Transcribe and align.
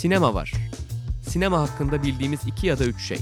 Sinema 0.00 0.34
var. 0.34 0.52
Sinema 1.28 1.60
hakkında 1.60 2.02
bildiğimiz 2.02 2.40
iki 2.46 2.66
ya 2.66 2.78
da 2.78 2.84
üç 2.84 3.02
şey. 3.02 3.18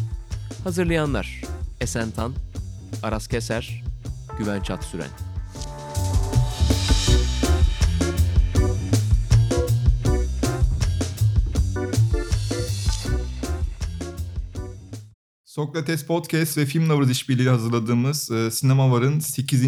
Hazırlayanlar 0.65 1.43
Esen 1.81 2.11
Tan, 2.11 2.33
Aras 3.03 3.29
Keser, 3.29 3.83
Güven 4.39 4.61
Çatsüren. 4.61 5.09
Sokrates 15.45 16.07
Podcast 16.07 16.59
ve 16.59 16.67
Film 16.67 16.89
Lovers 16.89 17.11
işbirliği 17.11 17.49
hazırladığımız 17.49 18.31
e, 18.31 18.51
Sinema 18.51 18.91
Var'ın 18.93 19.19
8. 19.19 19.63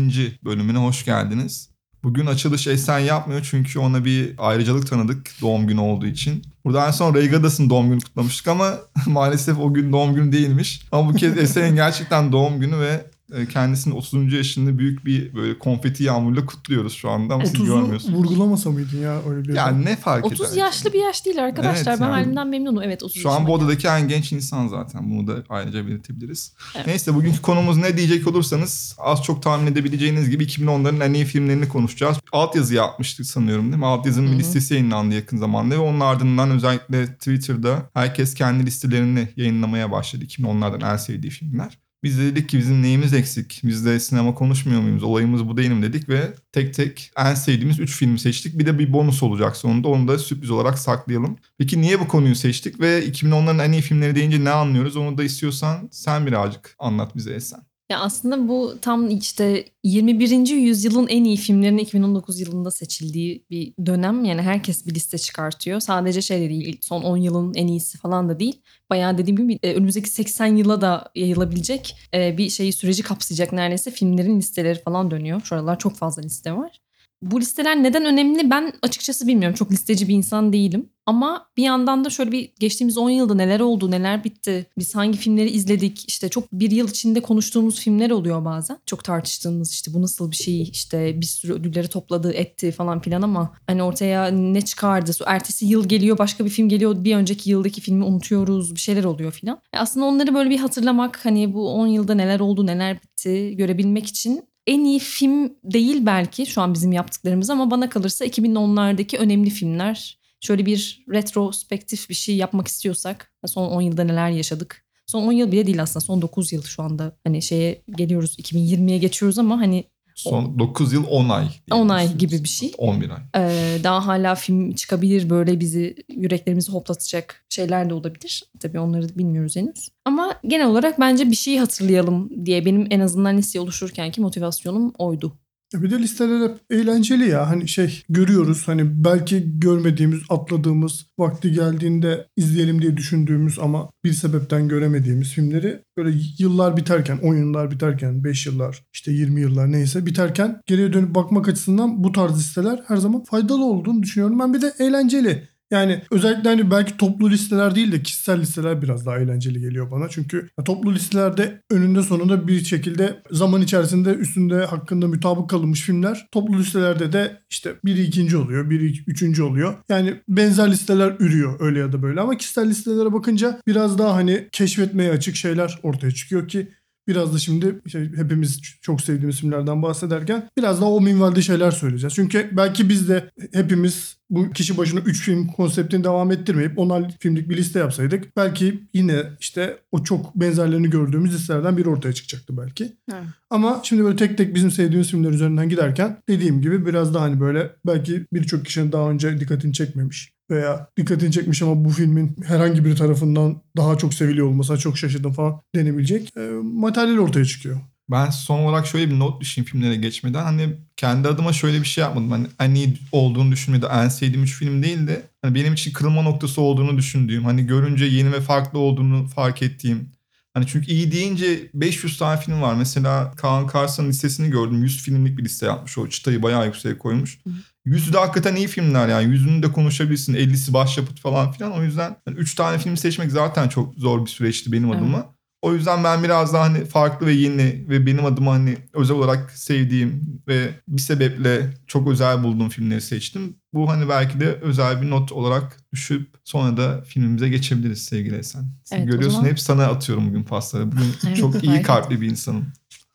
bölümüne 0.44 0.78
hoş 0.78 1.04
geldiniz. 1.04 1.70
Bugün 2.02 2.26
açılış 2.26 2.66
Esen 2.66 2.98
yapmıyor 2.98 3.46
çünkü 3.50 3.78
ona 3.78 4.04
bir 4.04 4.34
ayrıcalık 4.38 4.90
tanıdık 4.90 5.30
doğum 5.40 5.66
günü 5.66 5.80
olduğu 5.80 6.06
için. 6.06 6.42
Burada 6.64 6.86
en 6.86 6.90
son 6.90 7.14
Reygadas'ın 7.14 7.70
doğum 7.70 7.88
günü 7.90 8.00
kutlamıştık 8.00 8.48
ama 8.48 8.74
maalesef 9.06 9.58
o 9.58 9.74
gün 9.74 9.92
doğum 9.92 10.14
günü 10.14 10.32
değilmiş. 10.32 10.82
Ama 10.92 11.08
bu 11.08 11.16
kez 11.16 11.38
Esen'in 11.38 11.76
gerçekten 11.76 12.32
doğum 12.32 12.60
günü 12.60 12.78
ve 12.80 13.06
kendisinin 13.52 13.94
30. 13.94 14.32
yaşında 14.32 14.78
büyük 14.78 15.06
bir 15.06 15.34
böyle 15.34 15.58
konfeti 15.58 16.04
yağmuruyla 16.04 16.46
kutluyoruz 16.46 16.92
şu 16.94 17.10
anda 17.10 17.34
ama 17.34 17.46
siz 17.46 17.54
30'u 17.54 17.64
görmüyorsunuz. 17.66 18.18
vurgulamasa 18.18 18.70
mıydın 18.70 18.98
ya 18.98 19.20
öyle 19.30 19.48
bir 19.48 19.54
Yani 19.54 19.84
ne 19.84 19.96
fark 19.96 20.24
30 20.24 20.52
eder? 20.52 20.56
yaşlı 20.56 20.92
bir 20.92 20.98
yaş 20.98 21.26
değil 21.26 21.44
arkadaşlar. 21.44 21.92
Evet, 21.92 22.00
ben 22.00 22.06
yani. 22.06 22.14
halimden 22.14 22.48
memnunum. 22.48 22.82
Evet 22.82 23.02
30 23.02 23.22
Şu 23.22 23.30
an 23.30 23.46
bu 23.46 23.54
odadaki 23.54 23.86
en 23.88 24.08
genç 24.08 24.32
insan 24.32 24.68
zaten. 24.68 25.10
Bunu 25.10 25.26
da 25.26 25.44
ayrıca 25.48 25.86
belirtebiliriz. 25.86 26.52
Evet. 26.76 26.86
Neyse 26.86 27.14
bugünkü 27.14 27.42
konumuz 27.42 27.76
ne 27.76 27.96
diyecek 27.96 28.26
olursanız 28.26 28.96
az 28.98 29.22
çok 29.22 29.42
tahmin 29.42 29.72
edebileceğiniz 29.72 30.30
gibi 30.30 30.44
2010'ların 30.44 31.04
en 31.04 31.14
iyi 31.14 31.24
filmlerini 31.24 31.68
konuşacağız. 31.68 32.16
Altyazı 32.32 32.74
yapmıştık 32.74 33.26
sanıyorum 33.26 33.64
değil 33.64 33.76
mi? 33.76 33.86
Altyazının 33.86 34.28
Hı 34.28 34.32
bir 34.32 34.38
listesi 34.38 34.74
yayınlandı 34.74 35.14
yakın 35.14 35.36
zamanda 35.36 35.74
ve 35.74 35.78
onun 35.78 36.00
ardından 36.00 36.50
özellikle 36.50 37.06
Twitter'da 37.06 37.90
herkes 37.94 38.34
kendi 38.34 38.66
listelerini 38.66 39.28
yayınlamaya 39.36 39.92
başladı. 39.92 40.24
2010'lardan 40.24 40.92
en 40.92 40.96
sevdiği 40.96 41.30
filmler. 41.30 41.78
Biz 42.02 42.18
de 42.18 42.22
dedik 42.22 42.48
ki 42.48 42.58
bizim 42.58 42.82
neyimiz 42.82 43.14
eksik? 43.14 43.60
Biz 43.64 43.86
de 43.86 44.00
sinema 44.00 44.34
konuşmuyor 44.34 44.80
muyuz? 44.80 45.02
Olayımız 45.02 45.48
bu 45.48 45.56
değil 45.56 45.70
mi 45.70 45.82
dedik 45.82 46.08
ve 46.08 46.34
tek 46.52 46.74
tek 46.74 47.12
en 47.16 47.34
sevdiğimiz 47.34 47.80
3 47.80 47.96
filmi 47.96 48.18
seçtik. 48.18 48.58
Bir 48.58 48.66
de 48.66 48.78
bir 48.78 48.92
bonus 48.92 49.22
olacak 49.22 49.56
sonunda. 49.56 49.88
Onu 49.88 50.08
da 50.08 50.18
sürpriz 50.18 50.50
olarak 50.50 50.78
saklayalım. 50.78 51.36
Peki 51.58 51.80
niye 51.80 52.00
bu 52.00 52.08
konuyu 52.08 52.34
seçtik 52.34 52.80
ve 52.80 53.06
2010'ların 53.06 53.64
en 53.64 53.72
iyi 53.72 53.82
filmleri 53.82 54.14
deyince 54.14 54.44
ne 54.44 54.50
anlıyoruz? 54.50 54.96
Onu 54.96 55.18
da 55.18 55.24
istiyorsan 55.24 55.88
sen 55.92 56.26
birazcık 56.26 56.76
anlat 56.78 57.16
bize 57.16 57.34
Esen. 57.34 57.69
Ya 57.90 58.00
aslında 58.00 58.48
bu 58.48 58.74
tam 58.82 59.08
işte 59.08 59.64
21. 59.84 60.48
yüzyılın 60.48 61.08
en 61.08 61.24
iyi 61.24 61.36
filmlerinin 61.36 61.78
2019 61.78 62.40
yılında 62.40 62.70
seçildiği 62.70 63.44
bir 63.50 63.74
dönem. 63.86 64.24
Yani 64.24 64.42
herkes 64.42 64.86
bir 64.86 64.94
liste 64.94 65.18
çıkartıyor. 65.18 65.80
Sadece 65.80 66.22
şey 66.22 66.40
de 66.40 66.48
değil, 66.48 66.78
son 66.80 67.02
10 67.02 67.16
yılın 67.16 67.54
en 67.54 67.66
iyisi 67.66 67.98
falan 67.98 68.28
da 68.28 68.40
değil. 68.40 68.60
Bayağı 68.90 69.18
dediğim 69.18 69.36
gibi 69.36 69.58
e, 69.62 69.74
önümüzdeki 69.74 70.10
80 70.10 70.46
yıla 70.46 70.80
da 70.80 71.10
yayılabilecek 71.14 71.96
e, 72.14 72.38
bir 72.38 72.50
şeyi 72.50 72.72
süreci 72.72 73.02
kapsayacak 73.02 73.52
neredeyse 73.52 73.90
filmlerin 73.90 74.38
listeleri 74.38 74.82
falan 74.82 75.10
dönüyor. 75.10 75.40
Şu 75.44 75.54
aralar 75.54 75.78
çok 75.78 75.96
fazla 75.96 76.22
liste 76.22 76.52
var. 76.52 76.80
Bu 77.22 77.40
listeler 77.40 77.82
neden 77.82 78.04
önemli 78.04 78.50
ben 78.50 78.72
açıkçası 78.82 79.26
bilmiyorum. 79.26 79.54
Çok 79.54 79.72
listeci 79.72 80.08
bir 80.08 80.14
insan 80.14 80.52
değilim. 80.52 80.90
Ama 81.06 81.46
bir 81.56 81.62
yandan 81.62 82.04
da 82.04 82.10
şöyle 82.10 82.32
bir 82.32 82.52
geçtiğimiz 82.60 82.98
10 82.98 83.10
yılda 83.10 83.34
neler 83.34 83.60
oldu, 83.60 83.90
neler 83.90 84.24
bitti, 84.24 84.66
biz 84.78 84.94
hangi 84.94 85.18
filmleri 85.18 85.50
izledik, 85.50 86.04
işte 86.08 86.28
çok 86.28 86.52
bir 86.52 86.70
yıl 86.70 86.88
içinde 86.88 87.20
konuştuğumuz 87.20 87.80
filmler 87.80 88.10
oluyor 88.10 88.44
bazen. 88.44 88.78
Çok 88.86 89.04
tartıştığımız 89.04 89.72
işte 89.72 89.94
bu 89.94 90.02
nasıl 90.02 90.30
bir 90.30 90.36
şey, 90.36 90.62
işte 90.62 91.20
bir 91.20 91.26
sürü 91.26 91.52
ödülleri 91.52 91.88
topladı, 91.88 92.32
etti 92.32 92.72
falan 92.72 93.00
filan 93.00 93.22
ama 93.22 93.54
hani 93.66 93.82
ortaya 93.82 94.26
ne 94.26 94.60
çıkardı, 94.60 95.12
ertesi 95.26 95.66
yıl 95.66 95.88
geliyor 95.88 96.18
başka 96.18 96.44
bir 96.44 96.50
film 96.50 96.68
geliyor, 96.68 97.04
bir 97.04 97.16
önceki 97.16 97.50
yıldaki 97.50 97.80
filmi 97.80 98.04
unutuyoruz, 98.04 98.74
bir 98.74 98.80
şeyler 98.80 99.04
oluyor 99.04 99.32
filan. 99.32 99.60
E 99.72 99.78
Aslında 99.78 100.06
onları 100.06 100.34
böyle 100.34 100.50
bir 100.50 100.58
hatırlamak, 100.58 101.24
hani 101.24 101.54
bu 101.54 101.72
10 101.72 101.86
yılda 101.86 102.14
neler 102.14 102.40
oldu, 102.40 102.66
neler 102.66 103.02
bitti 103.02 103.56
görebilmek 103.56 104.06
için 104.06 104.49
en 104.66 104.84
iyi 104.84 104.98
film 104.98 105.52
değil 105.64 106.06
belki 106.06 106.46
şu 106.46 106.60
an 106.60 106.74
bizim 106.74 106.92
yaptıklarımız 106.92 107.50
ama 107.50 107.70
bana 107.70 107.88
kalırsa 107.88 108.26
2010'lardaki 108.26 109.16
önemli 109.16 109.50
filmler. 109.50 110.20
Şöyle 110.40 110.66
bir 110.66 111.04
retrospektif 111.12 112.08
bir 112.08 112.14
şey 112.14 112.36
yapmak 112.36 112.68
istiyorsak 112.68 113.32
son 113.46 113.68
10 113.68 113.80
yılda 113.80 114.04
neler 114.04 114.30
yaşadık. 114.30 114.84
Son 115.06 115.26
10 115.26 115.32
yıl 115.32 115.52
bile 115.52 115.66
değil 115.66 115.82
aslında 115.82 116.00
son 116.00 116.22
9 116.22 116.52
yıl 116.52 116.62
şu 116.62 116.82
anda 116.82 117.16
hani 117.24 117.42
şeye 117.42 117.82
geliyoruz 117.96 118.38
2020'ye 118.38 118.98
geçiyoruz 118.98 119.38
ama 119.38 119.60
hani 119.60 119.84
Son 120.22 120.58
9 120.58 120.92
yıl 120.92 121.04
10 121.10 121.28
ay. 121.28 121.48
10 121.70 121.88
ay 121.88 122.16
gibi 122.16 122.44
bir 122.44 122.48
şey. 122.48 122.72
11 122.78 123.10
ay. 123.10 123.18
Ee, 123.36 123.78
daha 123.84 124.06
hala 124.06 124.34
film 124.34 124.72
çıkabilir 124.72 125.30
böyle 125.30 125.60
bizi 125.60 125.96
yüreklerimizi 126.08 126.72
hoplatacak 126.72 127.44
şeyler 127.48 127.90
de 127.90 127.94
olabilir. 127.94 128.44
Tabii 128.60 128.80
onları 128.80 129.18
bilmiyoruz 129.18 129.56
henüz. 129.56 129.88
Ama 130.04 130.34
genel 130.46 130.66
olarak 130.66 131.00
bence 131.00 131.30
bir 131.30 131.36
şeyi 131.36 131.60
hatırlayalım 131.60 132.46
diye 132.46 132.64
benim 132.64 132.86
en 132.90 133.00
azından 133.00 133.36
liste 133.36 133.60
oluştururkenki 133.60 134.20
motivasyonum 134.20 134.92
oydu. 134.98 135.36
Bir 135.74 135.90
de 135.90 135.98
listeler 135.98 136.48
hep 136.48 136.58
eğlenceli 136.70 137.28
ya. 137.28 137.48
Hani 137.48 137.68
şey 137.68 138.02
görüyoruz 138.08 138.68
hani 138.68 139.04
belki 139.04 139.60
görmediğimiz, 139.60 140.20
atladığımız, 140.28 141.06
vakti 141.18 141.52
geldiğinde 141.52 142.26
izleyelim 142.36 142.82
diye 142.82 142.96
düşündüğümüz 142.96 143.58
ama 143.58 143.90
bir 144.04 144.12
sebepten 144.12 144.68
göremediğimiz 144.68 145.28
filmleri 145.28 145.82
böyle 145.96 146.18
yıllar 146.38 146.76
biterken, 146.76 147.18
10 147.18 147.34
yıllar 147.34 147.70
biterken, 147.70 148.24
5 148.24 148.46
yıllar, 148.46 148.84
işte 148.92 149.12
20 149.12 149.40
yıllar 149.40 149.72
neyse 149.72 150.06
biterken 150.06 150.60
geriye 150.66 150.92
dönüp 150.92 151.14
bakmak 151.14 151.48
açısından 151.48 152.04
bu 152.04 152.12
tarz 152.12 152.38
listeler 152.38 152.82
her 152.86 152.96
zaman 152.96 153.24
faydalı 153.24 153.64
olduğunu 153.64 154.02
düşünüyorum. 154.02 154.38
Ben 154.38 154.54
bir 154.54 154.62
de 154.62 154.72
eğlenceli. 154.78 155.48
Yani 155.70 156.02
özellikle 156.10 156.48
hani 156.48 156.70
belki 156.70 156.96
toplu 156.96 157.30
listeler 157.30 157.74
değil 157.74 157.92
de 157.92 158.02
kişisel 158.02 158.40
listeler 158.40 158.82
biraz 158.82 159.06
daha 159.06 159.18
eğlenceli 159.18 159.60
geliyor 159.60 159.90
bana. 159.90 160.08
Çünkü 160.08 160.48
toplu 160.64 160.94
listelerde 160.94 161.62
önünde 161.70 162.02
sonunda 162.02 162.48
bir 162.48 162.64
şekilde 162.64 163.22
zaman 163.30 163.62
içerisinde 163.62 164.10
üstünde 164.14 164.64
hakkında 164.64 165.06
mutabık 165.06 165.50
kalınmış 165.50 165.80
filmler. 165.80 166.26
Toplu 166.32 166.58
listelerde 166.58 167.12
de 167.12 167.40
işte 167.50 167.74
biri 167.84 168.02
ikinci 168.02 168.36
oluyor, 168.36 168.70
biri 168.70 168.92
üçüncü 169.06 169.42
oluyor. 169.42 169.74
Yani 169.88 170.14
benzer 170.28 170.70
listeler 170.70 171.16
ürüyor 171.18 171.56
öyle 171.60 171.78
ya 171.78 171.92
da 171.92 172.02
böyle. 172.02 172.20
Ama 172.20 172.36
kişisel 172.36 172.68
listelere 172.68 173.12
bakınca 173.12 173.60
biraz 173.66 173.98
daha 173.98 174.14
hani 174.14 174.48
keşfetmeye 174.52 175.10
açık 175.10 175.36
şeyler 175.36 175.78
ortaya 175.82 176.10
çıkıyor 176.10 176.48
ki 176.48 176.68
Biraz 177.10 177.34
da 177.34 177.38
şimdi 177.38 177.80
şey, 177.86 178.12
hepimiz 178.16 178.60
çok 178.82 179.00
sevdiğimiz 179.00 179.40
filmlerden 179.40 179.82
bahsederken 179.82 180.48
biraz 180.56 180.80
daha 180.80 180.90
o 180.90 181.00
minvalde 181.00 181.42
şeyler 181.42 181.70
söyleyeceğiz. 181.70 182.14
Çünkü 182.14 182.48
belki 182.52 182.88
biz 182.88 183.08
de 183.08 183.30
hepimiz 183.52 184.16
bu 184.30 184.50
kişi 184.50 184.78
başına 184.78 185.00
3 185.00 185.22
film 185.22 185.46
konseptini 185.46 186.04
devam 186.04 186.32
ettirmeyip 186.32 186.78
10 186.78 187.10
filmlik 187.20 187.48
bir 187.48 187.56
liste 187.56 187.78
yapsaydık 187.78 188.36
belki 188.36 188.82
yine 188.94 189.22
işte 189.40 189.78
o 189.92 190.04
çok 190.04 190.34
benzerlerini 190.34 190.90
gördüğümüz 190.90 191.34
listelerden 191.34 191.76
biri 191.76 191.88
ortaya 191.88 192.12
çıkacaktı 192.12 192.56
belki. 192.56 192.92
Evet. 193.12 193.22
Ama 193.50 193.80
şimdi 193.84 194.04
böyle 194.04 194.16
tek 194.16 194.38
tek 194.38 194.54
bizim 194.54 194.70
sevdiğimiz 194.70 195.10
filmler 195.10 195.30
üzerinden 195.30 195.68
giderken 195.68 196.16
dediğim 196.28 196.62
gibi 196.62 196.86
biraz 196.86 197.14
daha 197.14 197.24
hani 197.24 197.40
böyle 197.40 197.70
belki 197.86 198.26
birçok 198.32 198.64
kişinin 198.64 198.92
daha 198.92 199.10
önce 199.10 199.40
dikkatini 199.40 199.72
çekmemiş 199.72 200.32
veya 200.50 200.88
dikkatini 200.96 201.32
çekmiş 201.32 201.62
ama 201.62 201.84
bu 201.84 201.90
filmin 201.90 202.36
herhangi 202.46 202.84
bir 202.84 202.96
tarafından 202.96 203.62
daha 203.76 203.98
çok 203.98 204.14
seviliyor 204.14 204.46
olmasına 204.46 204.76
çok 204.76 204.98
şaşırdım 204.98 205.32
falan 205.32 205.60
denebilecek 205.74 206.36
e, 206.36 206.40
materyal 206.62 207.18
ortaya 207.18 207.44
çıkıyor. 207.44 207.80
Ben 208.10 208.30
son 208.30 208.58
olarak 208.58 208.86
şöyle 208.86 209.10
bir 209.10 209.18
not 209.18 209.40
düşeyim 209.40 209.66
filmlere 209.66 209.96
geçmeden. 209.96 210.42
Hani 210.42 210.68
kendi 210.96 211.28
adıma 211.28 211.52
şöyle 211.52 211.80
bir 211.80 211.86
şey 211.86 212.04
yapmadım. 212.04 212.30
Hani 212.30 212.46
en 212.60 212.74
iyi 212.74 212.96
olduğunu 213.12 213.52
düşünmedi. 213.52 213.86
En 213.92 214.08
sevdiğim 214.08 214.42
üç 214.42 214.54
film 214.54 214.82
değil 214.82 215.06
de 215.06 215.22
hani 215.42 215.54
benim 215.54 215.72
için 215.72 215.92
kırılma 215.92 216.22
noktası 216.22 216.60
olduğunu 216.60 216.98
düşündüğüm. 216.98 217.44
Hani 217.44 217.66
görünce 217.66 218.04
yeni 218.04 218.32
ve 218.32 218.40
farklı 218.40 218.78
olduğunu 218.78 219.26
fark 219.26 219.62
ettiğim. 219.62 220.08
Hani 220.54 220.66
çünkü 220.66 220.90
iyi 220.90 221.12
deyince 221.12 221.70
500 221.74 222.18
tane 222.18 222.40
film 222.40 222.62
var. 222.62 222.74
Mesela 222.74 223.32
Kaan 223.36 223.66
Kars'ın 223.66 224.08
listesini 224.08 224.50
gördüm. 224.50 224.82
100 224.82 225.02
filmlik 225.02 225.38
bir 225.38 225.44
liste 225.44 225.66
yapmış. 225.66 225.98
O 225.98 226.08
çıtayı 226.08 226.42
bayağı 226.42 226.66
yükseğe 226.66 226.98
koymuş. 226.98 227.38
Yüzü 227.84 228.12
de 228.12 228.18
hakikaten 228.18 228.56
iyi 228.56 228.66
filmler 228.66 229.08
yani. 229.08 229.30
Yüzünü 229.32 229.62
de 229.62 229.72
konuşabilirsin. 229.72 230.34
50'si 230.34 230.72
başyapıt 230.72 231.20
falan 231.20 231.52
filan. 231.52 231.72
O 231.72 231.82
yüzden 231.82 232.16
3 232.26 232.54
tane 232.54 232.78
film 232.78 232.96
seçmek 232.96 233.30
zaten 233.32 233.68
çok 233.68 233.94
zor 233.94 234.24
bir 234.24 234.30
süreçti 234.30 234.72
benim 234.72 234.88
Evet. 234.88 234.96
adıma. 234.96 235.34
O 235.62 235.74
yüzden 235.74 236.04
ben 236.04 236.24
biraz 236.24 236.52
daha 236.54 236.62
hani 236.64 236.84
farklı 236.84 237.26
ve 237.26 237.32
yeni 237.32 237.84
ve 237.88 238.06
benim 238.06 238.24
adıma 238.24 238.52
hani 238.52 238.76
özel 238.94 239.16
olarak 239.16 239.50
sevdiğim 239.50 240.40
ve 240.48 240.70
bir 240.88 241.02
sebeple 241.02 241.70
çok 241.86 242.08
özel 242.08 242.42
bulduğum 242.42 242.68
filmleri 242.68 243.00
seçtim. 243.00 243.56
Bu 243.74 243.90
hani 243.90 244.08
belki 244.08 244.40
de 244.40 244.46
özel 244.46 245.02
bir 245.02 245.10
not 245.10 245.32
olarak 245.32 245.76
düşüp 245.92 246.34
sonra 246.44 246.76
da 246.76 247.02
filmimize 247.02 247.48
geçebiliriz 247.48 248.04
sevgili 248.04 248.36
Esen. 248.36 248.64
Sen 248.84 248.96
Evet, 248.98 249.08
o 249.08 249.10
görüyorsun 249.10 249.36
zaman- 249.36 249.50
hep 249.50 249.60
sana 249.60 249.86
atıyorum 249.86 250.28
bugün 250.28 250.42
pasları. 250.42 250.92
Bugün 250.92 251.14
Evet, 251.26 251.36
çok 251.36 251.64
iyi 251.64 251.82
kalpli 251.82 252.20
bir 252.20 252.30
insanım. 252.30 252.66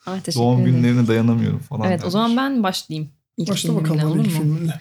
Teşekkür 0.06 0.40
Doğum 0.40 0.66
günlerine 0.66 1.08
dayanamıyorum 1.08 1.60
falan. 1.60 1.88
Evet 1.88 2.00
o 2.00 2.02
dermiş. 2.02 2.12
zaman 2.14 2.38
ben 2.38 2.64
başlayayım. 2.64 3.10
İlk 3.38 3.50
Başla 3.50 3.76
bakalım 3.76 4.12
olur 4.12 4.20
ilk 4.20 4.26
mu? 4.26 4.32
filminle. 4.32 4.74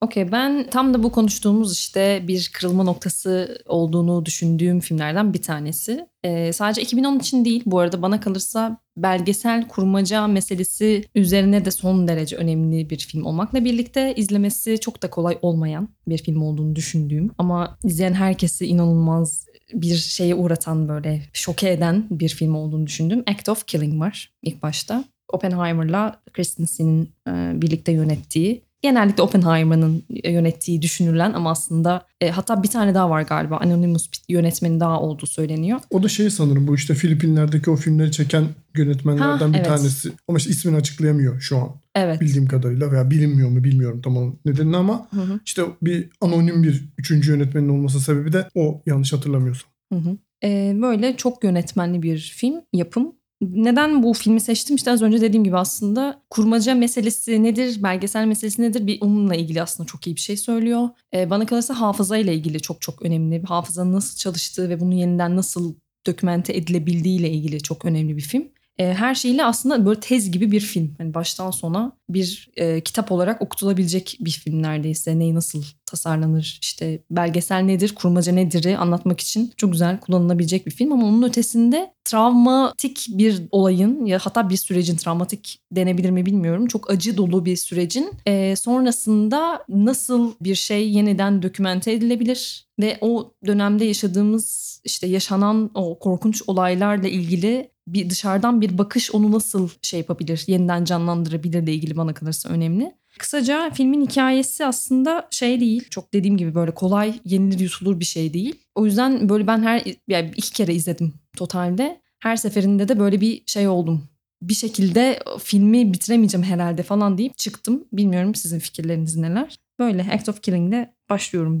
Okey 0.00 0.32
ben 0.32 0.66
tam 0.70 0.94
da 0.94 1.02
bu 1.02 1.12
konuştuğumuz 1.12 1.72
işte 1.72 2.24
bir 2.28 2.50
kırılma 2.54 2.82
noktası 2.84 3.58
olduğunu 3.66 4.26
düşündüğüm 4.26 4.80
filmlerden 4.80 5.34
bir 5.34 5.42
tanesi. 5.42 6.06
Ee, 6.24 6.52
sadece 6.52 6.82
2010 6.82 7.18
için 7.18 7.44
değil 7.44 7.62
bu 7.66 7.78
arada 7.78 8.02
bana 8.02 8.20
kalırsa 8.20 8.78
belgesel 8.96 9.68
kurmaca 9.68 10.26
meselesi 10.26 11.04
üzerine 11.14 11.64
de 11.64 11.70
son 11.70 12.08
derece 12.08 12.36
önemli 12.36 12.90
bir 12.90 12.98
film 12.98 13.24
olmakla 13.24 13.64
birlikte 13.64 14.14
izlemesi 14.14 14.80
çok 14.80 15.02
da 15.02 15.10
kolay 15.10 15.38
olmayan 15.42 15.88
bir 16.08 16.18
film 16.18 16.42
olduğunu 16.42 16.76
düşündüğüm 16.76 17.30
ama 17.38 17.78
izleyen 17.84 18.14
herkesi 18.14 18.66
inanılmaz 18.66 19.46
bir 19.72 19.94
şeye 19.96 20.34
uğratan 20.34 20.88
böyle 20.88 21.22
şoke 21.32 21.70
eden 21.70 22.06
bir 22.10 22.28
film 22.28 22.54
olduğunu 22.54 22.86
düşündüm. 22.86 23.22
Act 23.26 23.48
of 23.48 23.66
Killing 23.66 24.00
var 24.00 24.32
ilk 24.42 24.62
başta. 24.62 25.04
Oppenheimer'la 25.32 26.20
Kristen 26.32 26.64
Stein'in 26.64 27.10
e, 27.28 27.62
birlikte 27.62 27.92
yönettiği 27.92 28.66
genellikle 28.82 29.22
Oppenheimer'ın 29.22 30.02
yönettiği 30.24 30.82
düşünülen 30.82 31.32
ama 31.32 31.50
aslında 31.50 32.06
e, 32.20 32.30
hatta 32.30 32.62
bir 32.62 32.68
tane 32.68 32.94
daha 32.94 33.10
var 33.10 33.22
galiba 33.22 33.56
Anonymous 33.56 34.12
bir 34.12 34.34
yönetmeni 34.34 34.80
daha 34.80 35.00
olduğu 35.00 35.26
söyleniyor. 35.26 35.80
O 35.90 36.02
da 36.02 36.08
şey 36.08 36.30
sanırım 36.30 36.66
bu 36.66 36.74
işte 36.74 36.94
Filipinler'deki 36.94 37.70
o 37.70 37.76
filmleri 37.76 38.12
çeken 38.12 38.44
yönetmenlerden 38.76 39.46
Ha, 39.46 39.52
bir 39.52 39.58
evet. 39.58 39.66
tanesi. 39.66 40.12
Ama 40.28 40.38
işte 40.38 40.50
ismini 40.50 40.76
açıklayamıyor 40.76 41.40
şu 41.40 41.56
an 41.56 41.68
Evet. 41.94 42.20
bildiğim 42.20 42.46
kadarıyla 42.48 42.92
veya 42.92 43.10
bilinmiyor 43.10 43.48
mu 43.48 43.64
bilmiyorum 43.64 44.00
tamam 44.04 44.36
nedenini 44.44 44.76
ama 44.76 45.08
Hı 45.10 45.20
hı. 45.20 45.40
işte 45.44 45.62
bir 45.82 46.08
anonim 46.20 46.62
bir 46.62 46.84
üçüncü 46.98 47.32
yönetmenin 47.32 47.68
olması 47.68 48.00
sebebi 48.00 48.32
de 48.32 48.48
o 48.54 48.82
yanlış 48.86 49.12
hatırlamıyorsam. 49.12 49.70
Hı 49.92 49.98
hı. 49.98 50.16
Ee, 50.44 50.76
böyle 50.82 51.16
çok 51.16 51.44
yönetmenli 51.44 52.02
bir 52.02 52.18
film, 52.18 52.60
yapım. 52.72 53.12
Neden 53.40 54.02
bu 54.02 54.12
filmi 54.12 54.40
seçtim? 54.40 54.76
İşte 54.76 54.90
az 54.90 55.02
önce 55.02 55.20
dediğim 55.20 55.44
gibi 55.44 55.56
aslında 55.56 56.22
kurmaca 56.30 56.74
meselesi 56.74 57.42
nedir, 57.42 57.82
belgesel 57.82 58.26
meselesi 58.26 58.62
nedir? 58.62 58.86
Bir 58.86 58.98
onunla 59.00 59.34
ilgili 59.34 59.62
aslında 59.62 59.86
çok 59.86 60.06
iyi 60.06 60.16
bir 60.16 60.20
şey 60.20 60.36
söylüyor. 60.36 60.88
Ee, 61.14 61.30
bana 61.30 61.46
kalırsa 61.46 61.80
hafızayla 61.80 62.32
ilgili 62.32 62.60
çok 62.60 62.80
çok 62.80 63.02
önemli. 63.02 63.42
Hafızanın 63.42 63.92
nasıl 63.92 64.16
çalıştığı 64.16 64.68
ve 64.68 64.80
bunu 64.80 64.94
yeniden 64.94 65.36
nasıl 65.36 65.74
dokümente 66.06 66.56
edilebildiği 66.56 67.20
ile 67.20 67.30
ilgili 67.30 67.62
çok 67.62 67.84
önemli 67.84 68.16
bir 68.16 68.22
film. 68.22 68.48
Ee, 68.78 68.94
her 68.94 69.14
şeyle 69.14 69.44
aslında 69.44 69.86
böyle 69.86 70.00
tez 70.00 70.30
gibi 70.30 70.52
bir 70.52 70.60
film. 70.60 70.94
Hani 70.98 71.14
baştan 71.14 71.50
sona 71.50 71.92
bir 72.08 72.50
e, 72.56 72.80
kitap 72.80 73.12
olarak 73.12 73.42
okutulabilecek 73.42 74.16
bir 74.20 74.30
film 74.30 74.62
neredeyse. 74.62 75.18
Neyi 75.18 75.34
nasıl 75.34 75.62
tasarlanır, 75.86 76.58
işte 76.62 77.02
belgesel 77.10 77.60
nedir, 77.60 77.94
kurmaca 77.94 78.32
nedir'i 78.32 78.78
anlatmak 78.78 79.20
için 79.20 79.52
çok 79.56 79.72
güzel 79.72 80.00
kullanılabilecek 80.00 80.66
bir 80.66 80.70
film. 80.70 80.92
Ama 80.92 81.06
onun 81.06 81.22
ötesinde 81.22 81.92
travmatik 82.04 83.06
bir 83.08 83.42
olayın 83.50 84.04
ya 84.04 84.18
hatta 84.22 84.50
bir 84.50 84.56
sürecin 84.56 84.96
travmatik 84.96 85.60
denebilir 85.72 86.10
mi 86.10 86.26
bilmiyorum. 86.26 86.66
Çok 86.66 86.90
acı 86.90 87.16
dolu 87.16 87.44
bir 87.44 87.56
sürecin 87.56 88.10
e, 88.26 88.56
sonrasında 88.56 89.64
nasıl 89.68 90.32
bir 90.40 90.54
şey 90.54 90.90
yeniden 90.90 91.42
dokümente 91.42 91.92
edilebilir 91.92 92.66
ve 92.80 92.98
o 93.00 93.32
dönemde 93.46 93.84
yaşadığımız 93.84 94.80
işte 94.84 95.06
yaşanan 95.06 95.70
o 95.74 95.98
korkunç 95.98 96.42
olaylarla 96.46 97.08
ilgili 97.08 97.70
bir 97.86 98.10
dışarıdan 98.10 98.60
bir 98.60 98.78
bakış 98.78 99.14
onu 99.14 99.32
nasıl 99.32 99.68
şey 99.82 100.00
yapabilir, 100.00 100.44
yeniden 100.46 100.84
canlandırabilir 100.84 101.66
de 101.66 101.72
ilgili 101.72 101.96
bana 101.96 102.14
kalırsa 102.14 102.48
önemli. 102.48 102.94
Kısaca 103.18 103.70
filmin 103.70 104.06
hikayesi 104.06 104.66
aslında 104.66 105.28
şey 105.30 105.60
değil. 105.60 105.88
Çok 105.90 106.14
dediğim 106.14 106.36
gibi 106.36 106.54
böyle 106.54 106.74
kolay 106.74 107.20
yenilir 107.24 107.58
yutulur 107.58 108.00
bir 108.00 108.04
şey 108.04 108.34
değil. 108.34 108.54
O 108.74 108.86
yüzden 108.86 109.28
böyle 109.28 109.46
ben 109.46 109.62
her 109.62 109.82
yani 110.08 110.32
iki 110.36 110.52
kere 110.52 110.74
izledim 110.74 111.14
totalde. 111.36 112.00
Her 112.18 112.36
seferinde 112.36 112.88
de 112.88 112.98
böyle 112.98 113.20
bir 113.20 113.42
şey 113.46 113.68
oldum. 113.68 114.08
Bir 114.42 114.54
şekilde 114.54 115.22
filmi 115.42 115.92
bitiremeyeceğim 115.92 116.46
herhalde 116.46 116.82
falan 116.82 117.18
deyip 117.18 117.38
çıktım. 117.38 117.84
Bilmiyorum 117.92 118.34
sizin 118.34 118.58
fikirleriniz 118.58 119.16
neler. 119.16 119.56
Böyle 119.78 120.06
Act 120.12 120.28
of 120.28 120.42
Killing'de 120.42 120.94
başlıyorum. 121.10 121.58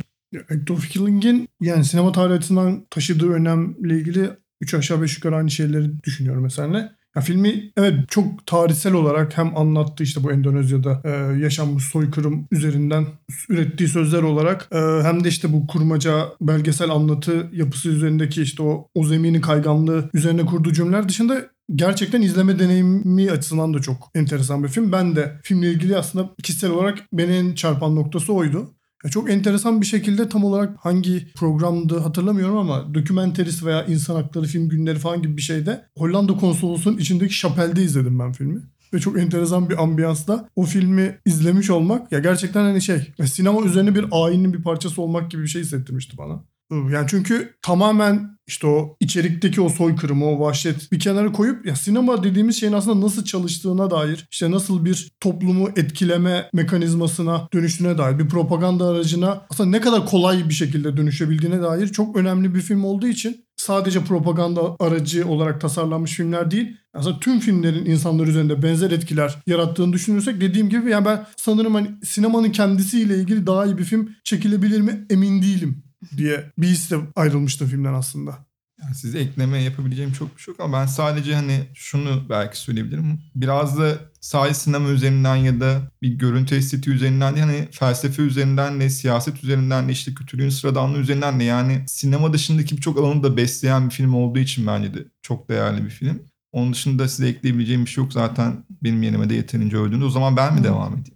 Act 0.50 0.70
of 0.70 0.88
Killing'in 0.88 1.48
yani 1.60 1.84
sinema 1.84 2.12
tarihi 2.12 2.36
açısından 2.36 2.86
taşıdığı 2.90 3.30
önemle 3.30 3.98
ilgili 3.98 4.30
3 4.60 4.74
aşağı 4.74 5.02
5 5.02 5.16
yukarı 5.16 5.36
aynı 5.36 5.50
şeyleri 5.50 6.02
düşünüyorum 6.02 6.42
mesela. 6.42 6.95
Ya 7.16 7.22
filmi 7.22 7.72
evet 7.76 7.94
çok 8.08 8.46
tarihsel 8.46 8.92
olarak 8.92 9.38
hem 9.38 9.56
anlattı 9.56 10.02
işte 10.04 10.24
bu 10.24 10.32
Endonezya'da 10.32 11.00
e, 11.04 11.38
yaşanmış 11.38 11.84
soykırım 11.84 12.48
üzerinden 12.50 13.06
ürettiği 13.48 13.88
sözler 13.88 14.22
olarak 14.22 14.68
e, 14.72 14.78
hem 15.02 15.24
de 15.24 15.28
işte 15.28 15.52
bu 15.52 15.66
kurmaca 15.66 16.28
belgesel 16.40 16.90
anlatı 16.90 17.50
yapısı 17.52 17.88
üzerindeki 17.88 18.42
işte 18.42 18.62
o, 18.62 18.88
o 18.94 19.04
zeminin 19.04 19.40
kayganlığı 19.40 20.10
üzerine 20.14 20.46
kurduğu 20.46 20.72
cümleler 20.72 21.08
dışında 21.08 21.46
gerçekten 21.74 22.22
izleme 22.22 22.58
deneyimi 22.58 23.30
açısından 23.30 23.74
da 23.74 23.80
çok 23.80 24.10
enteresan 24.14 24.64
bir 24.64 24.68
film. 24.68 24.92
Ben 24.92 25.16
de 25.16 25.40
filmle 25.42 25.70
ilgili 25.70 25.96
aslında 25.96 26.30
kişisel 26.42 26.70
olarak 26.70 26.98
beni 27.12 27.32
en 27.32 27.54
çarpan 27.54 27.96
noktası 27.96 28.32
oydu. 28.32 28.75
Ya 29.06 29.10
çok 29.10 29.30
enteresan 29.30 29.80
bir 29.80 29.86
şekilde 29.86 30.28
tam 30.28 30.44
olarak 30.44 30.76
hangi 30.80 31.32
programdı 31.34 31.98
hatırlamıyorum 31.98 32.56
ama 32.56 32.94
dokümenterist 32.94 33.64
veya 33.64 33.84
insan 33.84 34.14
hakları 34.14 34.44
film 34.44 34.68
günleri 34.68 34.98
falan 34.98 35.22
gibi 35.22 35.36
bir 35.36 35.42
şeyde 35.42 35.84
Hollanda 35.98 36.36
konsolosunun 36.36 36.98
içindeki 36.98 37.34
şapelde 37.34 37.82
izledim 37.82 38.18
ben 38.18 38.32
filmi. 38.32 38.60
Ve 38.94 38.98
çok 38.98 39.18
enteresan 39.18 39.70
bir 39.70 39.82
ambiyansla 39.82 40.48
o 40.56 40.64
filmi 40.64 41.18
izlemiş 41.26 41.70
olmak 41.70 42.12
ya 42.12 42.18
gerçekten 42.18 42.62
hani 42.62 42.82
şey 42.82 43.12
sinema 43.26 43.62
üzerine 43.62 43.94
bir 43.94 44.04
ayinin 44.12 44.52
bir 44.52 44.62
parçası 44.62 45.02
olmak 45.02 45.30
gibi 45.30 45.42
bir 45.42 45.48
şey 45.48 45.62
hissettirmişti 45.62 46.18
bana. 46.18 46.44
Yani 46.70 47.06
çünkü 47.08 47.54
tamamen 47.62 48.35
işte 48.46 48.66
o 48.66 48.96
içerikteki 49.00 49.60
o 49.60 49.68
soykırımı, 49.68 50.26
o 50.26 50.40
vahşet 50.40 50.92
bir 50.92 50.98
kenara 50.98 51.32
koyup 51.32 51.66
ya 51.66 51.76
sinema 51.76 52.24
dediğimiz 52.24 52.60
şeyin 52.60 52.72
aslında 52.72 53.06
nasıl 53.06 53.24
çalıştığına 53.24 53.90
dair, 53.90 54.28
işte 54.30 54.50
nasıl 54.50 54.84
bir 54.84 55.10
toplumu 55.20 55.68
etkileme 55.76 56.50
mekanizmasına 56.52 57.48
dönüştüğüne 57.54 57.98
dair, 57.98 58.18
bir 58.18 58.28
propaganda 58.28 58.88
aracına 58.88 59.46
aslında 59.50 59.70
ne 59.70 59.80
kadar 59.80 60.06
kolay 60.06 60.48
bir 60.48 60.54
şekilde 60.54 60.96
dönüşebildiğine 60.96 61.62
dair 61.62 61.88
çok 61.88 62.16
önemli 62.16 62.54
bir 62.54 62.60
film 62.60 62.84
olduğu 62.84 63.08
için 63.08 63.46
sadece 63.56 64.04
propaganda 64.04 64.76
aracı 64.80 65.28
olarak 65.28 65.60
tasarlanmış 65.60 66.12
filmler 66.12 66.50
değil. 66.50 66.76
Aslında 66.94 67.20
tüm 67.20 67.40
filmlerin 67.40 67.86
insanlar 67.86 68.26
üzerinde 68.26 68.62
benzer 68.62 68.90
etkiler 68.90 69.36
yarattığını 69.46 69.92
düşünürsek 69.92 70.40
dediğim 70.40 70.68
gibi 70.68 70.90
yani 70.90 71.04
ben 71.04 71.26
sanırım 71.36 71.74
hani 71.74 71.90
sinemanın 72.04 72.50
kendisiyle 72.50 73.16
ilgili 73.16 73.46
daha 73.46 73.66
iyi 73.66 73.78
bir 73.78 73.84
film 73.84 74.10
çekilebilir 74.24 74.80
mi 74.80 75.06
emin 75.10 75.42
değilim 75.42 75.85
diye 76.16 76.52
bir 76.58 76.68
hisle 76.68 76.96
ayrılmıştım 77.16 77.68
filmden 77.68 77.94
aslında. 77.94 78.46
Yani 78.82 78.94
size 78.94 79.18
ekleme 79.18 79.62
yapabileceğim 79.62 80.12
çok 80.12 80.36
bir 80.36 80.42
şey 80.42 80.52
yok 80.52 80.60
ama 80.60 80.80
ben 80.80 80.86
sadece 80.86 81.34
hani 81.34 81.60
şunu 81.74 82.28
belki 82.28 82.60
söyleyebilirim. 82.60 83.20
Biraz 83.34 83.78
da 83.78 83.98
sadece 84.20 84.54
sinema 84.54 84.88
üzerinden 84.88 85.36
ya 85.36 85.60
da 85.60 85.90
bir 86.02 86.08
görüntü 86.14 86.56
estetiği 86.56 86.96
üzerinden 86.96 87.34
değil 87.34 87.46
hani 87.46 87.68
felsefe 87.70 88.22
üzerinden 88.22 88.80
de 88.80 88.90
siyaset 88.90 89.44
üzerinden 89.44 89.88
de 89.88 89.92
işte 89.92 90.14
kötülüğün 90.14 90.48
sıradanlığı 90.48 90.98
üzerinden 90.98 91.40
de 91.40 91.44
yani 91.44 91.84
sinema 91.86 92.32
dışındaki 92.32 92.76
birçok 92.76 92.98
alanı 92.98 93.22
da 93.22 93.36
besleyen 93.36 93.88
bir 93.88 93.94
film 93.94 94.14
olduğu 94.14 94.38
için 94.38 94.66
bence 94.66 94.94
de 94.94 94.98
çok 95.22 95.48
değerli 95.48 95.84
bir 95.84 95.90
film. 95.90 96.22
Onun 96.52 96.72
dışında 96.72 97.08
size 97.08 97.28
ekleyebileceğim 97.28 97.84
bir 97.84 97.90
şey 97.90 98.04
yok 98.04 98.12
zaten 98.12 98.64
benim 98.82 99.02
yerime 99.02 99.30
de 99.30 99.34
yeterince 99.34 99.76
öldüğünde. 99.76 100.04
O 100.04 100.10
zaman 100.10 100.36
ben 100.36 100.54
mi 100.54 100.64
devam 100.64 100.92
edeyim? 100.92 101.15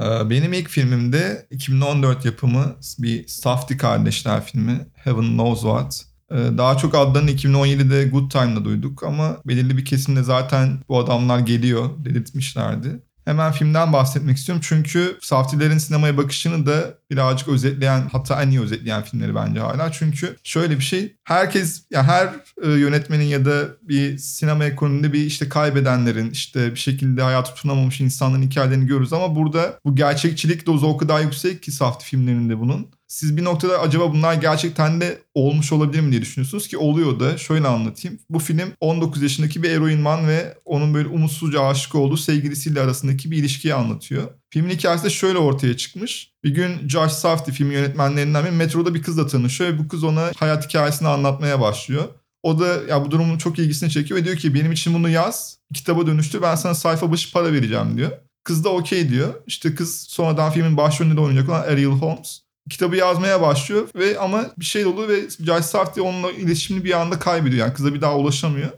Ee, 0.00 0.30
Benim 0.30 0.52
ilk 0.52 0.68
filmim 0.68 1.12
de 1.12 1.46
2014 1.50 2.24
yapımı 2.24 2.76
bir 2.98 3.26
Safdie 3.28 3.76
kardeşler 3.76 4.44
filmi 4.44 4.86
Heaven 4.94 5.22
Knows 5.24 5.60
What. 5.60 6.04
Ee, 6.30 6.58
Daha 6.58 6.76
çok 6.76 6.94
adlarını 6.94 7.30
2017'de 7.30 8.04
Good 8.08 8.30
Time'da 8.30 8.64
duyduk 8.64 9.02
ama 9.04 9.36
belirli 9.46 9.76
bir 9.76 9.84
kesimde 9.84 10.22
zaten 10.22 10.78
bu 10.88 10.98
adamlar 10.98 11.38
geliyor 11.38 11.90
delirtmişlerdi. 12.04 13.02
Hemen 13.24 13.52
filmden 13.52 13.92
bahsetmek 13.92 14.36
istiyorum 14.36 14.64
çünkü 14.68 15.18
Safdie'lerin 15.20 15.78
sinemaya 15.78 16.16
bakışını 16.16 16.66
da 16.66 16.94
birazcık 17.10 17.48
özetleyen 17.48 18.08
hatta 18.12 18.42
en 18.42 18.50
iyi 18.50 18.60
özetleyen 18.60 19.02
filmleri 19.02 19.34
bence 19.34 19.60
hala. 19.60 19.92
Çünkü 19.92 20.36
şöyle 20.44 20.78
bir 20.78 20.84
şey 20.84 21.16
herkes 21.24 21.84
ya 21.90 22.02
her 22.04 22.26
e, 22.62 22.70
yönetmenin 22.70 23.24
ya 23.24 23.44
da 23.44 23.68
bir 23.82 24.18
sinema 24.18 24.64
ekonominde 24.64 25.12
bir 25.12 25.24
işte 25.24 25.48
kaybedenlerin 25.48 26.30
işte 26.30 26.70
bir 26.70 26.78
şekilde 26.78 27.22
hayatı 27.22 27.54
tutunamamış 27.54 28.00
insanların 28.00 28.42
hikayelerini 28.42 28.86
görürüz 28.86 29.12
ama 29.12 29.36
burada 29.36 29.78
bu 29.84 29.94
gerçekçilik 29.94 30.66
dozu 30.66 30.86
o 30.86 30.96
kadar 30.96 31.20
yüksek 31.20 31.62
ki 31.62 31.72
Safdie 31.72 32.06
filmlerinde 32.06 32.58
bunun. 32.58 32.90
Siz 33.12 33.36
bir 33.36 33.44
noktada 33.44 33.80
acaba 33.80 34.12
bunlar 34.12 34.34
gerçekten 34.34 35.00
de 35.00 35.22
olmuş 35.34 35.72
olabilir 35.72 36.00
mi 36.00 36.10
diye 36.10 36.22
düşünüyorsunuz 36.22 36.68
ki 36.68 36.78
oluyor 36.78 37.20
da 37.20 37.38
şöyle 37.38 37.68
anlatayım. 37.68 38.18
Bu 38.30 38.38
film 38.38 38.72
19 38.80 39.22
yaşındaki 39.22 39.62
bir 39.62 39.70
eroinman 39.70 40.28
ve 40.28 40.58
onun 40.64 40.94
böyle 40.94 41.08
umutsuzca 41.08 41.62
aşık 41.62 41.94
olduğu 41.94 42.16
sevgilisiyle 42.16 42.80
arasındaki 42.80 43.30
bir 43.30 43.36
ilişkiyi 43.36 43.74
anlatıyor. 43.74 44.22
Filmin 44.50 44.70
hikayesi 44.70 45.04
de 45.04 45.10
şöyle 45.10 45.38
ortaya 45.38 45.76
çıkmış. 45.76 46.32
Bir 46.44 46.54
gün 46.54 46.88
Josh 46.88 47.12
Safdie 47.12 47.54
film 47.54 47.70
yönetmenlerinden 47.70 48.44
biri 48.44 48.52
metroda 48.52 48.94
bir 48.94 49.02
kızla 49.02 49.26
tanışıyor 49.26 49.70
ve 49.70 49.78
bu 49.78 49.88
kız 49.88 50.04
ona 50.04 50.30
hayat 50.36 50.68
hikayesini 50.68 51.08
anlatmaya 51.08 51.60
başlıyor. 51.60 52.04
O 52.42 52.60
da 52.60 52.66
ya 52.88 53.04
bu 53.04 53.10
durumun 53.10 53.38
çok 53.38 53.58
ilgisini 53.58 53.90
çekiyor 53.90 54.20
ve 54.20 54.24
diyor 54.24 54.36
ki 54.36 54.54
benim 54.54 54.72
için 54.72 54.94
bunu 54.94 55.08
yaz, 55.08 55.58
kitaba 55.74 56.06
dönüştür 56.06 56.42
ben 56.42 56.54
sana 56.54 56.74
sayfa 56.74 57.12
başı 57.12 57.32
para 57.32 57.52
vereceğim 57.52 57.96
diyor. 57.96 58.10
Kız 58.44 58.64
da 58.64 58.68
okey 58.68 59.08
diyor. 59.08 59.34
İşte 59.46 59.74
kız 59.74 60.00
sonradan 60.00 60.52
filmin 60.52 60.76
başrolünde 60.76 61.16
de 61.16 61.20
oynayacak 61.20 61.48
olan 61.48 61.62
Ariel 61.62 61.86
Holmes. 61.86 62.51
Kitabı 62.70 62.96
yazmaya 62.96 63.40
başlıyor 63.40 63.88
ve 63.94 64.18
ama 64.18 64.46
bir 64.58 64.64
şey 64.64 64.86
oluyor 64.86 65.08
ve 65.08 65.20
Josh 65.30 65.64
Safdie 65.64 66.02
onunla 66.02 66.32
iletişimini 66.32 66.84
bir 66.84 67.00
anda 67.00 67.18
kaybediyor. 67.18 67.66
Yani 67.66 67.74
kıza 67.74 67.94
bir 67.94 68.00
daha 68.00 68.16
ulaşamıyor. 68.16 68.70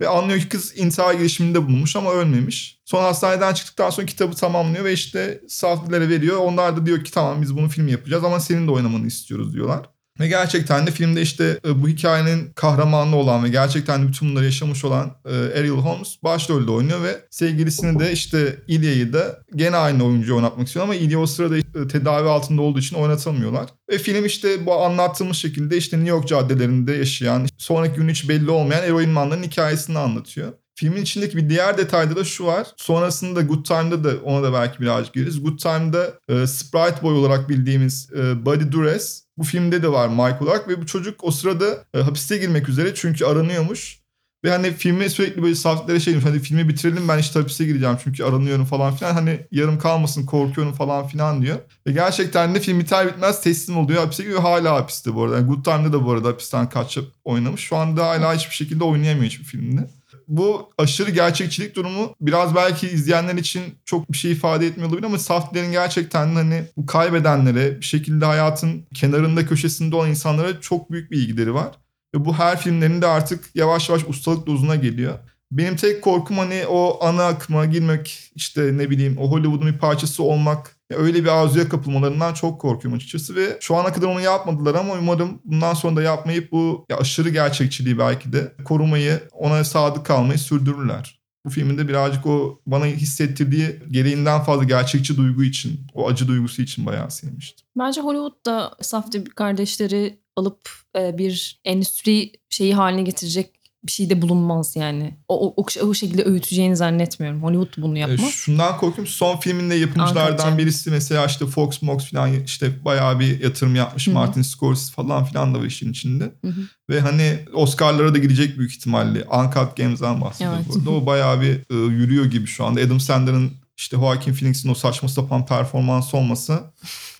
Ve 0.00 0.08
anlıyor 0.08 0.40
ki 0.40 0.48
kız 0.48 0.78
intihar 0.78 1.14
girişiminde 1.14 1.66
bulunmuş 1.66 1.96
ama 1.96 2.12
ölmemiş. 2.12 2.80
Sonra 2.84 3.04
hastaneden 3.04 3.54
çıktıktan 3.54 3.90
sonra 3.90 4.06
kitabı 4.06 4.34
tamamlıyor 4.34 4.84
ve 4.84 4.92
işte 4.92 5.40
Safdie'lere 5.48 6.08
veriyor. 6.08 6.36
Onlar 6.36 6.76
da 6.76 6.86
diyor 6.86 7.04
ki 7.04 7.12
tamam 7.12 7.42
biz 7.42 7.56
bunu 7.56 7.68
film 7.68 7.88
yapacağız 7.88 8.24
ama 8.24 8.40
senin 8.40 8.66
de 8.66 8.70
oynamanı 8.70 9.06
istiyoruz 9.06 9.52
diyorlar. 9.54 9.95
Ve 10.20 10.28
gerçekten 10.28 10.86
de 10.86 10.90
filmde 10.90 11.22
işte 11.22 11.58
e, 11.66 11.82
bu 11.82 11.88
hikayenin 11.88 12.52
kahramanı 12.54 13.16
olan 13.16 13.44
ve 13.44 13.48
gerçekten 13.48 14.02
de 14.02 14.08
bütün 14.08 14.30
bunları 14.30 14.44
yaşamış 14.44 14.84
olan 14.84 15.16
e, 15.24 15.30
Ariel 15.30 15.70
Holmes 15.70 16.16
başrolde 16.22 16.70
oynuyor 16.70 17.02
ve 17.02 17.20
sevgilisini 17.30 18.00
de 18.00 18.12
işte 18.12 18.56
İlya'yı 18.68 19.12
da 19.12 19.38
gene 19.56 19.76
aynı 19.76 20.04
oyuncu 20.04 20.36
oynatmak 20.36 20.66
istiyor 20.66 20.84
ama 20.84 20.94
İlya 20.94 21.20
o 21.20 21.26
sırada 21.26 21.58
e, 21.58 21.88
tedavi 21.88 22.28
altında 22.28 22.62
olduğu 22.62 22.78
için 22.78 22.96
oynatamıyorlar. 22.96 23.70
Ve 23.90 23.98
film 23.98 24.24
işte 24.24 24.66
bu 24.66 24.74
anlattığımız 24.74 25.36
şekilde 25.36 25.76
işte 25.76 25.96
New 25.96 26.10
York 26.10 26.28
caddelerinde 26.28 26.92
yaşayan, 26.92 27.46
sonraki 27.58 27.96
gün 27.96 28.08
hiç 28.08 28.28
belli 28.28 28.50
olmayan 28.50 28.84
eroin 28.84 29.10
manların 29.10 29.42
hikayesini 29.42 29.98
anlatıyor. 29.98 30.52
Filmin 30.78 31.02
içindeki 31.02 31.36
bir 31.36 31.50
diğer 31.50 31.78
detayda 31.78 32.16
da 32.16 32.24
şu 32.24 32.46
var. 32.46 32.66
Sonrasında 32.76 33.42
Good 33.42 33.64
Time'da 33.64 34.04
da 34.04 34.22
ona 34.24 34.42
da 34.42 34.52
belki 34.52 34.80
birazcık 34.80 35.14
gireriz. 35.14 35.42
Good 35.42 35.58
Time'da 35.58 36.14
e, 36.28 36.46
Sprite 36.46 37.02
Boy 37.02 37.14
olarak 37.14 37.48
bildiğimiz 37.48 38.08
e, 38.12 38.46
Buddy 38.46 38.72
Duress 38.72 39.25
bu 39.38 39.44
filmde 39.44 39.82
de 39.82 39.92
var 39.92 40.08
Mike 40.08 40.44
olarak 40.44 40.68
ve 40.68 40.80
bu 40.80 40.86
çocuk 40.86 41.24
o 41.24 41.30
sırada 41.30 41.84
e, 41.94 42.00
hapiste 42.00 42.36
girmek 42.36 42.68
üzere 42.68 42.94
çünkü 42.94 43.24
aranıyormuş. 43.24 44.06
Ve 44.44 44.50
hani 44.50 44.72
filmi 44.72 45.10
sürekli 45.10 45.42
böyle 45.42 45.54
saftlere 45.54 46.00
şey 46.00 46.12
demiş. 46.12 46.26
Hadi 46.28 46.40
filmi 46.40 46.68
bitirelim 46.68 47.08
ben 47.08 47.18
işte 47.18 47.38
hapise 47.38 47.64
gireceğim 47.64 47.96
çünkü 48.04 48.24
aranıyorum 48.24 48.64
falan 48.64 48.96
filan. 48.96 49.14
Hani 49.14 49.40
yarım 49.52 49.78
kalmasın 49.78 50.26
korkuyorum 50.26 50.72
falan 50.72 51.06
filan 51.06 51.42
diyor. 51.42 51.58
Ve 51.86 51.92
gerçekten 51.92 52.54
de 52.54 52.60
film 52.60 52.80
biter 52.80 53.06
bitmez 53.06 53.42
teslim 53.42 53.76
oluyor. 53.76 54.02
Hapise 54.02 54.22
giriyor 54.22 54.40
hala 54.40 54.74
hapiste 54.74 55.14
bu 55.14 55.24
arada. 55.24 55.36
Yani 55.36 55.46
Good 55.46 55.64
Time'da 55.64 55.92
da 55.92 56.04
bu 56.04 56.12
arada 56.12 56.28
hapisten 56.28 56.68
kaçıp 56.68 57.12
oynamış. 57.24 57.60
Şu 57.60 57.76
anda 57.76 58.06
hala 58.06 58.34
hiçbir 58.34 58.54
şekilde 58.54 58.84
oynayamıyor 58.84 59.26
hiçbir 59.26 59.44
filmde 59.44 59.88
bu 60.28 60.70
aşırı 60.78 61.10
gerçekçilik 61.10 61.76
durumu 61.76 62.14
biraz 62.20 62.54
belki 62.54 62.88
izleyenler 62.88 63.34
için 63.34 63.62
çok 63.84 64.12
bir 64.12 64.16
şey 64.16 64.32
ifade 64.32 64.66
etmiyor 64.66 64.90
olabilir 64.90 65.06
ama 65.06 65.18
Safdie'lerin 65.18 65.72
gerçekten 65.72 66.34
hani 66.34 66.64
bu 66.76 66.86
kaybedenlere 66.86 67.80
bir 67.80 67.84
şekilde 67.84 68.24
hayatın 68.24 68.86
kenarında 68.94 69.46
köşesinde 69.46 69.96
olan 69.96 70.10
insanlara 70.10 70.60
çok 70.60 70.90
büyük 70.90 71.10
bir 71.10 71.16
ilgileri 71.16 71.54
var. 71.54 71.74
Ve 72.14 72.24
bu 72.24 72.34
her 72.34 72.60
filmlerinde 72.60 73.06
artık 73.06 73.44
yavaş 73.54 73.88
yavaş 73.88 74.04
ustalık 74.08 74.46
dozuna 74.46 74.76
geliyor. 74.76 75.18
Benim 75.52 75.76
tek 75.76 76.02
korkum 76.02 76.38
hani 76.38 76.66
o 76.68 77.04
ana 77.04 77.26
akıma 77.26 77.64
girmek 77.64 78.30
işte 78.34 78.70
ne 78.72 78.90
bileyim 78.90 79.18
o 79.18 79.30
Hollywood'un 79.30 79.72
bir 79.72 79.78
parçası 79.78 80.22
olmak 80.22 80.75
öyle 80.90 81.24
bir 81.24 81.28
arzuya 81.28 81.68
kapılmalarından 81.68 82.34
çok 82.34 82.60
korkuyorum 82.60 82.96
açıkçası 82.96 83.36
ve 83.36 83.58
şu 83.60 83.76
ana 83.76 83.92
kadar 83.92 84.06
onu 84.06 84.20
yapmadılar 84.20 84.74
ama 84.74 84.94
umarım 84.94 85.40
bundan 85.44 85.74
sonra 85.74 85.96
da 85.96 86.02
yapmayıp 86.02 86.52
bu 86.52 86.86
ya 86.90 86.96
aşırı 86.96 87.28
gerçekçiliği 87.28 87.98
belki 87.98 88.32
de 88.32 88.52
korumayı 88.64 89.20
ona 89.32 89.64
sadık 89.64 90.06
kalmayı 90.06 90.38
sürdürürler. 90.38 91.20
Bu 91.46 91.50
filmin 91.50 91.78
de 91.78 91.88
birazcık 91.88 92.26
o 92.26 92.60
bana 92.66 92.86
hissettirdiği 92.86 93.80
gereğinden 93.90 94.42
fazla 94.42 94.64
gerçekçi 94.64 95.16
duygu 95.16 95.44
için, 95.44 95.80
o 95.94 96.08
acı 96.08 96.28
duygusu 96.28 96.62
için 96.62 96.86
bayağı 96.86 97.10
sevmiştim. 97.10 97.66
Bence 97.78 98.00
Hollywood'da 98.00 98.74
Safdie 98.80 99.24
kardeşleri 99.24 100.18
alıp 100.36 100.70
e, 100.98 101.18
bir 101.18 101.60
endüstri 101.64 102.32
şeyi 102.50 102.74
haline 102.74 103.02
getirecek 103.02 103.55
bir 103.84 103.92
şey 103.92 104.10
de 104.10 104.22
bulunmaz 104.22 104.76
yani. 104.76 105.16
O, 105.28 105.54
o, 105.56 105.66
o 105.82 105.94
şekilde 105.94 106.24
öğüteceğini 106.24 106.76
zannetmiyorum. 106.76 107.42
Hollywood 107.42 107.82
bunu 107.82 107.98
yapmaz. 107.98 108.20
E, 108.20 108.30
şundan 108.30 108.76
korkuyorum. 108.76 109.06
Son 109.06 109.36
filminde 109.36 109.74
yapımcılardan 109.74 110.58
birisi 110.58 110.90
mesela 110.90 111.26
işte 111.26 111.46
Fox 111.46 111.82
Mox 111.82 112.10
falan 112.10 112.44
işte 112.44 112.84
bayağı 112.84 113.20
bir 113.20 113.40
yatırım 113.40 113.74
yapmış. 113.74 114.06
Hı-hı. 114.06 114.14
Martin 114.14 114.42
Scorsese 114.42 114.92
falan 114.92 115.24
filan 115.24 115.54
da 115.54 115.58
var 115.58 115.64
işin 115.64 115.90
içinde. 115.90 116.24
Hı-hı. 116.24 116.60
Ve 116.90 117.00
hani 117.00 117.38
Oscar'lara 117.54 118.14
da 118.14 118.18
gidecek 118.18 118.58
büyük 118.58 118.72
ihtimalle. 118.72 119.24
Uncut 119.24 119.76
Games'den 119.76 120.20
bahsediyor 120.20 120.54
evet. 120.56 120.66
burada. 120.68 120.90
O 120.90 121.06
bayağı 121.06 121.40
bir 121.40 121.54
e, 121.70 121.92
yürüyor 121.92 122.24
gibi 122.24 122.46
şu 122.46 122.64
anda. 122.64 122.80
Adam 122.80 123.00
Sandler'ın 123.00 123.52
işte 123.76 123.96
Joaquin 123.96 124.34
Phoenix'in 124.34 124.68
o 124.68 124.74
saçma 124.74 125.08
sapan 125.08 125.46
performans 125.46 126.14
olması 126.14 126.60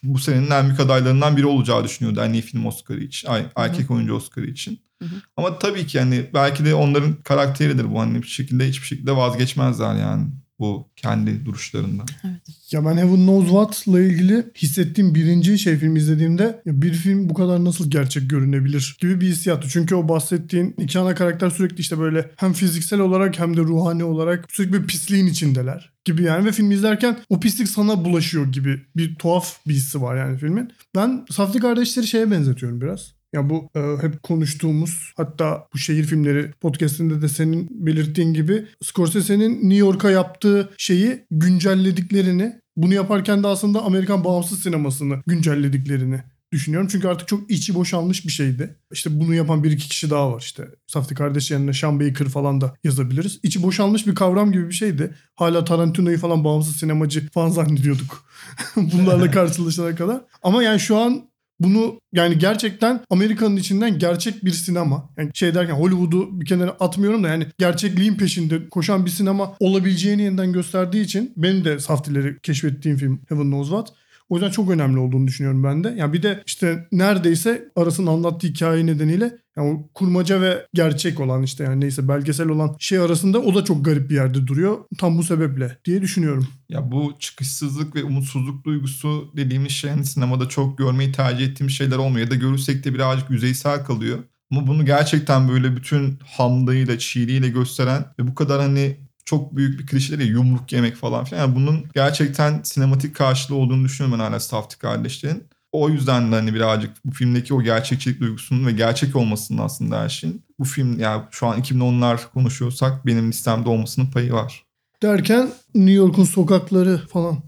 bu 0.02 0.18
senenin 0.18 0.50
en 0.50 0.66
büyük 0.66 0.80
adaylarından 0.80 1.36
biri 1.36 1.46
olacağı 1.46 1.84
düşünüyordu. 1.84 2.20
En 2.20 2.32
iyi 2.32 2.42
film 2.42 2.66
Oscar'ı 2.66 3.00
için. 3.00 3.28
Ay, 3.28 3.46
erkek 3.56 3.90
oyuncu 3.90 4.14
Oscar'ı 4.14 4.46
için. 4.46 4.85
Hı 5.02 5.04
hı. 5.04 5.14
Ama 5.36 5.58
tabii 5.58 5.86
ki 5.86 5.98
yani 5.98 6.30
belki 6.34 6.64
de 6.64 6.74
onların 6.74 7.14
karakteridir 7.14 7.90
bu. 7.90 8.00
Hani 8.00 8.22
bir 8.22 8.26
şekilde 8.26 8.68
hiçbir 8.68 8.86
şekilde 8.86 9.16
vazgeçmezler 9.16 9.94
yani 9.94 10.26
bu 10.58 10.88
kendi 10.96 11.44
duruşlarından. 11.46 12.06
Evet. 12.24 12.40
Ya 12.70 12.84
ben 12.84 12.96
Heaven 12.96 13.16
Knows 13.16 13.46
What'la 13.46 14.00
ilgili 14.00 14.46
hissettiğim 14.56 15.14
birinci 15.14 15.58
şey 15.58 15.76
film 15.76 15.96
izlediğimde 15.96 16.62
ya 16.66 16.82
bir 16.82 16.92
film 16.92 17.28
bu 17.28 17.34
kadar 17.34 17.64
nasıl 17.64 17.90
gerçek 17.90 18.30
görünebilir 18.30 18.96
gibi 19.00 19.20
bir 19.20 19.26
hissiyattı. 19.26 19.68
Çünkü 19.70 19.94
o 19.94 20.08
bahsettiğin 20.08 20.74
iki 20.78 20.98
ana 20.98 21.14
karakter 21.14 21.50
sürekli 21.50 21.80
işte 21.80 21.98
böyle 21.98 22.30
hem 22.36 22.52
fiziksel 22.52 23.00
olarak 23.00 23.38
hem 23.38 23.56
de 23.56 23.60
ruhani 23.60 24.04
olarak 24.04 24.44
sürekli 24.52 24.82
bir 24.82 24.86
pisliğin 24.86 25.26
içindeler 25.26 25.92
gibi 26.04 26.22
yani 26.22 26.44
ve 26.44 26.52
film 26.52 26.70
izlerken 26.70 27.18
o 27.28 27.40
pislik 27.40 27.68
sana 27.68 28.04
bulaşıyor 28.04 28.52
gibi 28.52 28.80
bir 28.96 29.14
tuhaf 29.14 29.66
bir 29.66 29.74
hissi 29.74 30.02
var 30.02 30.16
yani 30.16 30.38
filmin. 30.38 30.72
Ben 30.94 31.26
Safdie 31.30 31.60
kardeşleri 31.60 32.06
şeye 32.06 32.30
benzetiyorum 32.30 32.80
biraz. 32.80 33.15
Ya 33.36 33.50
bu 33.50 33.70
e, 33.74 33.80
hep 34.02 34.22
konuştuğumuz 34.22 35.12
hatta 35.16 35.68
bu 35.74 35.78
şehir 35.78 36.04
filmleri 36.04 36.50
podcastinde 36.60 37.22
de 37.22 37.28
senin 37.28 37.86
belirttiğin 37.86 38.34
gibi 38.34 38.66
Scorsese'nin 38.82 39.54
New 39.54 39.76
York'a 39.76 40.10
yaptığı 40.10 40.70
şeyi 40.78 41.26
güncellediklerini 41.30 42.60
bunu 42.76 42.94
yaparken 42.94 43.42
de 43.42 43.46
aslında 43.46 43.82
Amerikan 43.82 44.24
bağımsız 44.24 44.62
sinemasını 44.62 45.22
güncellediklerini 45.26 46.22
düşünüyorum. 46.52 46.88
Çünkü 46.92 47.08
artık 47.08 47.28
çok 47.28 47.50
içi 47.50 47.74
boşalmış 47.74 48.26
bir 48.26 48.32
şeydi. 48.32 48.78
İşte 48.92 49.20
bunu 49.20 49.34
yapan 49.34 49.64
bir 49.64 49.70
iki 49.70 49.88
kişi 49.88 50.10
daha 50.10 50.32
var 50.32 50.40
işte. 50.40 50.68
Safti 50.86 51.14
kardeş 51.14 51.50
yanına 51.50 51.72
Sean 51.72 52.00
Baker 52.00 52.28
falan 52.28 52.60
da 52.60 52.74
yazabiliriz. 52.84 53.40
İçi 53.42 53.62
boşalmış 53.62 54.06
bir 54.06 54.14
kavram 54.14 54.52
gibi 54.52 54.68
bir 54.68 54.74
şeydi. 54.74 55.14
Hala 55.34 55.64
Tarantino'yu 55.64 56.18
falan 56.18 56.44
bağımsız 56.44 56.76
sinemacı 56.76 57.30
falan 57.30 57.48
zannediyorduk. 57.48 58.24
Bunlarla 58.76 59.30
karşılaşana 59.30 59.94
kadar. 59.94 60.20
Ama 60.42 60.62
yani 60.62 60.80
şu 60.80 60.96
an 60.96 61.28
bunu 61.60 62.00
yani 62.12 62.38
gerçekten 62.38 63.00
Amerika'nın 63.10 63.56
içinden 63.56 63.98
gerçek 63.98 64.44
bir 64.44 64.50
sinema. 64.50 65.10
Yani 65.16 65.30
şey 65.34 65.54
derken 65.54 65.74
Hollywood'u 65.74 66.40
bir 66.40 66.46
kenara 66.46 66.70
atmıyorum 66.70 67.24
da 67.24 67.28
yani 67.28 67.46
gerçekliğin 67.58 68.14
peşinde 68.14 68.68
koşan 68.68 69.06
bir 69.06 69.10
sinema 69.10 69.56
olabileceğini 69.60 70.22
yeniden 70.22 70.52
gösterdiği 70.52 71.02
için 71.02 71.32
benim 71.36 71.64
de 71.64 71.78
saftileri 71.78 72.40
keşfettiğim 72.42 72.98
film 72.98 73.20
Heaven 73.28 73.46
Knows 73.46 73.68
What. 73.68 74.05
O 74.28 74.34
yüzden 74.34 74.50
çok 74.50 74.70
önemli 74.70 74.98
olduğunu 74.98 75.26
düşünüyorum 75.26 75.64
ben 75.64 75.84
de. 75.84 75.94
Yani 75.98 76.12
bir 76.12 76.22
de 76.22 76.42
işte 76.46 76.88
neredeyse 76.92 77.68
Aras'ın 77.76 78.06
anlattığı 78.06 78.46
hikaye 78.46 78.86
nedeniyle 78.86 79.32
yani 79.56 79.72
o 79.72 79.88
kurmaca 79.94 80.40
ve 80.40 80.66
gerçek 80.74 81.20
olan 81.20 81.42
işte 81.42 81.64
yani 81.64 81.80
neyse 81.80 82.08
belgesel 82.08 82.48
olan 82.48 82.76
şey 82.78 82.98
arasında 82.98 83.40
o 83.40 83.54
da 83.54 83.64
çok 83.64 83.84
garip 83.84 84.10
bir 84.10 84.14
yerde 84.14 84.46
duruyor. 84.46 84.78
Tam 84.98 85.18
bu 85.18 85.22
sebeple 85.22 85.78
diye 85.84 86.02
düşünüyorum. 86.02 86.48
Ya 86.68 86.92
bu 86.92 87.12
çıkışsızlık 87.18 87.96
ve 87.96 88.04
umutsuzluk 88.04 88.64
duygusu 88.64 89.32
dediğimiz 89.36 89.72
şey 89.72 89.90
hani 89.90 90.04
sinemada 90.04 90.48
çok 90.48 90.78
görmeyi 90.78 91.12
tercih 91.12 91.46
ettiğim 91.46 91.70
şeyler 91.70 91.96
olmuyor. 91.96 92.26
Ya 92.26 92.30
da 92.30 92.34
görürsek 92.34 92.84
de 92.84 92.94
birazcık 92.94 93.30
yüzeysel 93.30 93.84
kalıyor. 93.84 94.18
Ama 94.52 94.66
bunu 94.66 94.84
gerçekten 94.86 95.48
böyle 95.48 95.76
bütün 95.76 96.18
hamdayla, 96.36 96.98
çiğliğiyle 96.98 97.48
gösteren 97.48 98.04
ve 98.18 98.26
bu 98.26 98.34
kadar 98.34 98.60
hani 98.60 98.96
çok 99.26 99.56
büyük 99.56 99.80
bir 99.80 99.86
klişeleri 99.86 100.26
yumruk 100.26 100.72
yemek 100.72 100.96
falan 100.96 101.24
filan. 101.24 101.40
Yani 101.40 101.54
bunun 101.54 101.84
gerçekten 101.94 102.60
sinematik 102.62 103.16
karşılığı 103.16 103.56
olduğunu 103.56 103.84
düşünüyorum 103.84 104.18
ben 104.18 104.24
hala 104.24 104.40
Safdie 104.40 104.78
kardeşlerin. 104.78 105.44
O 105.72 105.90
yüzden 105.90 106.32
de 106.32 106.36
hani 106.36 106.54
birazcık 106.54 107.04
bu 107.04 107.12
filmdeki 107.12 107.54
o 107.54 107.62
gerçekçilik 107.62 108.20
duygusunun 108.20 108.66
ve 108.66 108.72
gerçek 108.72 109.16
olmasının 109.16 109.62
aslında 109.62 110.00
her 110.00 110.08
şeyin. 110.08 110.42
Bu 110.58 110.64
film 110.64 110.98
ya 110.98 111.10
yani 111.10 111.22
şu 111.30 111.46
an 111.46 111.60
2010'lar 111.60 112.18
konuşuyorsak 112.34 113.06
benim 113.06 113.28
listemde 113.28 113.68
olmasının 113.68 114.06
payı 114.06 114.32
var. 114.32 114.64
Derken 115.02 115.50
New 115.74 115.92
York'un 115.92 116.24
sokakları 116.24 117.00
falan 117.12 117.38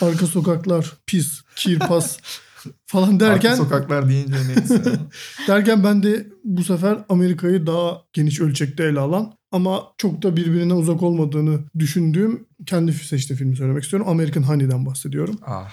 arka 0.00 0.26
sokaklar 0.26 0.92
pis, 1.06 1.42
kirpas 1.56 2.18
falan 2.86 3.20
derken 3.20 3.50
arka 3.50 3.64
sokaklar 3.64 4.08
deyince 4.08 4.36
neyse. 4.48 4.82
derken 5.48 5.84
ben 5.84 6.02
de 6.02 6.26
bu 6.44 6.64
sefer 6.64 6.98
Amerika'yı 7.08 7.66
daha 7.66 8.02
geniş 8.12 8.40
ölçekte 8.40 8.84
ele 8.84 9.00
alan 9.00 9.32
ama 9.52 9.82
çok 9.98 10.22
da 10.22 10.36
birbirine 10.36 10.74
uzak 10.74 11.02
olmadığını 11.02 11.58
düşündüğüm 11.78 12.46
kendi 12.66 12.92
seçtiğim 12.92 13.38
filmi 13.38 13.56
söylemek 13.56 13.82
istiyorum. 13.84 14.08
American 14.08 14.42
Honey'den 14.42 14.86
bahsediyorum. 14.86 15.38
Ah. 15.46 15.70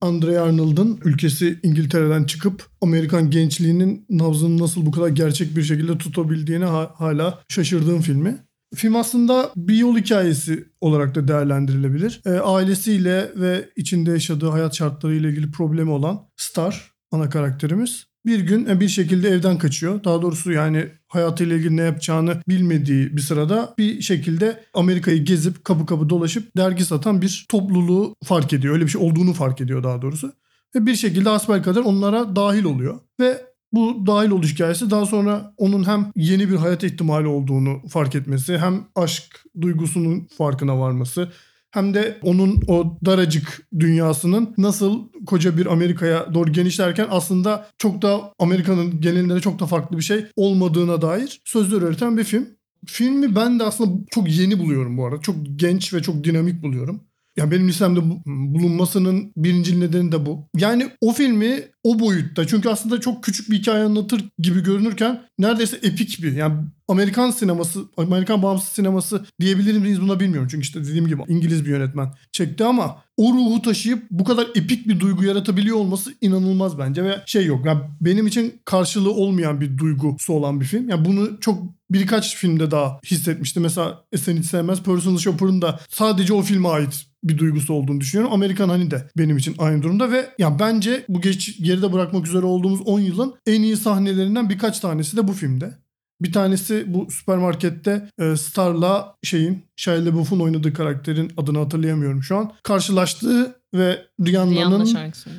Andre 0.00 0.38
Arnold'un 0.40 1.00
ülkesi 1.04 1.60
İngiltere'den 1.62 2.24
çıkıp 2.24 2.66
Amerikan 2.80 3.30
gençliğinin 3.30 4.06
nabzını 4.10 4.62
nasıl 4.62 4.86
bu 4.86 4.90
kadar 4.90 5.08
gerçek 5.08 5.56
bir 5.56 5.62
şekilde 5.62 5.98
tutabildiğine 5.98 6.64
ha- 6.64 6.94
hala 6.96 7.42
şaşırdığım 7.48 8.00
filmi. 8.00 8.38
Film 8.74 8.96
aslında 8.96 9.50
bir 9.56 9.76
yol 9.76 9.96
hikayesi 9.96 10.68
olarak 10.80 11.14
da 11.14 11.28
değerlendirilebilir. 11.28 12.20
E, 12.26 12.30
ailesiyle 12.30 13.32
ve 13.36 13.68
içinde 13.76 14.10
yaşadığı 14.10 14.48
hayat 14.48 14.76
şartlarıyla 14.76 15.30
ilgili 15.30 15.50
problemi 15.50 15.90
olan 15.90 16.20
Star 16.36 16.92
ana 17.12 17.28
karakterimiz 17.28 18.07
bir 18.26 18.40
gün 18.40 18.66
e, 18.66 18.80
bir 18.80 18.88
şekilde 18.88 19.28
evden 19.28 19.58
kaçıyor. 19.58 20.04
Daha 20.04 20.22
doğrusu 20.22 20.52
yani 20.52 20.88
hayatıyla 21.08 21.56
ilgili 21.56 21.76
ne 21.76 21.82
yapacağını 21.82 22.42
bilmediği 22.48 23.16
bir 23.16 23.22
sırada 23.22 23.74
bir 23.78 24.00
şekilde 24.00 24.64
Amerika'yı 24.74 25.24
gezip 25.24 25.64
kapı 25.64 25.86
kapı 25.86 26.10
dolaşıp 26.10 26.56
dergi 26.56 26.84
satan 26.84 27.22
bir 27.22 27.46
topluluğu 27.48 28.14
fark 28.24 28.52
ediyor. 28.52 28.74
Öyle 28.74 28.84
bir 28.84 28.90
şey 28.90 29.00
olduğunu 29.00 29.32
fark 29.32 29.60
ediyor 29.60 29.82
daha 29.82 30.02
doğrusu. 30.02 30.32
Ve 30.74 30.86
bir 30.86 30.94
şekilde 30.94 31.62
kadar 31.62 31.80
onlara 31.80 32.36
dahil 32.36 32.64
oluyor. 32.64 33.00
Ve 33.20 33.48
bu 33.72 34.06
dahil 34.06 34.30
oluş 34.30 34.54
hikayesi 34.54 34.90
daha 34.90 35.06
sonra 35.06 35.54
onun 35.56 35.86
hem 35.86 36.12
yeni 36.16 36.50
bir 36.50 36.56
hayat 36.56 36.84
ihtimali 36.84 37.26
olduğunu 37.26 37.88
fark 37.88 38.14
etmesi 38.14 38.58
hem 38.58 38.84
aşk 38.94 39.44
duygusunun 39.60 40.28
farkına 40.38 40.80
varması 40.80 41.32
hem 41.70 41.94
de 41.94 42.18
onun 42.22 42.62
o 42.68 42.98
daracık 43.06 43.62
dünyasının 43.78 44.54
nasıl 44.58 45.08
koca 45.26 45.56
bir 45.56 45.66
Amerika'ya 45.66 46.34
doğru 46.34 46.52
genişlerken 46.52 47.06
aslında 47.10 47.66
çok 47.78 48.02
da 48.02 48.32
Amerika'nın 48.38 49.00
genelinde 49.00 49.34
de 49.34 49.40
çok 49.40 49.58
da 49.58 49.66
farklı 49.66 49.96
bir 49.96 50.02
şey 50.02 50.26
olmadığına 50.36 51.02
dair 51.02 51.40
sözler 51.44 51.82
öğreten 51.82 52.16
bir 52.16 52.24
film. 52.24 52.48
Filmi 52.86 53.36
ben 53.36 53.58
de 53.58 53.64
aslında 53.64 54.04
çok 54.10 54.28
yeni 54.38 54.58
buluyorum 54.58 54.96
bu 54.96 55.06
arada. 55.06 55.20
Çok 55.20 55.36
genç 55.56 55.94
ve 55.94 56.02
çok 56.02 56.24
dinamik 56.24 56.62
buluyorum. 56.62 57.07
Ya 57.38 57.50
benim 57.50 57.68
listemde 57.68 58.00
bu- 58.10 58.22
bulunmasının 58.26 59.32
birinci 59.36 59.80
nedeni 59.80 60.12
de 60.12 60.26
bu. 60.26 60.48
Yani 60.56 60.88
o 61.00 61.12
filmi 61.12 61.62
o 61.84 61.98
boyutta 61.98 62.46
çünkü 62.46 62.68
aslında 62.68 63.00
çok 63.00 63.24
küçük 63.24 63.50
bir 63.50 63.58
hikaye 63.58 63.84
anlatır 63.84 64.24
gibi 64.38 64.62
görünürken 64.62 65.22
neredeyse 65.38 65.78
epik 65.82 66.22
bir 66.22 66.32
yani 66.32 66.54
Amerikan 66.88 67.30
sineması, 67.30 67.84
Amerikan 67.96 68.42
bağımsız 68.42 68.68
sineması 68.68 69.26
diyebilir 69.40 69.78
miyiz 69.78 70.00
buna 70.00 70.20
bilmiyorum. 70.20 70.48
Çünkü 70.50 70.62
işte 70.62 70.84
dediğim 70.84 71.06
gibi 71.06 71.22
İngiliz 71.28 71.64
bir 71.64 71.70
yönetmen 71.70 72.12
çekti 72.32 72.64
ama 72.64 73.02
o 73.16 73.32
ruhu 73.32 73.62
taşıyıp 73.62 74.02
bu 74.10 74.24
kadar 74.24 74.46
epik 74.54 74.88
bir 74.88 75.00
duygu 75.00 75.24
yaratabiliyor 75.24 75.76
olması 75.76 76.14
inanılmaz 76.20 76.78
bence 76.78 77.04
ve 77.04 77.16
şey 77.26 77.46
yok. 77.46 77.66
Yani 77.66 77.80
benim 78.00 78.26
için 78.26 78.60
karşılığı 78.64 79.12
olmayan 79.12 79.60
bir 79.60 79.78
duygusu 79.78 80.32
olan 80.32 80.60
bir 80.60 80.66
film. 80.66 80.88
Yani 80.88 81.04
bunu 81.04 81.40
çok 81.40 81.62
birkaç 81.90 82.36
filmde 82.36 82.70
daha 82.70 83.00
hissetmiştim. 83.06 83.62
Mesela 83.62 84.04
Esen 84.12 84.36
Hiç 84.36 84.46
Sevmez 84.46 84.82
Personal 84.82 85.18
Shopper'ın 85.18 85.62
da 85.62 85.80
sadece 85.88 86.32
o 86.34 86.42
filme 86.42 86.68
ait 86.68 87.07
bir 87.24 87.38
duygusu 87.38 87.74
olduğunu 87.74 88.00
düşünüyorum. 88.00 88.34
Amerikan 88.34 88.68
hani 88.68 88.90
de 88.90 89.10
benim 89.16 89.36
için 89.36 89.54
aynı 89.58 89.82
durumda 89.82 90.10
ve 90.10 90.28
ya 90.38 90.58
bence 90.58 91.04
bu 91.08 91.20
geç 91.20 91.62
geride 91.62 91.92
bırakmak 91.92 92.26
üzere 92.26 92.46
olduğumuz 92.46 92.80
10 92.84 93.00
yılın 93.00 93.34
en 93.46 93.62
iyi 93.62 93.76
sahnelerinden 93.76 94.50
birkaç 94.50 94.80
tanesi 94.80 95.16
de 95.16 95.28
bu 95.28 95.32
filmde. 95.32 95.74
Bir 96.20 96.32
tanesi 96.32 96.84
bu 96.94 97.10
süpermarkette 97.10 98.10
e, 98.18 98.36
Star'la 98.36 99.16
şeyin 99.22 99.62
Shia 99.76 99.94
LaBeouf'un 99.94 100.40
oynadığı 100.40 100.72
karakterin 100.72 101.32
adını 101.36 101.58
hatırlayamıyorum 101.58 102.22
şu 102.22 102.36
an. 102.36 102.52
Karşılaştığı 102.62 103.56
ve 103.74 104.06
Rihanna 104.26 104.50
Rihanna'nın 104.50 104.84
şarkısı. 104.84 105.30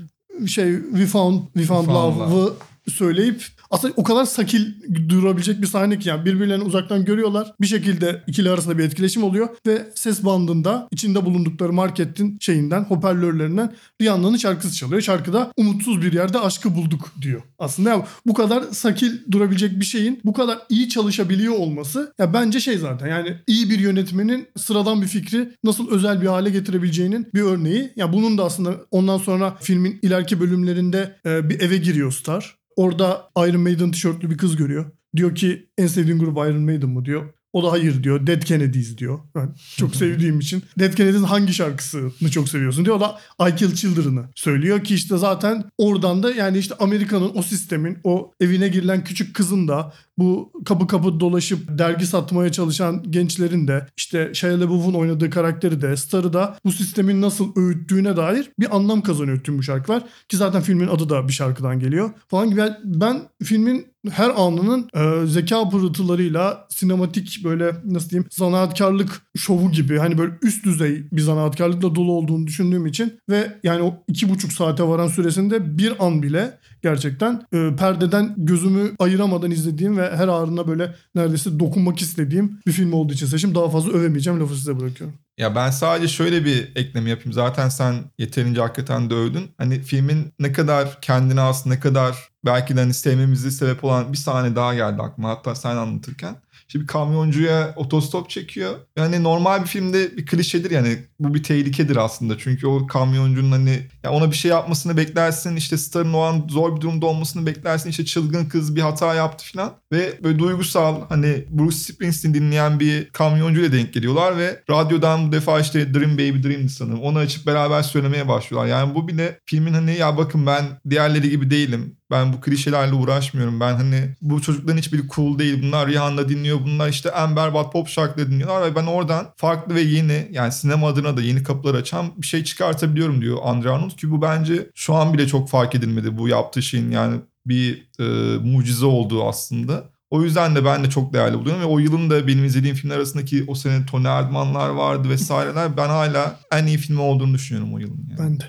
şey 0.48 0.75
We 0.75 1.05
Found, 1.05 1.41
we 1.53 1.63
found, 1.63 1.86
Found 1.86 1.89
Love'ı 1.89 2.53
söyleyip 2.88 3.45
aslında 3.70 3.94
o 3.98 4.04
kadar 4.04 4.26
sakil 4.26 4.66
durabilecek 5.10 5.62
bir 5.62 5.68
sahne 5.68 6.00
ki 6.00 6.10
yani 6.10 6.26
birbirlerini 6.26 6.64
uzaktan 6.64 7.06
görüyorlar. 7.06 7.54
Bir 7.62 7.68
şekilde 7.68 8.24
ikili 8.28 8.50
arasında 8.50 8.78
bir 8.78 8.84
etkileşim 8.84 9.24
oluyor 9.24 9.50
ve 9.68 9.90
ses 9.96 10.26
bandında 10.26 10.88
içinde 10.92 11.26
bulundukları 11.26 11.74
marketin 11.74 12.38
şeyinden 12.42 12.84
hoparlörlerinden 12.84 13.74
Rihanna'nın 14.02 14.38
şarkısı 14.38 14.76
çalıyor. 14.76 15.02
Şarkıda 15.02 15.52
umutsuz 15.58 16.02
bir 16.02 16.14
yerde 16.14 16.40
aşkı 16.40 16.76
bulduk 16.76 17.12
diyor. 17.22 17.42
Aslında 17.60 17.90
ya 17.90 18.08
bu 18.26 18.34
kadar 18.34 18.64
sakil 18.72 19.32
durabilecek 19.32 19.80
bir 19.80 19.86
şeyin 19.86 20.20
bu 20.26 20.34
kadar 20.34 20.60
iyi 20.70 20.90
çalışabiliyor 20.90 21.54
olması 21.54 22.14
ya 22.20 22.34
bence 22.34 22.60
şey 22.60 22.78
zaten 22.78 23.08
yani 23.08 23.38
iyi 23.48 23.70
bir 23.70 23.80
yönetmenin 23.80 24.48
sıradan 24.58 25.02
bir 25.02 25.08
fikri 25.08 25.50
nasıl 25.64 25.92
özel 25.92 26.22
bir 26.22 26.28
hale 26.28 26.50
getirebileceğinin 26.50 27.28
bir 27.34 27.42
örneği. 27.42 27.92
Ya 27.96 28.14
bunun 28.14 28.38
da 28.38 28.44
aslında 28.44 28.76
ondan 28.92 29.18
sonra 29.18 29.58
filmin 29.62 30.00
ileriki 30.02 30.40
bölümlerinde 30.40 31.16
e, 31.26 31.50
bir 31.50 31.60
eve 31.60 31.78
giriyor 31.78 32.12
Star. 32.12 32.59
Orada 32.76 33.30
Iron 33.38 33.62
Maiden 33.62 33.92
tişörtlü 33.92 34.30
bir 34.30 34.38
kız 34.38 34.56
görüyor. 34.56 34.92
Diyor 35.16 35.36
ki 35.36 35.70
en 35.78 35.88
sevdiğin 35.88 36.20
grup 36.20 36.38
Iron 36.38 36.62
Maiden 36.62 36.90
mı 36.90 37.06
diyor. 37.06 37.34
O 37.53 37.63
da 37.63 37.72
hayır 37.72 38.03
diyor. 38.03 38.27
Dead 38.27 38.41
Kennedys 38.41 38.98
diyor. 38.98 39.20
Ben 39.36 39.56
çok 39.77 39.96
sevdiğim 39.96 40.39
için. 40.39 40.63
Dead 40.79 40.94
Kennedy's'in 40.94 41.24
hangi 41.24 41.53
şarkısını 41.53 42.32
çok 42.32 42.50
seviyorsun 42.50 42.86
diyor. 42.86 42.96
O 42.96 43.00
da 43.00 43.20
I 43.50 43.56
Kill 43.56 43.75
Children'ı 43.75 44.25
söylüyor 44.36 44.84
ki 44.84 44.96
işte 44.96 45.18
zaten 45.18 45.63
oradan 45.77 46.24
da 46.24 46.32
yani 46.32 46.58
işte 46.58 46.75
Amerika'nın 46.79 47.32
o 47.36 47.41
sistemin 47.41 47.98
o 48.03 48.32
evine 48.39 48.68
girilen 48.68 49.03
küçük 49.03 49.36
kızın 49.36 49.68
da 49.68 49.94
bu 50.18 50.51
kapı 50.65 50.88
kapı 50.88 51.20
dolaşıp 51.20 51.77
dergi 51.77 52.08
satmaya 52.08 52.51
çalışan 52.51 53.12
gençlerin 53.12 53.68
de 53.68 53.88
işte 53.98 54.32
Shia 54.34 54.60
LaBeouf'un 54.60 54.94
oynadığı 54.94 55.29
karakteri 55.29 55.82
de 55.82 55.98
Star'ı 55.98 56.34
da 56.34 56.58
bu 56.65 56.72
sistemin 56.72 57.22
nasıl 57.22 57.56
öğüttüğüne 57.56 58.18
dair 58.18 58.51
bir 58.60 58.75
anlam 58.75 59.01
kazanıyor 59.01 59.39
tüm 59.39 59.58
bu 59.58 59.63
şarkılar. 59.63 60.03
Ki 60.29 60.38
zaten 60.38 60.62
filmin 60.62 60.88
adı 60.88 61.10
da 61.10 61.27
bir 61.27 61.34
şarkıdan 61.34 61.79
geliyor 61.79 62.10
falan 62.27 62.50
gibi. 62.50 62.60
Yani 62.60 62.75
Ben 62.84 63.22
filmin 63.44 63.88
her 64.12 64.29
anının 64.29 64.89
e, 64.94 65.27
zeka 65.27 65.70
pırıltılarıyla 65.70 66.68
sinematik 66.70 67.41
böyle 67.44 67.75
nasıl 67.86 68.10
diyeyim 68.10 68.27
zanaatkarlık 68.32 69.22
şovu 69.38 69.72
gibi 69.72 69.98
hani 69.98 70.18
böyle 70.18 70.34
üst 70.41 70.65
düzey 70.65 71.03
bir 71.12 71.22
zanaatkarlıkla 71.22 71.96
dolu 71.96 72.12
olduğunu 72.12 72.48
düşündüğüm 72.48 72.86
için 72.86 73.13
ve 73.29 73.60
yani 73.63 73.82
o 73.82 74.03
iki 74.08 74.29
buçuk 74.29 74.53
saate 74.53 74.84
varan 74.84 75.08
süresinde 75.08 75.77
bir 75.77 76.06
an 76.06 76.24
bile 76.24 76.58
gerçekten 76.82 77.46
e, 77.53 77.75
perdeden 77.75 78.34
gözümü 78.38 78.91
ayıramadan 79.00 79.51
izlediğim 79.51 79.98
ve 79.98 80.16
her 80.16 80.27
ağrına 80.27 80.68
böyle 80.68 80.96
neredeyse 81.16 81.59
dokunmak 81.59 82.01
istediğim 82.01 82.59
bir 82.68 82.72
film 82.72 82.94
olduğu 82.94 83.14
için 83.14 83.25
seçim. 83.25 83.55
Daha 83.55 83.70
fazla 83.70 83.92
övemeyeceğim 83.92 84.40
lafı 84.40 84.55
size 84.55 84.79
bırakıyorum. 84.79 85.16
Ya 85.40 85.56
ben 85.56 85.70
sadece 85.70 86.08
şöyle 86.08 86.46
bir 86.46 86.72
ekleme 86.75 87.10
yapayım. 87.10 87.34
Zaten 87.34 87.70
sen 87.70 87.96
yeterince 88.18 88.62
hakikaten 88.62 89.10
dövdün. 89.10 89.52
Hani 89.58 89.82
filmin 89.82 90.34
ne 90.40 90.52
kadar 90.52 91.02
kendine 91.02 91.40
has, 91.40 91.66
ne 91.66 91.80
kadar 91.80 92.30
belki 92.46 92.75
de 92.75 92.80
hani 92.80 92.94
sevmemizi 92.94 93.52
sebep 93.52 93.84
olan 93.84 94.14
bir 94.14 94.18
sahne 94.18 94.56
daha 94.56 94.74
geldi 94.74 95.02
aklıma. 95.02 95.30
Hatta 95.30 95.56
sen 95.56 95.75
anlatırken. 95.75 96.36
Bir 96.75 96.88
kamyoncuya 96.88 97.74
otostop 97.75 98.30
çekiyor. 98.30 98.75
Yani 98.98 99.24
normal 99.24 99.62
bir 99.62 99.68
filmde 99.68 100.18
bir 100.18 100.25
klişedir 100.25 100.72
yani. 100.72 100.98
Bu 101.20 101.34
bir 101.34 101.44
tehlikedir 101.44 101.96
aslında. 101.96 102.38
Çünkü 102.38 102.68
o 102.68 102.88
kamyoncunun 102.88 103.52
hani 103.52 103.88
ya 104.03 104.12
ona 104.12 104.31
bir 104.31 104.35
şey 104.35 104.51
yapmasını 104.51 104.98
beklersin. 104.98 105.55
İşte 105.55 105.77
Star'ın 105.77 106.14
o 106.14 106.20
an 106.20 106.48
zor 106.50 106.75
bir 106.75 106.81
durumda 106.81 107.05
olmasını 107.05 107.46
beklersin. 107.46 107.90
İşte 107.90 108.05
çılgın 108.05 108.46
kız 108.46 108.75
bir 108.75 108.81
hata 108.81 109.16
yaptı 109.16 109.46
falan. 109.53 109.74
Ve 109.92 110.24
böyle 110.24 110.40
duygusal 110.40 111.01
hani 111.09 111.46
Bruce 111.50 111.75
Springsteen 111.75 112.33
dinleyen 112.33 112.79
bir 112.79 113.09
kamyoncuyla 113.09 113.72
denk 113.72 113.94
geliyorlar 113.94 114.38
ve 114.38 114.64
radyodan 114.70 115.27
bu 115.27 115.31
defa 115.31 115.59
işte 115.59 115.94
Dream 115.94 116.14
Baby 116.14 116.48
Dream'di 116.48 116.70
sanırım. 116.70 117.01
Onu 117.01 117.18
açıp 117.18 117.48
beraber 117.48 117.81
söylemeye 117.81 118.27
başlıyorlar. 118.27 118.70
Yani 118.70 118.96
bu 118.96 119.07
bile 119.07 119.40
filmin 119.46 119.74
hani 119.74 119.96
ya 119.96 120.18
bakın 120.18 120.46
ben 120.46 120.66
diğerleri 120.90 121.29
gibi 121.29 121.51
değilim. 121.51 121.96
Ben 122.12 122.33
bu 122.33 122.42
klişelerle 122.42 122.94
uğraşmıyorum. 122.94 123.59
Ben 123.59 123.74
hani 123.74 124.16
bu 124.22 124.42
çocukların 124.42 124.77
hiçbiri 124.77 125.07
cool 125.16 125.40
değil. 125.40 125.64
Bunlar 125.64 125.88
Rihanna 125.88 126.29
dinliyor. 126.29 126.59
Bunlar 126.66 126.90
işte 126.90 127.09
en 127.09 127.35
berbat 127.35 127.74
pop 127.74 127.88
şarkıları 127.88 128.31
dinliyorlar. 128.31 128.72
Ve 128.72 128.75
ben 128.75 128.85
oradan 128.85 129.27
farklı 129.38 129.75
ve 129.75 129.81
yeni 129.81 130.27
yani 130.31 130.51
sinema 130.51 130.88
adına 130.88 131.18
da 131.18 131.22
yeni 131.22 131.44
kapılar 131.44 131.75
açan 131.75 132.05
bir 132.18 132.27
şey 132.27 132.44
çıkartabiliyorum 132.44 133.22
diyor 133.22 133.38
Andre. 133.44 133.70
Ki 133.96 134.12
bu 134.12 134.22
bence 134.22 134.70
şu 134.75 134.94
an 134.94 135.14
bile 135.14 135.28
çok 135.28 135.50
fark 135.50 135.75
edilmedi 135.75 136.18
bu 136.18 136.28
yaptığı 136.28 136.62
şeyin 136.62 136.92
yani 136.92 137.22
bir 137.46 137.90
e, 138.00 138.38
mucize 138.38 138.86
olduğu 138.86 139.28
aslında. 139.28 139.84
O 140.10 140.24
yüzden 140.24 140.56
de 140.56 140.66
ben 140.66 140.84
de 140.84 140.90
çok 140.90 141.14
değerli 141.14 141.40
buluyorum 141.40 141.62
ve 141.62 141.66
o 141.66 141.80
yılın 141.80 142.10
da 142.10 142.28
benim 142.28 142.46
izlediğim 142.46 142.75
filmler 142.75 142.96
arasındaki 142.96 143.46
o 143.48 143.56
sene 143.56 143.86
Tony 143.86 144.08
Erdmann'lar 144.08 144.70
vardı 144.70 145.10
vesaireler. 145.10 145.70
Ben 145.78 145.90
hala 145.90 146.40
en 146.52 146.66
iyi 146.66 146.78
filmi 146.78 147.02
olduğunu 147.02 147.34
düşünüyorum 147.34 147.74
o 147.74 147.78
yılın. 147.78 148.08
Yani. 148.10 148.20
Ben 148.20 148.40
de. 148.40 148.44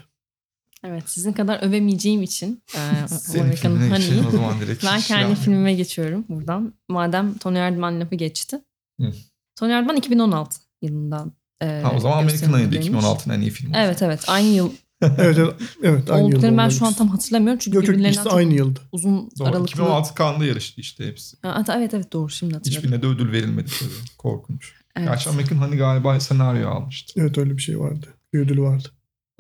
Evet 0.85 1.03
sizin 1.07 1.33
kadar 1.33 1.63
övemeyeceğim 1.63 2.23
için 2.23 2.63
e, 2.75 2.79
Honey'i 3.39 3.91
geçelim 3.91 4.27
o 4.27 4.31
zaman 4.31 4.61
direkt. 4.61 4.85
ben 4.87 4.99
Hiç 4.99 5.07
kendi 5.07 5.37
şey 5.37 5.45
filmime 5.45 5.75
geçiyorum 5.75 6.25
buradan. 6.29 6.75
Madem 6.89 7.39
Tony 7.39 7.59
Erdmann 7.59 8.01
lafı 8.01 8.15
geçti. 8.15 8.61
Hı. 9.01 9.13
Tony 9.57 9.73
Erdmann 9.73 9.97
2016 9.97 10.61
yılından 10.83 11.33
e, 11.63 11.81
Ha, 11.85 11.93
o 11.97 12.01
zaman 12.01 12.19
American 12.19 12.71
gösterilmiş. 12.71 13.05
2016'nın 13.05 13.35
en 13.35 13.41
iyi 13.41 13.51
filmi. 13.51 13.73
Evet 13.77 14.03
evet 14.03 14.25
aynı 14.29 14.49
yıl 14.49 14.73
Evet 15.03 15.39
evet, 15.39 15.55
evet 15.83 16.11
aynı 16.11 16.23
yılda 16.23 16.37
olduklarını 16.37 16.59
ben 16.59 16.69
şu 16.69 16.87
an 16.87 16.93
tam 16.93 17.09
hatırlamıyorum 17.09 17.59
çünkü 17.59 17.77
Yok 17.77 17.85
yok 17.85 17.95
birbirlerinden 17.95 18.13
ikisi 18.13 18.29
çok 18.29 18.39
aynı 18.39 18.55
yılda. 18.55 18.81
uzun 18.93 19.31
Doğru. 19.39 19.49
aralıklı. 19.49 19.71
2016 19.71 20.15
Cannes'da 20.19 20.45
yarıştı 20.45 20.81
işte 20.81 21.07
hepsi. 21.07 21.37
Ha, 21.43 21.65
evet 21.77 21.95
evet 21.95 22.13
doğru 22.13 22.31
şimdi 22.31 22.55
hatırladım. 22.55 22.79
Hiçbirine 22.79 23.03
de 23.03 23.07
ödül 23.07 23.33
verilmedi 23.33 23.71
tabii. 23.81 23.91
Korkunç. 24.19 24.73
Evet. 24.97 25.09
Gerçi 25.09 25.31
American 25.31 25.57
Honey 25.57 25.79
galiba 25.79 26.21
senaryo 26.21 26.69
almıştı. 26.71 27.13
Evet 27.17 27.39
öyle 27.39 27.57
bir 27.57 27.63
şey 27.63 27.81
vardı. 27.81 28.07
Bir 28.33 28.39
ödülü 28.39 28.63
vardı. 28.63 28.89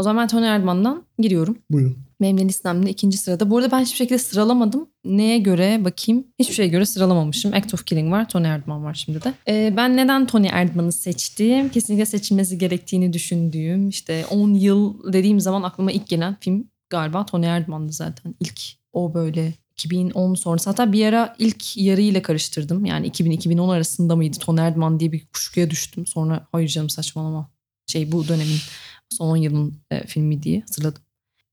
O 0.01 0.03
zaman 0.03 0.23
ben 0.23 0.29
Tony 0.29 0.47
Erdmann'dan 0.47 1.03
giriyorum. 1.19 1.59
Buyurun. 1.71 1.97
Benim 2.21 2.39
de 2.39 2.45
listemde 2.45 2.91
ikinci 2.91 3.19
sırada. 3.19 3.51
Bu 3.51 3.59
arada 3.59 3.71
ben 3.73 3.81
hiçbir 3.81 3.97
şekilde 3.97 4.19
sıralamadım. 4.19 4.89
Neye 5.05 5.39
göre 5.39 5.85
bakayım? 5.85 6.27
Hiçbir 6.39 6.55
şeye 6.55 6.69
göre 6.69 6.87
sıralamamışım. 6.87 7.55
Act 7.55 7.75
of 7.75 7.85
Killing 7.85 8.13
var. 8.13 8.29
Tony 8.29 8.47
Erdmann 8.47 8.85
var 8.85 8.95
şimdi 8.95 9.23
de. 9.23 9.35
Ee, 9.49 9.75
ben 9.77 9.97
neden 9.97 10.27
Tony 10.27 10.49
Erdmann'ı 10.53 10.93
seçtim? 10.93 11.69
Kesinlikle 11.69 12.07
seçilmesi 12.07 12.59
gerektiğini 12.59 13.13
düşündüğüm. 13.13 13.89
işte 13.89 14.27
10 14.31 14.55
yıl 14.55 15.13
dediğim 15.13 15.41
zaman 15.41 15.63
aklıma 15.63 15.93
ilk 15.93 16.09
gelen 16.09 16.37
film 16.41 16.65
galiba 16.91 17.27
Tony 17.27 17.47
Erdmann'dı 17.47 17.93
zaten. 17.93 18.35
İlk 18.41 18.61
o 18.93 19.15
böyle 19.15 19.53
2010 19.73 20.35
sonrası. 20.35 20.71
Hatta 20.71 20.93
bir 20.93 21.07
ara 21.07 21.37
ilk 21.39 21.77
yarıyla 21.77 22.23
karıştırdım. 22.23 22.85
Yani 22.85 23.09
2000-2010 23.09 23.73
arasında 23.73 24.17
mıydı 24.17 24.39
Tony 24.39 24.61
Erdmann 24.61 25.01
diye 25.01 25.13
bir 25.13 25.27
kuşkuya 25.27 25.71
düştüm. 25.71 26.07
Sonra 26.07 26.47
hayır 26.53 26.69
canım 26.69 26.91
saçmalama. 26.91 27.51
Şey 27.87 28.13
bu 28.13 28.29
dönemin 28.29 28.59
son 29.11 29.29
10 29.29 29.37
yılın 29.37 29.75
e, 29.91 30.07
filmi 30.07 30.43
diye 30.43 30.61
hatırladım. 30.61 31.03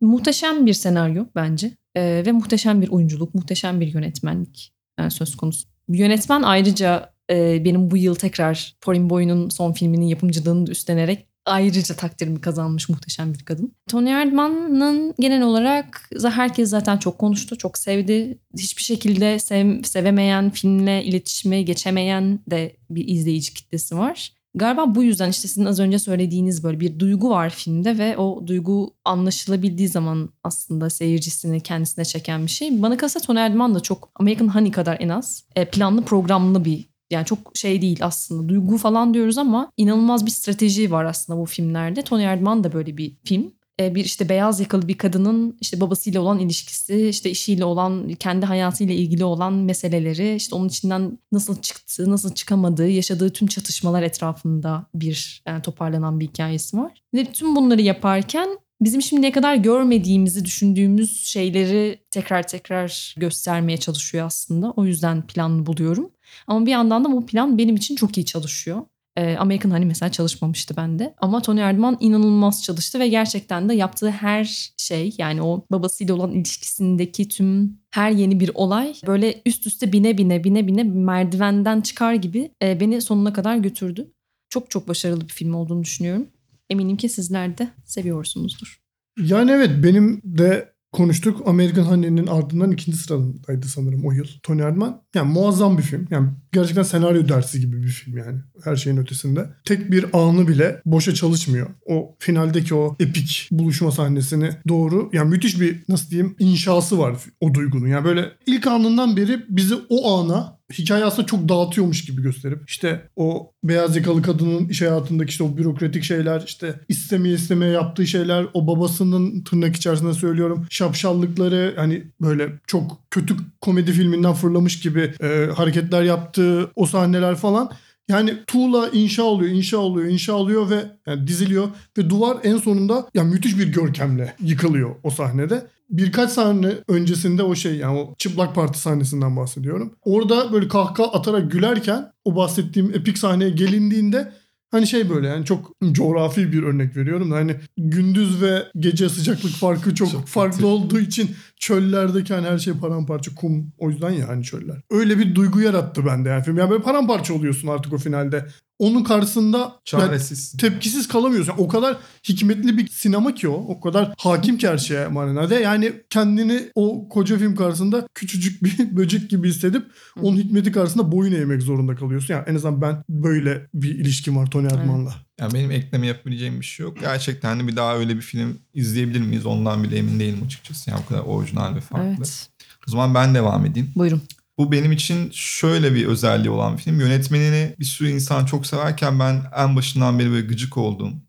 Muhteşem 0.01 0.65
bir 0.65 0.73
senaryo 0.73 1.25
bence 1.35 1.71
E, 1.97 2.23
ve 2.25 2.31
muhteşem 2.31 2.81
bir 2.81 2.89
oyunculuk, 2.89 3.35
muhteşem 3.35 3.81
bir 3.81 3.93
yönetmenlik 3.93 4.73
yani 4.99 5.11
söz 5.11 5.37
konusu. 5.37 5.67
Yönetmen 5.89 6.41
ayrıca 6.41 7.13
e, 7.29 7.65
benim 7.65 7.91
bu 7.91 7.97
yıl 7.97 8.15
tekrar 8.15 8.75
Porin 8.81 9.09
Boy'un 9.09 9.49
son 9.49 9.71
filminin 9.71 10.05
yapımcılığını 10.05 10.69
üstlenerek 10.69 11.27
ayrıca 11.45 11.95
takdirimi 11.95 12.41
kazanmış 12.41 12.89
muhteşem 12.89 13.33
bir 13.33 13.39
kadın. 13.39 13.75
Tony 13.87 14.11
Erdmann'ın 14.11 15.13
genel 15.19 15.41
olarak 15.41 16.09
herkes 16.23 16.69
zaten 16.69 16.97
çok 16.97 17.17
konuştu, 17.17 17.57
çok 17.57 17.77
sevdi. 17.77 18.37
Hiçbir 18.57 18.83
şekilde 18.83 19.39
sev, 19.39 19.83
sevemeyen, 19.83 20.49
filmle 20.49 21.03
iletişime 21.03 21.61
geçemeyen 21.61 22.39
de 22.51 22.75
bir 22.89 23.07
izleyici 23.07 23.53
kitlesi 23.53 23.97
var. 23.97 24.36
Galiba 24.57 24.95
bu 24.95 25.03
yüzden 25.03 25.29
işte 25.29 25.47
sizin 25.47 25.65
az 25.65 25.79
önce 25.79 25.99
söylediğiniz 25.99 26.63
böyle 26.63 26.79
bir 26.79 26.99
duygu 26.99 27.29
var 27.29 27.49
filmde 27.49 27.97
ve 27.97 28.17
o 28.17 28.47
duygu 28.47 28.93
anlaşılabildiği 29.05 29.87
zaman 29.87 30.29
aslında 30.43 30.89
seyircisini 30.89 31.61
kendisine 31.61 32.05
çeken 32.05 32.45
bir 32.45 32.51
şey. 32.51 32.81
Bana 32.81 32.97
kalırsa 32.97 33.19
Tony 33.19 33.39
Erdmann 33.39 33.75
da 33.75 33.79
çok 33.79 34.09
American 34.15 34.47
Honey 34.47 34.71
kadar 34.71 34.97
en 34.99 35.09
az 35.09 35.43
e, 35.55 35.65
planlı 35.65 36.01
programlı 36.01 36.65
bir 36.65 36.85
yani 37.11 37.25
çok 37.25 37.39
şey 37.55 37.81
değil 37.81 37.99
aslında 38.01 38.49
duygu 38.49 38.77
falan 38.77 39.13
diyoruz 39.13 39.37
ama 39.37 39.71
inanılmaz 39.77 40.25
bir 40.25 40.31
strateji 40.31 40.91
var 40.91 41.05
aslında 41.05 41.39
bu 41.39 41.45
filmlerde. 41.45 42.01
Tony 42.01 42.23
Erdmann 42.23 42.63
da 42.63 42.73
böyle 42.73 42.97
bir 42.97 43.13
film. 43.25 43.51
E, 43.79 43.95
bir 43.95 44.05
işte 44.05 44.29
beyaz 44.29 44.59
yakalı 44.59 44.87
bir 44.87 44.97
kadının 44.97 45.57
işte 45.61 45.81
babasıyla 45.81 46.21
olan 46.21 46.39
ilişkisi, 46.39 47.07
işte 47.07 47.29
işiyle 47.29 47.65
olan, 47.65 48.09
kendi 48.09 48.45
hayatıyla 48.45 48.93
ilgili 48.93 49.23
olan 49.23 49.53
meseleleri, 49.53 50.35
işte 50.35 50.55
onun 50.55 50.67
içinden 50.67 51.19
nasıl 51.31 51.61
çıktığı, 51.61 52.11
nasıl 52.11 52.33
çıkamadığı, 52.33 52.87
yaşadığı 52.89 53.29
tüm 53.33 53.47
çatışmalar 53.47 54.03
etrafında 54.03 54.85
bir 54.95 55.43
yani 55.47 55.61
toparlanan 55.61 56.19
bir 56.19 56.27
hikayesi 56.27 56.77
var. 56.77 57.03
Ve 57.13 57.25
tüm 57.25 57.55
bunları 57.55 57.81
yaparken 57.81 58.49
bizim 58.81 59.01
şimdiye 59.01 59.31
kadar 59.31 59.55
görmediğimizi 59.55 60.45
düşündüğümüz 60.45 61.25
şeyleri 61.25 61.99
tekrar 62.11 62.47
tekrar 62.47 63.15
göstermeye 63.17 63.77
çalışıyor 63.77 64.25
aslında. 64.25 64.71
O 64.71 64.85
yüzden 64.85 65.27
planlı 65.27 65.65
buluyorum. 65.65 66.11
Ama 66.47 66.65
bir 66.65 66.71
yandan 66.71 67.05
da 67.05 67.11
bu 67.11 67.25
plan 67.25 67.57
benim 67.57 67.75
için 67.75 67.95
çok 67.95 68.17
iyi 68.17 68.25
çalışıyor. 68.25 68.81
Ee, 69.17 69.35
American 69.37 69.71
Honey 69.71 69.85
mesela 69.85 70.11
çalışmamıştı 70.11 70.77
bende. 70.77 71.13
Ama 71.17 71.41
Tony 71.41 71.61
Erdmann 71.61 71.97
inanılmaz 71.99 72.63
çalıştı 72.63 72.99
ve 72.99 73.07
gerçekten 73.07 73.69
de 73.69 73.73
yaptığı 73.73 74.09
her 74.09 74.73
şey 74.77 75.15
yani 75.17 75.41
o 75.41 75.65
babasıyla 75.71 76.15
olan 76.15 76.31
ilişkisindeki 76.31 77.29
tüm 77.29 77.79
her 77.91 78.11
yeni 78.11 78.39
bir 78.39 78.51
olay 78.53 78.93
böyle 79.07 79.41
üst 79.45 79.67
üste 79.67 79.91
bine 79.91 80.17
bine 80.17 80.43
bine 80.43 80.67
bine 80.67 80.83
merdivenden 80.83 81.81
çıkar 81.81 82.13
gibi 82.13 82.51
e, 82.63 82.79
beni 82.79 83.01
sonuna 83.01 83.33
kadar 83.33 83.57
götürdü. 83.57 84.11
Çok 84.49 84.71
çok 84.71 84.87
başarılı 84.87 85.21
bir 85.21 85.33
film 85.33 85.53
olduğunu 85.53 85.83
düşünüyorum. 85.83 86.27
Eminim 86.69 86.97
ki 86.97 87.09
sizler 87.09 87.57
de 87.57 87.67
seviyorsunuzdur. 87.85 88.81
Yani 89.19 89.51
evet 89.51 89.71
benim 89.83 90.21
de 90.23 90.73
konuştuk. 90.91 91.47
American 91.47 91.83
Honey'nin 91.83 92.27
ardından 92.27 92.71
ikinci 92.71 92.97
sıradaydı 92.97 93.67
sanırım 93.67 94.05
o 94.05 94.11
yıl. 94.11 94.27
Tony 94.43 94.61
Erdmann. 94.61 95.01
Yani 95.17 95.33
muazzam 95.33 95.77
bir 95.77 95.83
film. 95.83 96.07
Yani 96.11 96.29
gerçekten 96.51 96.83
senaryo 96.83 97.29
dersi 97.29 97.61
gibi 97.61 97.83
bir 97.83 97.87
film 97.87 98.17
yani. 98.17 98.39
Her 98.63 98.75
şeyin 98.75 98.97
ötesinde. 98.97 99.49
Tek 99.65 99.91
bir 99.91 100.05
anı 100.13 100.47
bile 100.47 100.81
boşa 100.85 101.13
çalışmıyor. 101.13 101.67
O 101.85 102.15
finaldeki 102.19 102.75
o 102.75 102.95
epik 102.99 103.49
buluşma 103.51 103.91
sahnesini 103.91 104.49
doğru. 104.67 105.09
Yani 105.13 105.29
müthiş 105.29 105.61
bir 105.61 105.83
nasıl 105.89 106.09
diyeyim 106.09 106.35
inşası 106.39 106.99
var 106.99 107.15
o 107.41 107.53
duygunun. 107.53 107.87
Yani 107.87 108.05
böyle 108.05 108.31
ilk 108.45 108.67
anından 108.67 109.17
beri 109.17 109.45
bizi 109.49 109.75
o 109.89 110.17
ana 110.17 110.57
hikaye 110.73 111.05
aslında 111.05 111.25
çok 111.25 111.49
dağıtıyormuş 111.49 112.05
gibi 112.05 112.21
gösterip 112.21 112.69
işte 112.69 113.09
o 113.15 113.51
beyaz 113.63 113.95
yakalı 113.95 114.21
kadının 114.21 114.69
iş 114.69 114.81
hayatındaki 114.81 115.29
işte 115.29 115.43
o 115.43 115.57
bürokratik 115.57 116.03
şeyler 116.03 116.43
işte 116.47 116.79
istemeye 116.89 117.35
istemeye 117.35 117.71
yaptığı 117.71 118.07
şeyler 118.07 118.45
o 118.53 118.67
babasının 118.67 119.43
tırnak 119.43 119.75
içerisinde 119.75 120.13
söylüyorum 120.13 120.65
şapşallıkları 120.69 121.73
hani 121.77 122.03
böyle 122.21 122.49
çok 122.67 123.06
kötü 123.19 123.35
komedi 123.61 123.91
filminden 123.91 124.33
fırlamış 124.33 124.79
gibi 124.79 125.13
e, 125.21 125.47
hareketler 125.55 126.03
yaptığı 126.03 126.71
o 126.75 126.85
sahneler 126.85 127.35
falan 127.35 127.71
yani 128.09 128.33
tuğla 128.47 128.89
inşa 128.89 129.23
oluyor, 129.23 129.51
inşa 129.51 129.77
oluyor, 129.77 130.09
inşa 130.09 130.33
oluyor 130.33 130.69
ve 130.69 130.85
yani 131.07 131.27
diziliyor 131.27 131.67
ve 131.97 132.09
duvar 132.09 132.37
en 132.43 132.57
sonunda 132.57 133.07
yani 133.13 133.33
müthiş 133.33 133.59
bir 133.59 133.67
görkemle 133.73 134.35
yıkılıyor 134.39 134.95
o 135.03 135.09
sahnede. 135.09 135.67
Birkaç 135.89 136.31
sahne 136.31 136.71
öncesinde 136.87 137.43
o 137.43 137.55
şey 137.55 137.75
yani 137.75 137.99
o 137.99 138.15
çıplak 138.17 138.55
parti 138.55 138.79
sahnesinden 138.79 139.37
bahsediyorum. 139.37 139.93
Orada 140.01 140.53
böyle 140.53 140.67
kahkaha 140.67 141.11
atarak 141.11 141.51
gülerken 141.51 142.11
o 142.25 142.35
bahsettiğim 142.35 142.89
epik 142.95 143.17
sahneye 143.17 143.49
gelindiğinde 143.49 144.33
Hani 144.71 144.87
şey 144.87 145.09
böyle 145.09 145.27
yani 145.27 145.45
çok 145.45 145.71
coğrafi 145.91 146.51
bir 146.51 146.63
örnek 146.63 146.97
veriyorum 146.97 147.31
da 147.31 147.35
hani 147.35 147.55
gündüz 147.77 148.41
ve 148.41 148.63
gece 148.79 149.09
sıcaklık 149.09 149.51
farkı 149.51 149.95
çok, 149.95 150.11
Çok 150.11 150.27
farklı 150.27 150.55
kötü. 150.57 150.65
olduğu 150.65 150.99
için 150.99 151.29
çöllerdeki 151.59 152.33
hani 152.33 152.47
her 152.47 152.57
şey 152.57 152.73
paramparça 152.73 153.35
kum 153.35 153.73
o 153.77 153.89
yüzden 153.89 154.09
ya 154.09 154.27
hani 154.27 154.43
çöller. 154.43 154.77
Öyle 154.91 155.19
bir 155.19 155.35
duygu 155.35 155.61
yarattı 155.61 156.05
bende 156.05 156.29
yani 156.29 156.43
film. 156.43 156.57
Yani 156.57 156.69
böyle 156.69 156.83
paramparça 156.83 157.33
oluyorsun 157.33 157.67
artık 157.67 157.93
o 157.93 157.97
finalde. 157.97 158.45
Onun 158.79 159.03
karşısında 159.03 159.57
yani 159.57 159.71
Çaresiz. 159.85 160.51
tepkisiz 160.57 161.07
kalamıyorsun. 161.07 161.51
Yani 161.51 161.61
o 161.61 161.67
kadar 161.67 161.97
hikmetli 162.29 162.77
bir 162.77 162.87
sinema 162.87 163.35
ki 163.35 163.49
o. 163.49 163.53
O 163.53 163.79
kadar 163.79 164.13
hakim 164.17 164.57
ki 164.57 164.67
her 164.67 164.77
şeye 164.77 165.07
manada. 165.07 165.59
Yani 165.59 165.93
kendini 166.09 166.71
o 166.75 167.09
koca 167.09 167.37
film 167.37 167.55
karşısında 167.55 168.07
küçücük 168.13 168.63
bir 168.63 168.77
böcek 168.97 169.29
gibi 169.29 169.49
hissedip 169.49 169.85
onun 170.21 170.37
hikmeti 170.37 170.71
karşısında 170.71 171.11
boyun 171.11 171.31
eğmek 171.31 171.61
zorunda 171.61 171.95
kalıyorsun. 171.95 172.33
Yani 172.33 172.43
en 172.47 172.55
azından 172.55 172.81
ben 172.81 173.03
böyle 173.09 173.67
bir 173.73 173.95
ilişkim 173.95 174.37
var 174.37 174.49
Tony 174.51 174.65
Erdmann'la. 174.67 175.15
Yani 175.39 175.53
benim 175.53 175.71
ekleme 175.71 176.07
yapabileceğim 176.07 176.59
bir 176.59 176.65
şey 176.65 176.83
yok. 176.83 176.99
Gerçekten 176.99 177.49
hani 177.49 177.67
bir 177.67 177.75
daha 177.75 177.97
öyle 177.97 178.15
bir 178.15 178.21
film 178.21 178.57
izleyebilir 178.73 179.21
miyiz 179.21 179.45
ondan 179.45 179.83
bile 179.83 179.97
emin 179.97 180.19
değilim 180.19 180.43
açıkçası. 180.45 180.89
Yani 180.89 181.01
o 181.05 181.09
kadar 181.09 181.21
orijinal 181.21 181.75
ve 181.75 181.81
farklı. 181.81 182.15
Evet. 182.17 182.49
O 182.87 182.91
zaman 182.91 183.13
ben 183.13 183.35
devam 183.35 183.65
edeyim. 183.65 183.91
Buyurun. 183.95 184.21
Bu 184.57 184.71
benim 184.71 184.91
için 184.91 185.29
şöyle 185.33 185.95
bir 185.95 186.05
özelliği 186.05 186.49
olan 186.49 186.77
bir 186.77 186.81
film. 186.81 186.99
Yönetmenini 186.99 187.75
bir 187.79 187.85
sürü 187.85 188.09
insan 188.09 188.45
çok 188.45 188.67
severken 188.67 189.19
ben 189.19 189.43
en 189.57 189.75
başından 189.75 190.19
beri 190.19 190.31
böyle 190.31 190.47
gıcık 190.47 190.77
oldum. 190.77 191.21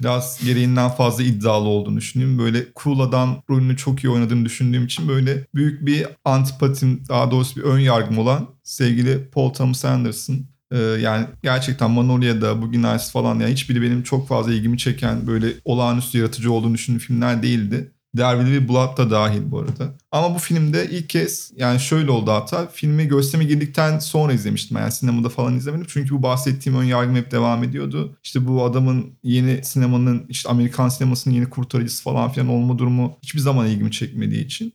Biraz 0.00 0.44
gereğinden 0.44 0.88
fazla 0.88 1.22
iddialı 1.22 1.68
olduğunu 1.68 1.96
düşündüğüm 1.96 2.38
böyle 2.38 2.66
cool 2.82 3.00
adam 3.00 3.42
rolünü 3.50 3.76
çok 3.76 4.04
iyi 4.04 4.10
oynadığını 4.10 4.44
düşündüğüm 4.44 4.84
için 4.84 5.08
böyle 5.08 5.46
büyük 5.54 5.86
bir 5.86 6.06
antipatim 6.24 7.02
daha 7.08 7.30
doğrusu 7.30 7.56
bir 7.56 7.62
ön 7.62 7.78
yargım 7.78 8.18
olan 8.18 8.48
sevgili 8.62 9.30
Paul 9.30 9.52
Thomas 9.52 9.84
Anderson. 9.84 10.36
Ee, 10.72 10.78
yani 10.78 11.26
gerçekten 11.42 11.90
Magnolia'da, 11.90 12.62
Boogie 12.62 12.82
Nights 12.82 13.12
falan 13.12 13.40
yani 13.40 13.52
hiçbiri 13.52 13.82
benim 13.82 14.02
çok 14.02 14.28
fazla 14.28 14.52
ilgimi 14.52 14.78
çeken 14.78 15.26
böyle 15.26 15.46
olağanüstü 15.64 16.18
yaratıcı 16.18 16.52
olduğunu 16.52 16.74
düşündüğüm 16.74 17.00
filmler 17.00 17.42
değildi. 17.42 17.92
Dervili 18.16 18.52
ve 18.52 18.68
Blood 18.68 18.98
da 18.98 19.10
dahil 19.10 19.50
bu 19.50 19.58
arada. 19.58 19.94
Ama 20.12 20.34
bu 20.34 20.38
filmde 20.38 20.88
ilk 20.90 21.08
kez 21.08 21.52
yani 21.56 21.80
şöyle 21.80 22.10
oldu 22.10 22.30
hatta 22.30 22.66
filmi 22.66 23.08
gösterime 23.08 23.44
girdikten 23.44 23.98
sonra 23.98 24.32
izlemiştim. 24.32 24.76
Yani 24.76 24.92
sinemada 24.92 25.28
falan 25.28 25.56
izlemedim. 25.56 25.86
Çünkü 25.88 26.10
bu 26.10 26.22
bahsettiğim 26.22 26.78
ön 26.78 26.84
yargım 26.84 27.16
hep 27.16 27.30
devam 27.30 27.64
ediyordu. 27.64 28.16
İşte 28.24 28.46
bu 28.48 28.64
adamın 28.64 29.18
yeni 29.22 29.64
sinemanın 29.64 30.26
işte 30.28 30.48
Amerikan 30.48 30.88
sinemasının 30.88 31.34
yeni 31.34 31.50
kurtarıcısı 31.50 32.02
falan 32.02 32.32
filan 32.32 32.48
olma 32.48 32.78
durumu 32.78 33.18
hiçbir 33.22 33.40
zaman 33.40 33.66
ilgimi 33.66 33.92
çekmediği 33.92 34.44
için. 34.44 34.72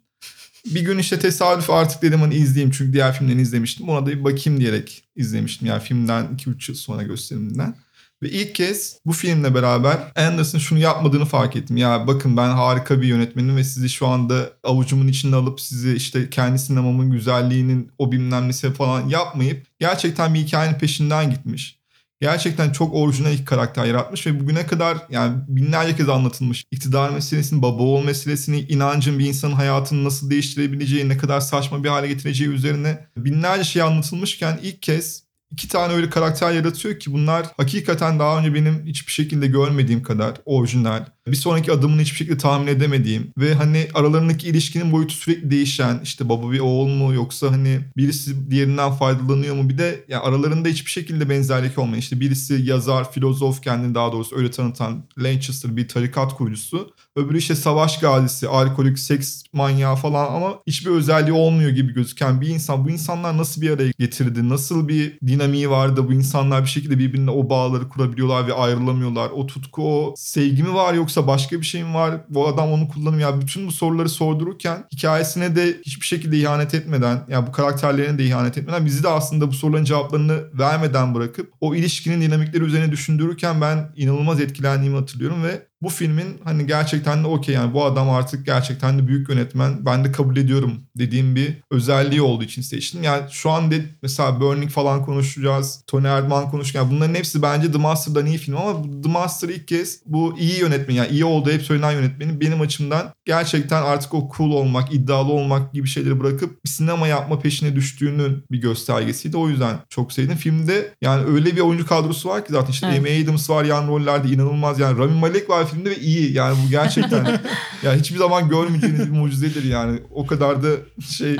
Bir 0.66 0.82
gün 0.82 0.98
işte 0.98 1.20
tesadüf 1.20 1.70
artık 1.70 2.02
dedim 2.02 2.22
hani 2.22 2.36
izleyeyim 2.36 2.72
çünkü 2.72 2.94
diğer 2.94 3.14
filmlerini 3.14 3.42
izlemiştim. 3.42 3.90
Ona 3.90 4.06
da 4.06 4.10
bir 4.10 4.24
bakayım 4.24 4.60
diyerek 4.60 5.04
izlemiştim. 5.16 5.68
Yani 5.68 5.84
filmden 5.84 6.26
2-3 6.38 6.72
yıl 6.72 6.76
sonra 6.76 7.04
gösterimden. 7.04 7.76
Ve 8.24 8.30
ilk 8.30 8.56
kez 8.56 9.00
bu 9.06 9.14
filmle 9.14 9.56
beraber 9.56 9.98
Anderson 10.16 10.60
şunu 10.60 10.80
yapmadığını 10.80 11.26
fark 11.26 11.56
ettim. 11.56 11.78
Ya 11.78 12.08
bakın 12.08 12.38
ben 12.38 12.50
harika 12.50 13.02
bir 13.02 13.08
yönetmenim 13.08 13.58
ve 13.58 13.64
sizi 13.64 13.90
şu 13.90 14.08
anda 14.08 14.50
avucumun 14.64 15.08
içinde 15.08 15.36
alıp 15.36 15.62
sizi 15.62 15.96
işte 15.96 16.30
kendi 16.30 16.60
sinemamın 16.60 17.12
güzelliğinin 17.12 17.92
o 17.98 18.12
bilmem 18.12 18.48
nesi 18.48 18.74
falan 18.74 19.10
yapmayıp 19.10 19.68
gerçekten 19.80 20.34
bir 20.34 20.40
hikayenin 20.40 20.80
peşinden 20.80 21.30
gitmiş. 21.30 21.82
Gerçekten 22.22 22.72
çok 22.72 22.94
orijinal 22.94 23.34
iki 23.34 23.46
karakter 23.46 23.86
yaratmış 23.86 24.28
ve 24.28 24.40
bugüne 24.40 24.68
kadar 24.68 24.98
yani 25.10 25.38
binlerce 25.48 25.96
kez 25.96 26.10
anlatılmış. 26.10 26.66
İktidar 26.72 27.10
meselesini, 27.10 27.62
baba 27.62 27.84
oğul 27.84 28.04
meselesini, 28.04 28.60
inancın 28.60 29.20
bir 29.20 29.26
insanın 29.26 29.54
hayatını 29.54 30.04
nasıl 30.04 30.30
değiştirebileceği, 30.30 31.10
ne 31.10 31.18
kadar 31.18 31.40
saçma 31.40 31.84
bir 31.84 31.90
hale 31.90 32.08
getireceği 32.08 32.50
üzerine 32.50 33.08
binlerce 33.18 33.64
şey 33.64 33.82
anlatılmışken 33.82 34.60
ilk 34.64 34.82
kez 34.82 35.24
iki 35.52 35.68
tane 35.68 35.94
öyle 35.94 36.10
karakter 36.10 36.52
yaratıyor 36.52 37.00
ki 37.00 37.14
bunlar 37.14 37.46
hakikaten 37.58 38.20
daha 38.20 38.40
önce 38.40 38.54
benim 38.54 38.86
hiçbir 38.86 39.12
şekilde 39.12 39.48
görmediğim 39.48 40.04
kadar 40.04 40.34
orijinal. 40.46 41.06
Bir 41.28 41.36
sonraki 41.36 41.72
adımını 41.72 42.02
hiçbir 42.02 42.18
şekilde 42.18 42.38
tahmin 42.38 42.68
edemediğim 42.68 43.34
ve 43.38 43.54
hani 43.54 43.88
aralarındaki 43.94 44.48
ilişkinin 44.48 44.92
boyutu 44.92 45.14
sürekli 45.14 45.52
değişen 45.52 46.00
işte 46.04 46.30
baba 46.30 46.52
bir 46.52 46.60
oğul 46.60 46.88
mu 46.88 47.14
yoksa 47.14 47.52
hani 47.52 47.80
birisi 47.98 48.52
diğerinden 48.52 48.92
faydalanıyor 48.92 49.56
mu 49.56 49.70
bir 49.70 49.78
de 49.78 50.06
yani 50.08 50.22
aralarında 50.22 50.70
hiçbir 50.70 50.92
şekilde 50.92 51.30
benzerlik 51.30 51.78
olmayan 51.78 52.00
işte 52.00 52.20
birisi 52.20 52.62
yazar, 52.64 53.12
filozof 53.12 53.62
kendini 53.62 53.96
daha 53.96 54.12
doğrusu 54.12 54.36
öyle 54.36 54.52
tanıtan 54.52 55.04
Lancaster 55.18 55.78
bir 55.78 55.88
tarikat 55.88 56.38
kurucusu. 56.38 56.94
Öbürü 57.16 57.38
işte 57.38 57.56
savaş 57.56 58.00
gazisi, 58.00 58.48
alkolik, 58.48 59.00
seks 59.00 59.44
manyağı 59.54 59.96
falan 59.96 60.34
ama 60.34 60.60
hiçbir 60.68 60.92
özelliği 60.92 61.34
olmuyor 61.34 61.70
gibi 61.70 61.94
gözüken 61.94 62.42
bir 62.42 62.48
insan. 62.48 62.86
Bu 62.86 62.90
insanlar 62.90 63.38
nasıl 63.38 63.62
bir 63.62 63.70
araya 63.70 63.92
getirdi? 64.00 64.50
Nasıl 64.50 64.88
bir 64.88 65.20
dinamiği 65.28 65.70
vardı? 65.70 66.08
Bu 66.08 66.14
insanlar 66.14 66.64
bir 66.64 66.70
şekilde 66.70 67.00
birbirine 67.00 67.32
o 67.32 67.50
bağları 67.50 67.90
kurabiliyorlar 67.90 68.48
ve 68.48 68.54
ayrılamıyorlar. 68.54 69.30
O 69.30 69.48
tutku, 69.48 69.84
o 69.84 70.14
sevgi 70.18 70.64
mi 70.64 70.74
var 70.74 70.94
yoksa 70.94 71.28
başka 71.28 71.60
bir 71.62 71.66
şey 71.66 71.84
mi 71.84 71.94
var? 71.94 72.22
Bu 72.30 72.48
adam 72.48 72.72
onu 72.72 72.88
kullanıyor. 72.88 73.22
Ya 73.22 73.42
bütün 73.42 73.68
bu 73.68 73.72
soruları 73.72 74.10
sordururken 74.10 74.84
hikayesine 74.94 75.56
de 75.56 75.78
hiçbir 75.86 76.06
şekilde 76.06 76.38
ihanet 76.38 76.74
etmeden, 76.74 77.26
yani 77.30 77.48
bu 77.48 77.52
karakterlerine 77.52 78.18
de 78.18 78.26
ihanet 78.26 78.58
etmeden 78.58 78.86
bizi 78.86 79.04
de 79.04 79.10
aslında 79.10 79.48
bu 79.48 79.54
soruların 79.54 79.84
cevaplarını 79.84 80.44
vermeden 80.54 81.16
bırakıp 81.16 81.54
o 81.62 81.76
ilişkinin 81.76 82.22
dinamikleri 82.22 82.64
üzerine 82.64 82.92
düşündürürken 82.92 83.62
ben 83.62 83.94
inanılmaz 83.96 84.42
etkilendiğimi 84.42 84.98
hatırlıyorum 84.98 85.44
ve 85.44 85.71
bu 85.82 85.90
filmin 85.90 86.42
hani 86.44 86.68
gerçekten 86.68 87.24
de 87.24 87.28
okey 87.28 87.56
yani 87.56 87.74
bu 87.74 87.86
adam 87.86 88.10
artık 88.10 88.46
gerçekten 88.46 89.00
de 89.00 89.08
büyük 89.08 89.30
yönetmen. 89.30 89.86
Ben 89.86 90.06
de 90.06 90.12
kabul 90.12 90.38
ediyorum 90.38 90.74
dediğim 90.98 91.36
bir 91.36 91.58
özelliği 91.72 92.22
olduğu 92.22 92.44
için 92.44 92.62
seçtim. 92.62 93.04
Yani 93.04 93.24
şu 93.32 93.52
an 93.52 93.72
de 93.72 93.86
mesela 94.02 94.42
Burning 94.42 94.72
falan 94.72 95.06
konuşacağız. 95.06 95.84
Tony 95.88 96.08
Erdman 96.08 96.52
konuşurken 96.52 96.92
bunların 96.92 97.16
hepsi 97.16 97.42
bence 97.42 97.72
The 97.72 97.78
Master'dan 97.78 98.26
iyi 98.26 98.38
film 98.38 98.58
ama 98.58 98.82
The 99.04 99.10
Master 99.10 99.50
ilk 99.50 99.68
kez 99.68 100.02
bu 100.06 100.36
iyi 100.40 100.60
yönetmen 100.60 100.96
yani 100.96 101.10
iyi 101.10 101.26
olduğu 101.26 101.52
hep 101.52 101.62
söylenen 101.62 101.92
yönetmenin 101.92 102.42
benim 102.42 102.62
açımdan 102.62 103.14
gerçekten 103.26 103.82
artık 103.84 104.14
o 104.14 104.30
cool 104.38 104.52
olmak, 104.52 104.94
iddialı 104.94 105.32
olmak 105.32 105.74
gibi 105.74 105.88
şeyleri 105.88 106.20
bırakıp 106.20 106.66
bir 106.66 106.70
sinema 106.70 107.08
yapma 107.08 107.40
peşine 107.40 107.76
düştüğünün 107.76 108.44
bir 108.52 108.62
göstergesiydi. 108.62 109.38
O 109.38 109.50
yüzden 109.50 109.78
çok 109.90 110.14
sevdim. 110.14 110.38
Filmde 110.38 110.94
yani 111.02 111.26
öyle 111.26 111.56
bir 111.56 111.62
oyuncu 111.62 111.88
kadrosu 111.88 112.30
var 112.30 112.46
ki 112.46 112.54
zaten 112.54 112.72
işte 112.72 112.88
Evet. 112.88 113.00
Amy 113.00 113.24
Adams 113.24 113.50
var 113.50 113.64
yan 113.64 113.88
rollerde 113.88 114.30
inanılmaz 114.30 114.80
yani 114.80 114.98
Rami 114.98 115.20
Malek 115.20 115.50
var 115.50 115.68
filmde 115.72 115.90
ve 115.90 116.00
iyi 116.00 116.34
yani 116.34 116.58
bu 116.66 116.70
gerçekten 116.70 117.26
ya 117.84 117.96
hiçbir 117.96 118.18
zaman 118.18 118.50
görmeyeceğiniz 118.50 119.06
bir 119.14 119.18
mucizedir 119.18 119.64
yani 119.64 120.00
o 120.10 120.28
kadar 120.28 120.64
da 120.64 120.70
şey 121.10 121.38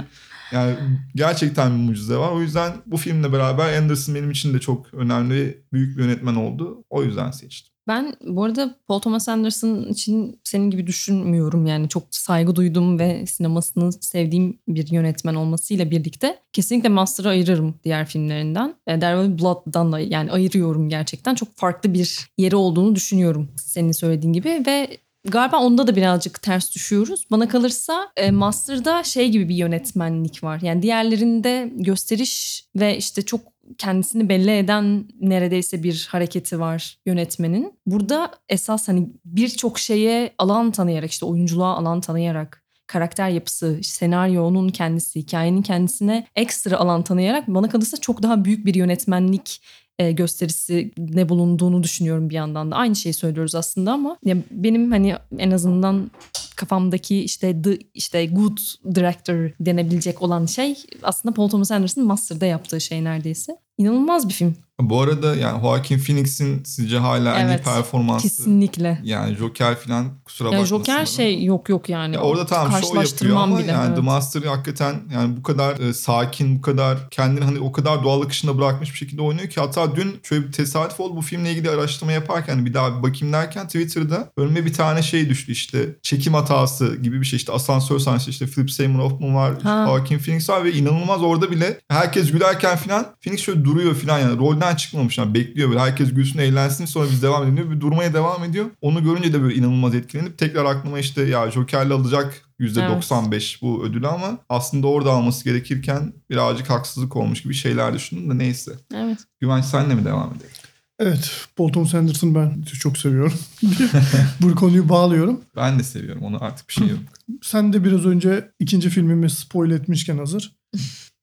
yani 0.52 0.76
gerçekten 1.16 1.72
bir 1.72 1.84
mucize 1.84 2.18
var. 2.18 2.32
O 2.32 2.42
yüzden 2.42 2.74
bu 2.86 2.98
filmle 2.98 3.34
beraber 3.34 3.78
Anderson 3.78 4.16
benim 4.16 4.32
için 4.32 4.54
de 4.54 4.60
çok 4.60 4.94
önemli 4.94 5.64
büyük 5.74 5.98
bir 5.98 6.04
yönetmen 6.04 6.36
oldu. 6.36 6.84
O 6.90 7.04
yüzden 7.04 7.32
seçtim. 7.32 7.71
Ben 7.88 8.14
bu 8.28 8.44
arada 8.44 8.76
Paul 8.88 9.00
Thomas 9.00 9.30
Anderson 9.30 9.84
için 9.84 10.40
senin 10.44 10.70
gibi 10.70 10.88
düşünmüyorum 10.88 11.66
yani 11.68 11.90
çok 11.90 12.04
saygı 12.12 12.56
duydum 12.56 13.00
ve 13.00 13.26
sinemasını 13.26 13.92
sevdiğim 13.92 14.60
bir 14.68 14.92
yönetmen 14.92 15.36
olmasıyla 15.36 15.92
birlikte 15.92 16.40
kesinlikle 16.54 16.90
Master'ı 16.90 17.30
ayırırım 17.30 17.76
diğer 17.84 18.06
filmlerinden. 18.06 18.76
E, 18.88 19.00
There 19.00 19.22
Will 19.22 19.38
Be 19.38 19.42
Blood'dan 19.42 19.92
da 19.92 20.00
yani 20.00 20.32
ayırıyorum 20.32 20.90
gerçekten. 20.90 21.36
Çok 21.36 21.58
farklı 21.58 21.94
bir 21.94 22.30
yeri 22.38 22.56
olduğunu 22.56 22.96
düşünüyorum 22.96 23.50
senin 23.58 23.92
söylediğin 23.92 24.34
gibi 24.34 24.64
ve 24.68 24.98
Galiba 25.26 25.58
onda 25.58 25.88
da 25.88 25.96
birazcık 25.96 26.42
ters 26.42 26.76
düşüyoruz. 26.76 27.26
Bana 27.32 27.48
kalırsa 27.48 28.12
e, 28.18 28.32
Master'da 28.32 29.04
şey 29.04 29.30
gibi 29.30 29.50
bir 29.50 29.56
yönetmenlik 29.56 30.44
var. 30.44 30.60
Yani 30.62 30.82
diğerlerinde 30.82 31.72
gösteriş 31.76 32.66
ve 32.76 32.98
işte 32.98 33.22
çok 33.22 33.42
kendisini 33.78 34.30
belli 34.30 34.58
eden 34.58 35.06
neredeyse 35.22 35.84
bir 35.84 36.08
hareketi 36.12 36.60
var 36.60 36.98
yönetmenin. 37.06 37.74
Burada 37.86 38.32
esas 38.50 38.88
hani 38.88 39.10
birçok 39.26 39.80
şeye 39.80 40.34
alan 40.38 40.72
tanıyarak 40.72 41.12
işte 41.12 41.26
oyunculuğa 41.26 41.78
alan 41.78 42.02
tanıyarak 42.02 42.62
karakter 42.88 43.30
yapısı, 43.30 43.80
senaryonun 43.84 44.70
kendisi, 44.70 45.20
hikayenin 45.20 45.62
kendisine 45.62 46.28
ekstra 46.36 46.78
alan 46.78 47.04
tanıyarak 47.04 47.48
bana 47.48 47.70
kalırsa 47.70 47.98
çok 47.98 48.24
daha 48.24 48.46
büyük 48.46 48.66
bir 48.66 48.76
yönetmenlik 48.76 49.62
e, 50.00 50.12
gösterisi 50.12 50.92
ne 50.98 51.30
bulunduğunu 51.30 51.84
düşünüyorum 51.84 52.30
bir 52.30 52.36
yandan 52.36 52.72
da. 52.72 52.76
Aynı 52.76 52.96
şeyi 52.96 53.14
söylüyoruz 53.14 53.56
aslında 53.56 53.92
ama 53.92 54.18
ya 54.26 54.38
benim 54.52 54.92
hani 54.92 55.16
en 55.38 55.52
azından 55.52 56.12
kafamdaki 56.56 57.24
işte 57.24 57.62
the, 57.62 57.78
işte 57.94 58.26
good 58.26 58.58
director 58.96 59.52
denebilecek 59.60 60.22
olan 60.22 60.46
şey 60.46 60.76
aslında 61.04 61.34
Paul 61.36 61.50
Thomas 61.50 61.72
Anderson'ın 61.72 62.08
Master'da 62.08 62.46
yaptığı 62.46 62.82
şey 62.82 63.04
neredeyse. 63.04 63.58
İnanılmaz 63.78 64.30
bir 64.30 64.34
film. 64.34 64.56
Bu 64.90 65.02
arada 65.02 65.36
yani 65.36 65.62
Joaquin 65.62 66.00
Phoenix'in 66.00 66.64
sizce 66.64 66.98
hala 66.98 67.36
en 67.36 67.48
iyi 67.48 67.52
Evet, 67.52 67.66
performansı 67.66 68.28
Kesinlikle. 68.28 69.02
yani 69.04 69.36
Joker 69.36 69.76
falan 69.76 70.06
kusura 70.26 70.48
Yani 70.48 70.56
bakmasın. 70.56 70.78
Joker 70.78 70.98
bana. 70.98 71.06
şey 71.06 71.44
yok 71.44 71.70
yok 71.70 71.90
yani. 71.90 72.16
Ya 72.16 72.22
orada 72.22 72.46
tamam 72.46 72.72
show 72.82 73.00
yapıyor 73.00 73.38
ama 73.38 73.60
bile, 73.60 73.72
yani 73.72 73.86
evet. 73.88 73.96
The 73.96 74.02
Master 74.02 74.42
hakikaten 74.42 74.96
yani 75.14 75.38
bu 75.38 75.44
kadar 75.44 75.80
e, 75.80 75.94
sakin, 75.94 76.58
bu 76.58 76.62
kadar 76.62 77.10
kendini 77.10 77.46
hani 77.46 77.60
o 77.60 77.72
kadar 77.72 78.04
doğal 78.04 78.22
akışında 78.22 78.58
bırakmış 78.58 78.92
bir 78.92 78.98
şekilde 78.98 79.22
oynuyor 79.22 79.50
ki 79.50 79.60
hatta 79.60 79.96
dün 79.96 80.20
şöyle 80.24 80.48
bir 80.48 80.52
tesadüf 80.52 81.00
oldu 81.00 81.16
bu 81.16 81.22
filmle 81.22 81.52
ilgili 81.52 81.70
araştırma 81.70 82.12
yaparken 82.12 82.66
bir 82.66 82.74
daha 82.74 82.98
bir 82.98 83.04
bakayım 83.04 83.34
derken 83.34 83.66
Twitter'da 83.66 84.30
önüme 84.38 84.66
bir 84.66 84.74
tane 84.74 85.04
şey 85.04 85.30
düştü 85.30 85.52
işte 85.52 85.96
çekim 86.02 86.34
hatası 86.34 86.96
gibi 86.96 87.22
bir 87.22 87.26
şey 87.26 87.38
işte 87.38 87.52
asansör 87.52 88.00
sahnesi 88.00 88.30
işte 88.30 88.46
Philip 88.46 88.72
Seymour 88.72 89.00
Hoffman 89.04 89.36
var, 89.36 89.62
Ha. 89.64 89.86
Joaquin 89.88 90.20
Phoenix 90.20 90.50
var 90.50 90.64
ve 90.64 90.74
inanılmaz 90.74 91.22
orada 91.24 91.52
bile 91.52 91.80
herkes 91.90 92.32
gülerken 92.32 92.78
falan 92.78 93.06
Phoenix 93.24 93.40
şöyle 93.42 93.66
duruyor 93.66 93.96
falan 93.96 94.20
yani 94.20 94.38
rolden 94.40 94.71
çıkmamış 94.78 95.18
yani 95.18 95.34
bekliyor 95.34 95.70
böyle 95.70 95.80
herkes 95.80 96.14
gülsün 96.14 96.40
eğlensin 96.40 96.86
sonra 96.86 97.10
biz 97.12 97.24
devam 97.24 97.44
edelim 97.44 97.58
diyor. 97.58 97.72
Bir 97.72 97.82
durmaya 97.82 98.14
devam 98.14 98.44
ediyor. 98.44 98.66
Onu 98.82 99.04
görünce 99.04 99.34
de 99.34 99.42
böyle 99.42 99.56
inanılmaz 99.56 99.96
etkilenip 99.96 100.38
tekrar 100.38 100.66
aklıma 100.66 101.00
işte 101.00 101.22
ya 101.22 101.52
Joker'le 101.52 101.92
alacak 101.92 102.42
%95 102.60 103.62
bu 103.62 103.86
ödülü 103.86 104.08
ama 104.08 104.38
aslında 104.50 104.88
orada 104.88 105.12
alması 105.12 105.44
gerekirken 105.44 106.14
birazcık 106.30 106.70
haksızlık 106.70 107.16
olmuş 107.16 107.44
gibi 107.44 107.54
şeyler 107.54 107.94
düşündüm 107.94 108.30
de 108.30 108.38
neyse. 108.44 108.72
Evet. 108.96 109.20
Güvenç 109.40 109.66
senle 109.66 109.96
mi 109.96 110.06
devam 110.06 110.30
edelim? 110.30 110.52
Evet 111.00 111.32
Paul 111.56 111.70
Thomas 111.70 111.94
Anderson 111.94 112.36
ben 112.36 112.62
çok 112.62 112.98
seviyorum. 112.98 113.34
Bu 114.42 114.56
konuyu 114.56 114.90
bağlıyorum. 114.90 115.42
Ben 115.56 115.80
de 115.80 115.84
seviyorum 115.84 116.24
onu 116.24 116.44
artık 116.44 116.70
bir 116.70 116.74
şey 116.74 116.88
yok. 116.88 117.00
Sen 117.42 117.74
de 117.74 117.84
biraz 117.84 118.06
önce 118.06 118.52
ikinci 118.60 118.90
filmimi 118.90 119.30
spoil 119.30 119.72
etmişken 119.72 120.18
hazır. 120.18 120.56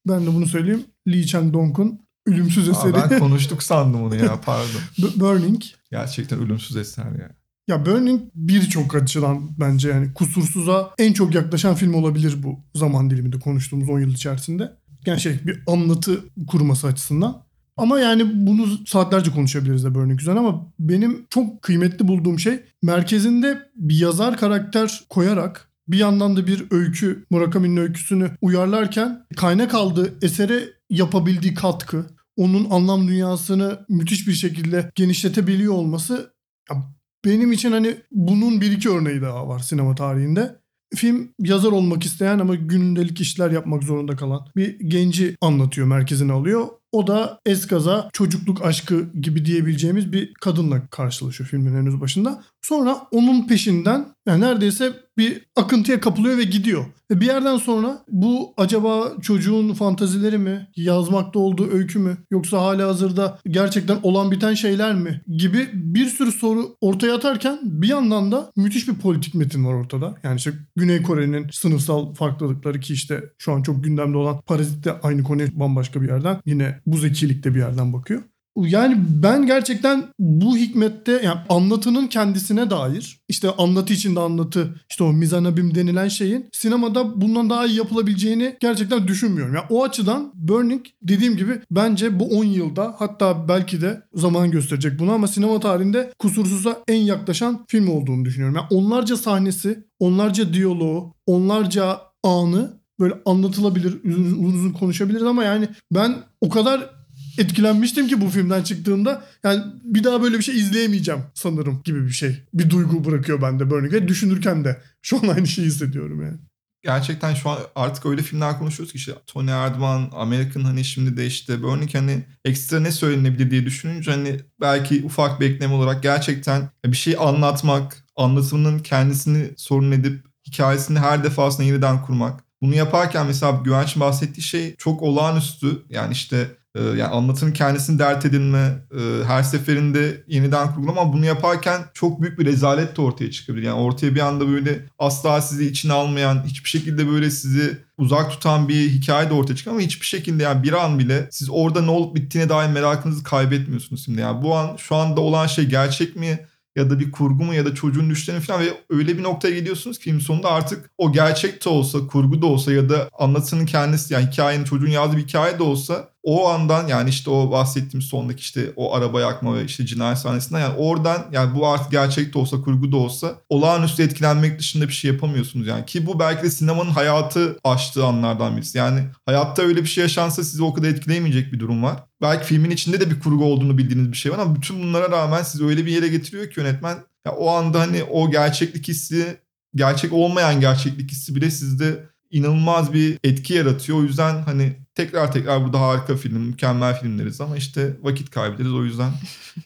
Ben 0.08 0.26
de 0.26 0.34
bunu 0.34 0.46
söyleyeyim. 0.46 0.84
Lee 1.08 1.22
Chang-dong'un 1.22 1.98
ölümsüz 2.28 2.68
Aa, 2.68 2.72
eseri 2.72 2.94
ben 2.94 3.18
konuştuk 3.24 3.62
sandım 3.62 4.02
onu 4.02 4.16
ya 4.16 4.40
pardon. 4.44 4.80
Burning. 5.16 5.62
Gerçekten 5.90 6.38
ölümsüz 6.38 6.76
eser 6.76 7.04
ya. 7.04 7.30
Ya 7.68 7.86
Burning 7.86 8.22
birçok 8.34 8.94
açıdan 8.94 9.50
bence 9.60 9.88
yani 9.88 10.14
kusursuza 10.14 10.90
en 10.98 11.12
çok 11.12 11.34
yaklaşan 11.34 11.74
film 11.74 11.94
olabilir 11.94 12.42
bu 12.42 12.58
zaman 12.74 13.10
diliminde 13.10 13.38
konuştuğumuz 13.38 13.88
10 13.88 14.00
yıl 14.00 14.14
içerisinde. 14.14 14.72
Yani 15.06 15.20
şey 15.20 15.38
bir 15.46 15.62
anlatı 15.66 16.20
kurması 16.46 16.86
açısından. 16.86 17.42
Ama 17.76 18.00
yani 18.00 18.46
bunu 18.46 18.66
saatlerce 18.86 19.30
konuşabiliriz 19.30 19.84
de 19.84 19.94
Burning 19.94 20.20
üzerine 20.20 20.40
ama 20.40 20.72
benim 20.78 21.26
çok 21.30 21.62
kıymetli 21.62 22.08
bulduğum 22.08 22.38
şey 22.38 22.60
merkezinde 22.82 23.58
bir 23.76 23.96
yazar 23.96 24.36
karakter 24.36 25.00
koyarak 25.08 25.68
bir 25.88 25.98
yandan 25.98 26.36
da 26.36 26.46
bir 26.46 26.64
öykü 26.70 27.24
Murakami'nin 27.30 27.76
öyküsünü 27.76 28.30
uyarlarken 28.40 29.26
kaynak 29.36 29.74
aldığı 29.74 30.14
esere 30.22 30.64
yapabildiği 30.90 31.54
katkı, 31.54 32.06
onun 32.38 32.70
anlam 32.70 33.08
dünyasını 33.08 33.84
müthiş 33.88 34.28
bir 34.28 34.32
şekilde 34.32 34.90
genişletebiliyor 34.94 35.72
olması 35.72 36.34
ya 36.70 36.76
benim 37.24 37.52
için 37.52 37.72
hani 37.72 37.96
bunun 38.10 38.60
bir 38.60 38.72
iki 38.72 38.90
örneği 38.90 39.22
daha 39.22 39.48
var 39.48 39.58
sinema 39.58 39.94
tarihinde. 39.94 40.56
Film 40.94 41.34
yazar 41.38 41.72
olmak 41.72 42.04
isteyen 42.04 42.38
ama 42.38 42.54
gündelik 42.54 43.20
işler 43.20 43.50
yapmak 43.50 43.82
zorunda 43.82 44.16
kalan 44.16 44.46
bir 44.56 44.80
genci 44.80 45.36
anlatıyor, 45.40 45.86
merkezine 45.86 46.32
alıyor. 46.32 46.68
O 46.92 47.06
da 47.06 47.38
eskaza, 47.46 48.08
çocukluk 48.12 48.64
aşkı 48.64 49.12
gibi 49.20 49.44
diyebileceğimiz 49.44 50.12
bir 50.12 50.34
kadınla 50.34 50.86
karşılaşıyor 50.86 51.50
filmin 51.50 51.74
henüz 51.74 52.00
başında. 52.00 52.42
Sonra 52.62 52.96
onun 53.10 53.46
peşinden 53.46 54.06
yani 54.26 54.40
neredeyse 54.40 54.92
bir 55.18 55.46
akıntıya 55.56 56.00
kapılıyor 56.00 56.38
ve 56.38 56.44
gidiyor. 56.44 56.84
Ve 57.10 57.20
bir 57.20 57.26
yerden 57.26 57.56
sonra 57.56 58.04
bu 58.08 58.54
acaba 58.56 59.12
çocuğun 59.22 59.74
fantazileri 59.74 60.38
mi, 60.38 60.68
yazmakta 60.76 61.38
olduğu 61.38 61.70
öykü 61.70 61.98
mü 61.98 62.16
yoksa 62.30 62.58
hala 62.58 62.88
hazırda 62.88 63.38
gerçekten 63.48 63.98
olan 64.02 64.30
biten 64.30 64.54
şeyler 64.54 64.94
mi 64.94 65.22
gibi 65.36 65.68
bir 65.72 66.06
sürü 66.06 66.32
soru 66.32 66.76
ortaya 66.80 67.14
atarken 67.14 67.58
bir 67.62 67.88
yandan 67.88 68.32
da 68.32 68.52
müthiş 68.56 68.88
bir 68.88 68.94
politik 68.94 69.34
metin 69.34 69.64
var 69.64 69.74
ortada. 69.74 70.14
Yani 70.22 70.36
işte 70.36 70.52
Güney 70.76 71.02
Kore'nin 71.02 71.46
sınıfsal 71.52 72.14
farklılıkları 72.14 72.80
ki 72.80 72.92
işte 72.92 73.24
şu 73.38 73.52
an 73.52 73.62
çok 73.62 73.84
gündemde 73.84 74.16
olan 74.16 74.40
Parazit 74.46 74.84
de 74.84 75.00
aynı 75.00 75.22
konuya 75.22 75.48
bambaşka 75.52 76.02
bir 76.02 76.08
yerden 76.08 76.40
yine 76.46 76.77
bu 76.86 76.98
zekilikte 76.98 77.54
bir 77.54 77.58
yerden 77.58 77.92
bakıyor. 77.92 78.22
Yani 78.66 78.96
ben 79.22 79.46
gerçekten 79.46 80.04
bu 80.18 80.56
hikmette 80.56 81.12
yani 81.24 81.40
anlatının 81.48 82.06
kendisine 82.06 82.70
dair 82.70 83.20
işte 83.28 83.50
anlatı 83.50 83.92
içinde 83.92 84.20
anlatı 84.20 84.74
işte 84.90 85.04
o 85.04 85.12
mizanabim 85.12 85.74
denilen 85.74 86.08
şeyin 86.08 86.46
sinemada 86.52 87.20
bundan 87.20 87.50
daha 87.50 87.66
iyi 87.66 87.78
yapılabileceğini 87.78 88.56
gerçekten 88.60 89.08
düşünmüyorum. 89.08 89.54
Yani 89.54 89.66
o 89.70 89.84
açıdan 89.84 90.32
Burning 90.34 90.86
dediğim 91.02 91.36
gibi 91.36 91.60
bence 91.70 92.20
bu 92.20 92.24
10 92.38 92.44
yılda 92.44 92.94
hatta 92.98 93.48
belki 93.48 93.80
de 93.80 94.02
zaman 94.14 94.50
gösterecek 94.50 94.98
bunu 94.98 95.12
ama 95.12 95.28
sinema 95.28 95.60
tarihinde 95.60 96.12
kusursuza 96.18 96.82
en 96.88 97.02
yaklaşan 97.02 97.64
film 97.68 97.88
olduğunu 97.88 98.24
düşünüyorum. 98.24 98.56
Yani 98.56 98.66
onlarca 98.70 99.16
sahnesi, 99.16 99.84
onlarca 99.98 100.52
diyaloğu, 100.54 101.14
onlarca 101.26 102.00
anı 102.22 102.78
böyle 103.00 103.14
anlatılabilir, 103.26 103.96
uzun 104.04 104.54
uzun 104.54 104.72
konuşabiliriz 104.72 105.22
ama 105.22 105.44
yani 105.44 105.68
ben 105.94 106.16
o 106.40 106.48
kadar 106.48 106.90
etkilenmiştim 107.38 108.08
ki 108.08 108.20
bu 108.20 108.28
filmden 108.28 108.62
çıktığımda 108.62 109.24
yani 109.44 109.62
bir 109.84 110.04
daha 110.04 110.22
böyle 110.22 110.38
bir 110.38 110.42
şey 110.42 110.56
izleyemeyeceğim 110.56 111.20
sanırım 111.34 111.82
gibi 111.84 112.06
bir 112.06 112.10
şey. 112.10 112.44
Bir 112.54 112.70
duygu 112.70 113.04
bırakıyor 113.04 113.42
bende 113.42 113.70
Burning 113.70 113.92
ve 113.92 114.08
düşünürken 114.08 114.64
de 114.64 114.82
şu 115.02 115.18
an 115.18 115.28
aynı 115.28 115.46
şeyi 115.46 115.66
hissediyorum 115.66 116.22
yani. 116.22 116.38
Gerçekten 116.82 117.34
şu 117.34 117.50
an 117.50 117.58
artık 117.74 118.06
öyle 118.06 118.22
filmler 118.22 118.58
konuşuyoruz 118.58 118.92
ki 118.92 118.98
işte 118.98 119.12
Tony 119.26 119.50
Erdman, 119.50 120.10
American 120.12 120.62
hani 120.62 120.84
şimdi 120.84 121.16
de 121.16 121.26
işte 121.26 121.62
Burning 121.62 121.94
hani 121.94 122.24
ekstra 122.44 122.80
ne 122.80 122.92
söylenebilir 122.92 123.50
diye 123.50 123.64
düşününce 123.66 124.10
hani 124.10 124.40
belki 124.60 125.02
ufak 125.04 125.40
bir 125.40 125.50
ekleme 125.50 125.74
olarak 125.74 126.02
gerçekten 126.02 126.68
bir 126.84 126.96
şey 126.96 127.16
anlatmak, 127.18 128.04
anlatımının 128.16 128.78
kendisini 128.78 129.50
sorun 129.56 129.92
edip 129.92 130.26
hikayesini 130.46 130.98
her 130.98 131.24
defasında 131.24 131.66
yeniden 131.66 132.02
kurmak. 132.02 132.47
Bunu 132.62 132.74
yaparken 132.74 133.26
mesela 133.26 133.60
Güvenç'in 133.64 134.00
bahsettiği 134.00 134.44
şey 134.44 134.76
çok 134.76 135.02
olağanüstü. 135.02 135.82
Yani 135.90 136.12
işte 136.12 136.48
e, 136.74 136.82
yani 136.82 137.04
anlatının 137.04 137.52
kendisini 137.52 137.98
dert 137.98 138.24
edinme, 138.24 138.74
e, 138.98 139.24
her 139.24 139.42
seferinde 139.42 140.24
yeniden 140.26 140.74
kurgulama 140.74 141.00
ama 141.00 141.12
bunu 141.12 141.24
yaparken 141.24 141.82
çok 141.94 142.22
büyük 142.22 142.38
bir 142.38 142.46
rezalet 142.46 142.96
de 142.96 143.02
ortaya 143.02 143.30
çıkabilir. 143.30 143.66
Yani 143.66 143.80
ortaya 143.80 144.14
bir 144.14 144.20
anda 144.20 144.48
böyle 144.48 144.86
asla 144.98 145.40
sizi 145.40 145.66
içine 145.66 145.92
almayan, 145.92 146.42
hiçbir 146.46 146.68
şekilde 146.68 147.08
böyle 147.08 147.30
sizi 147.30 147.78
uzak 147.98 148.30
tutan 148.30 148.68
bir 148.68 148.90
hikaye 148.90 149.30
de 149.30 149.34
ortaya 149.34 149.56
çıkıyor 149.56 149.76
ama 149.76 149.84
hiçbir 149.84 150.06
şekilde 150.06 150.42
yani 150.42 150.62
bir 150.62 150.72
an 150.72 150.98
bile 150.98 151.28
siz 151.30 151.50
orada 151.50 151.82
ne 151.82 151.90
olup 151.90 152.16
bittiğine 152.16 152.48
dair 152.48 152.70
merakınızı 152.70 153.22
kaybetmiyorsunuz 153.22 154.04
şimdi. 154.04 154.20
Yani 154.20 154.42
bu 154.42 154.56
an 154.56 154.76
şu 154.76 154.96
anda 154.96 155.20
olan 155.20 155.46
şey 155.46 155.64
gerçek 155.64 156.16
mi? 156.16 156.46
Ya 156.78 156.90
da 156.90 156.98
bir 156.98 157.10
kurgu 157.10 157.44
mu 157.44 157.54
ya 157.54 157.66
da 157.66 157.74
çocuğun 157.74 158.10
düşlerini 158.10 158.40
falan 158.40 158.60
ve 158.60 158.68
öyle 158.90 159.18
bir 159.18 159.22
noktaya 159.22 159.54
gidiyorsunuz 159.54 159.98
ki 159.98 160.04
film 160.04 160.20
sonunda 160.20 160.50
artık 160.50 160.90
o 160.98 161.12
gerçek 161.12 161.64
de 161.64 161.68
olsa, 161.68 162.06
kurgu 162.06 162.42
da 162.42 162.46
olsa 162.46 162.72
ya 162.72 162.88
da 162.88 163.08
anlatının 163.18 163.66
kendisi 163.66 164.14
yani 164.14 164.26
hikayenin 164.26 164.64
çocuğun 164.64 164.90
yazdığı 164.90 165.16
bir 165.16 165.22
hikaye 165.22 165.58
de 165.58 165.62
olsa 165.62 166.08
o 166.22 166.48
andan 166.48 166.86
yani 166.86 167.10
işte 167.10 167.30
o 167.30 167.50
bahsettiğim 167.50 168.02
sondaki 168.02 168.40
işte 168.40 168.72
o 168.76 168.94
araba 168.94 169.20
yakma 169.20 169.54
ve 169.54 169.64
işte 169.64 169.86
cinayet 169.86 170.18
sahnesinden 170.18 170.60
yani 170.60 170.76
oradan 170.76 171.26
yani 171.32 171.54
bu 171.54 171.66
artık 171.66 171.90
gerçek 171.90 172.34
de 172.34 172.38
olsa 172.38 172.60
kurgu 172.60 172.92
da 172.92 172.96
olsa 172.96 173.34
olağanüstü 173.48 174.02
etkilenmek 174.02 174.58
dışında 174.58 174.88
bir 174.88 174.92
şey 174.92 175.10
yapamıyorsunuz 175.10 175.66
yani. 175.66 175.86
Ki 175.86 176.06
bu 176.06 176.18
belki 176.18 176.42
de 176.42 176.50
sinemanın 176.50 176.90
hayatı 176.90 177.58
aştığı 177.64 178.04
anlardan 178.04 178.56
birisi. 178.56 178.78
Yani 178.78 179.00
hayatta 179.26 179.62
öyle 179.62 179.82
bir 179.82 179.88
şey 179.88 180.02
yaşansa 180.02 180.44
sizi 180.44 180.62
o 180.62 180.74
kadar 180.74 180.88
etkileyemeyecek 180.88 181.52
bir 181.52 181.60
durum 181.60 181.82
var. 181.82 182.04
Belki 182.22 182.46
filmin 182.46 182.70
içinde 182.70 183.00
de 183.00 183.10
bir 183.10 183.20
kurgu 183.20 183.44
olduğunu 183.44 183.78
bildiğiniz 183.78 184.12
bir 184.12 184.16
şey 184.16 184.32
var 184.32 184.38
ama 184.38 184.54
bütün 184.54 184.82
bunlara 184.82 185.10
rağmen 185.10 185.42
sizi 185.42 185.64
öyle 185.64 185.86
bir 185.86 185.92
yere 185.92 186.08
getiriyor 186.08 186.50
ki 186.50 186.60
yönetmen 186.60 186.98
ya 187.26 187.32
o 187.32 187.50
anda 187.50 187.80
hani 187.80 188.04
o 188.04 188.30
gerçeklik 188.30 188.88
hissi 188.88 189.40
gerçek 189.74 190.12
olmayan 190.12 190.60
gerçeklik 190.60 191.10
hissi 191.10 191.34
bile 191.34 191.50
sizde 191.50 192.08
inanılmaz 192.30 192.92
bir 192.92 193.18
etki 193.24 193.54
yaratıyor. 193.54 193.98
O 193.98 194.02
yüzden 194.02 194.42
hani 194.42 194.76
tekrar 194.98 195.32
tekrar 195.32 195.64
burada 195.64 195.80
harika 195.80 196.16
film, 196.16 196.40
mükemmel 196.42 197.00
filmleriz 197.00 197.40
ama 197.40 197.56
işte 197.56 197.96
vakit 198.02 198.30
kaybederiz. 198.30 198.72
O 198.72 198.84
yüzden 198.84 199.10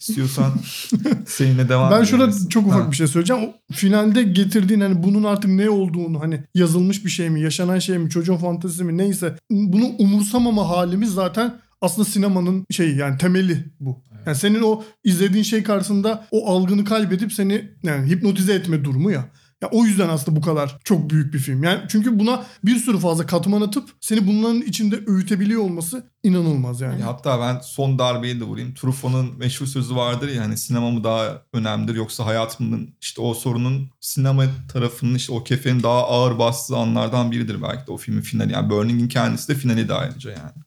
istiyorsan 0.01 0.53
seninle 1.27 1.69
devam 1.69 1.91
Ben 1.93 2.05
şurada 2.05 2.25
edebilirsin. 2.25 2.49
çok 2.49 2.67
ufak 2.67 2.87
Ha. 2.87 2.91
bir 2.91 2.97
şey 2.97 3.07
söyleyeceğim. 3.07 3.43
O 3.45 3.73
finalde 3.75 4.23
getirdiğin 4.23 4.81
hani 4.81 5.03
bunun 5.03 5.25
artık 5.25 5.51
ne 5.51 5.71
olduğunu 5.71 6.21
hani 6.21 6.41
yazılmış 6.55 7.05
bir 7.05 7.11
şey 7.11 7.31
mi, 7.31 7.41
yaşanan 7.41 7.79
şey 7.79 7.99
mi, 7.99 8.11
çocuğun 8.11 8.37
fantezisi 8.37 8.85
mi 8.85 8.99
neyse 8.99 9.37
bunu 9.51 9.85
umursamama 9.99 10.69
halimiz 10.69 11.11
zaten 11.15 11.55
aslında 11.81 12.09
sinemanın 12.09 12.67
şeyi 12.71 12.97
yani 12.97 13.19
temeli 13.19 13.65
bu. 13.81 14.03
Yani 14.27 14.37
senin 14.37 14.63
o 14.63 14.83
izlediğin 15.05 15.45
şey 15.45 15.63
karşısında 15.63 16.27
o 16.31 16.51
algını 16.55 16.85
kaybedip 16.85 17.33
seni 17.33 17.71
yani 17.83 18.11
hipnotize 18.11 18.55
etme 18.55 18.85
durumu 18.85 19.11
ya. 19.11 19.25
Ya 19.63 19.69
o 19.73 19.85
yüzden 19.85 20.09
aslında 20.09 20.37
bu 20.37 20.41
kadar 20.41 20.79
çok 20.85 21.11
büyük 21.11 21.35
bir 21.35 21.39
film. 21.39 21.63
Yani 21.63 21.81
çünkü 21.89 22.19
buna 22.19 22.45
bir 22.65 22.77
sürü 22.77 22.99
fazla 22.99 23.27
katman 23.27 23.61
atıp 23.61 23.91
seni 24.01 24.27
bunların 24.27 24.63
içinde 24.63 25.01
öğütebiliyor 25.07 25.63
olması 25.63 26.07
inanılmaz 26.23 26.81
yani. 26.81 26.93
Yani 26.93 27.03
hatta 27.03 27.41
ben 27.41 27.61
son 27.61 27.99
darbeyi 27.99 28.41
de 28.41 28.45
vurayım. 28.45 28.75
Truffaut'un 28.75 29.39
meşhur 29.39 29.67
sözü 29.67 29.97
vardır 29.97 30.29
ya 30.29 30.43
hani 30.43 30.57
sinema 30.57 30.91
mı 30.91 31.05
daha 31.05 31.43
önemlidir 31.53 31.95
yoksa 31.95 32.27
hayatımın 32.27 32.95
işte 33.01 33.21
o 33.21 33.35
sorunun 33.35 33.91
sinema 34.01 34.45
tarafının 34.73 35.15
işte 35.15 35.33
o 35.33 35.45
kefenin 35.45 35.83
daha 35.83 36.09
ağır 36.09 36.39
bastığı 36.39 36.77
anlardan 36.77 37.31
biridir 37.33 37.63
belki 37.63 37.87
de 37.87 37.93
o 37.93 37.97
filmin 37.97 38.23
finali. 38.23 38.53
Yani 38.53 38.71
Burning'in 38.71 39.09
kendisi 39.09 39.49
de 39.49 39.55
finali 39.55 39.89
de 39.89 39.95
ayrıca 39.95 40.31
yani. 40.31 40.65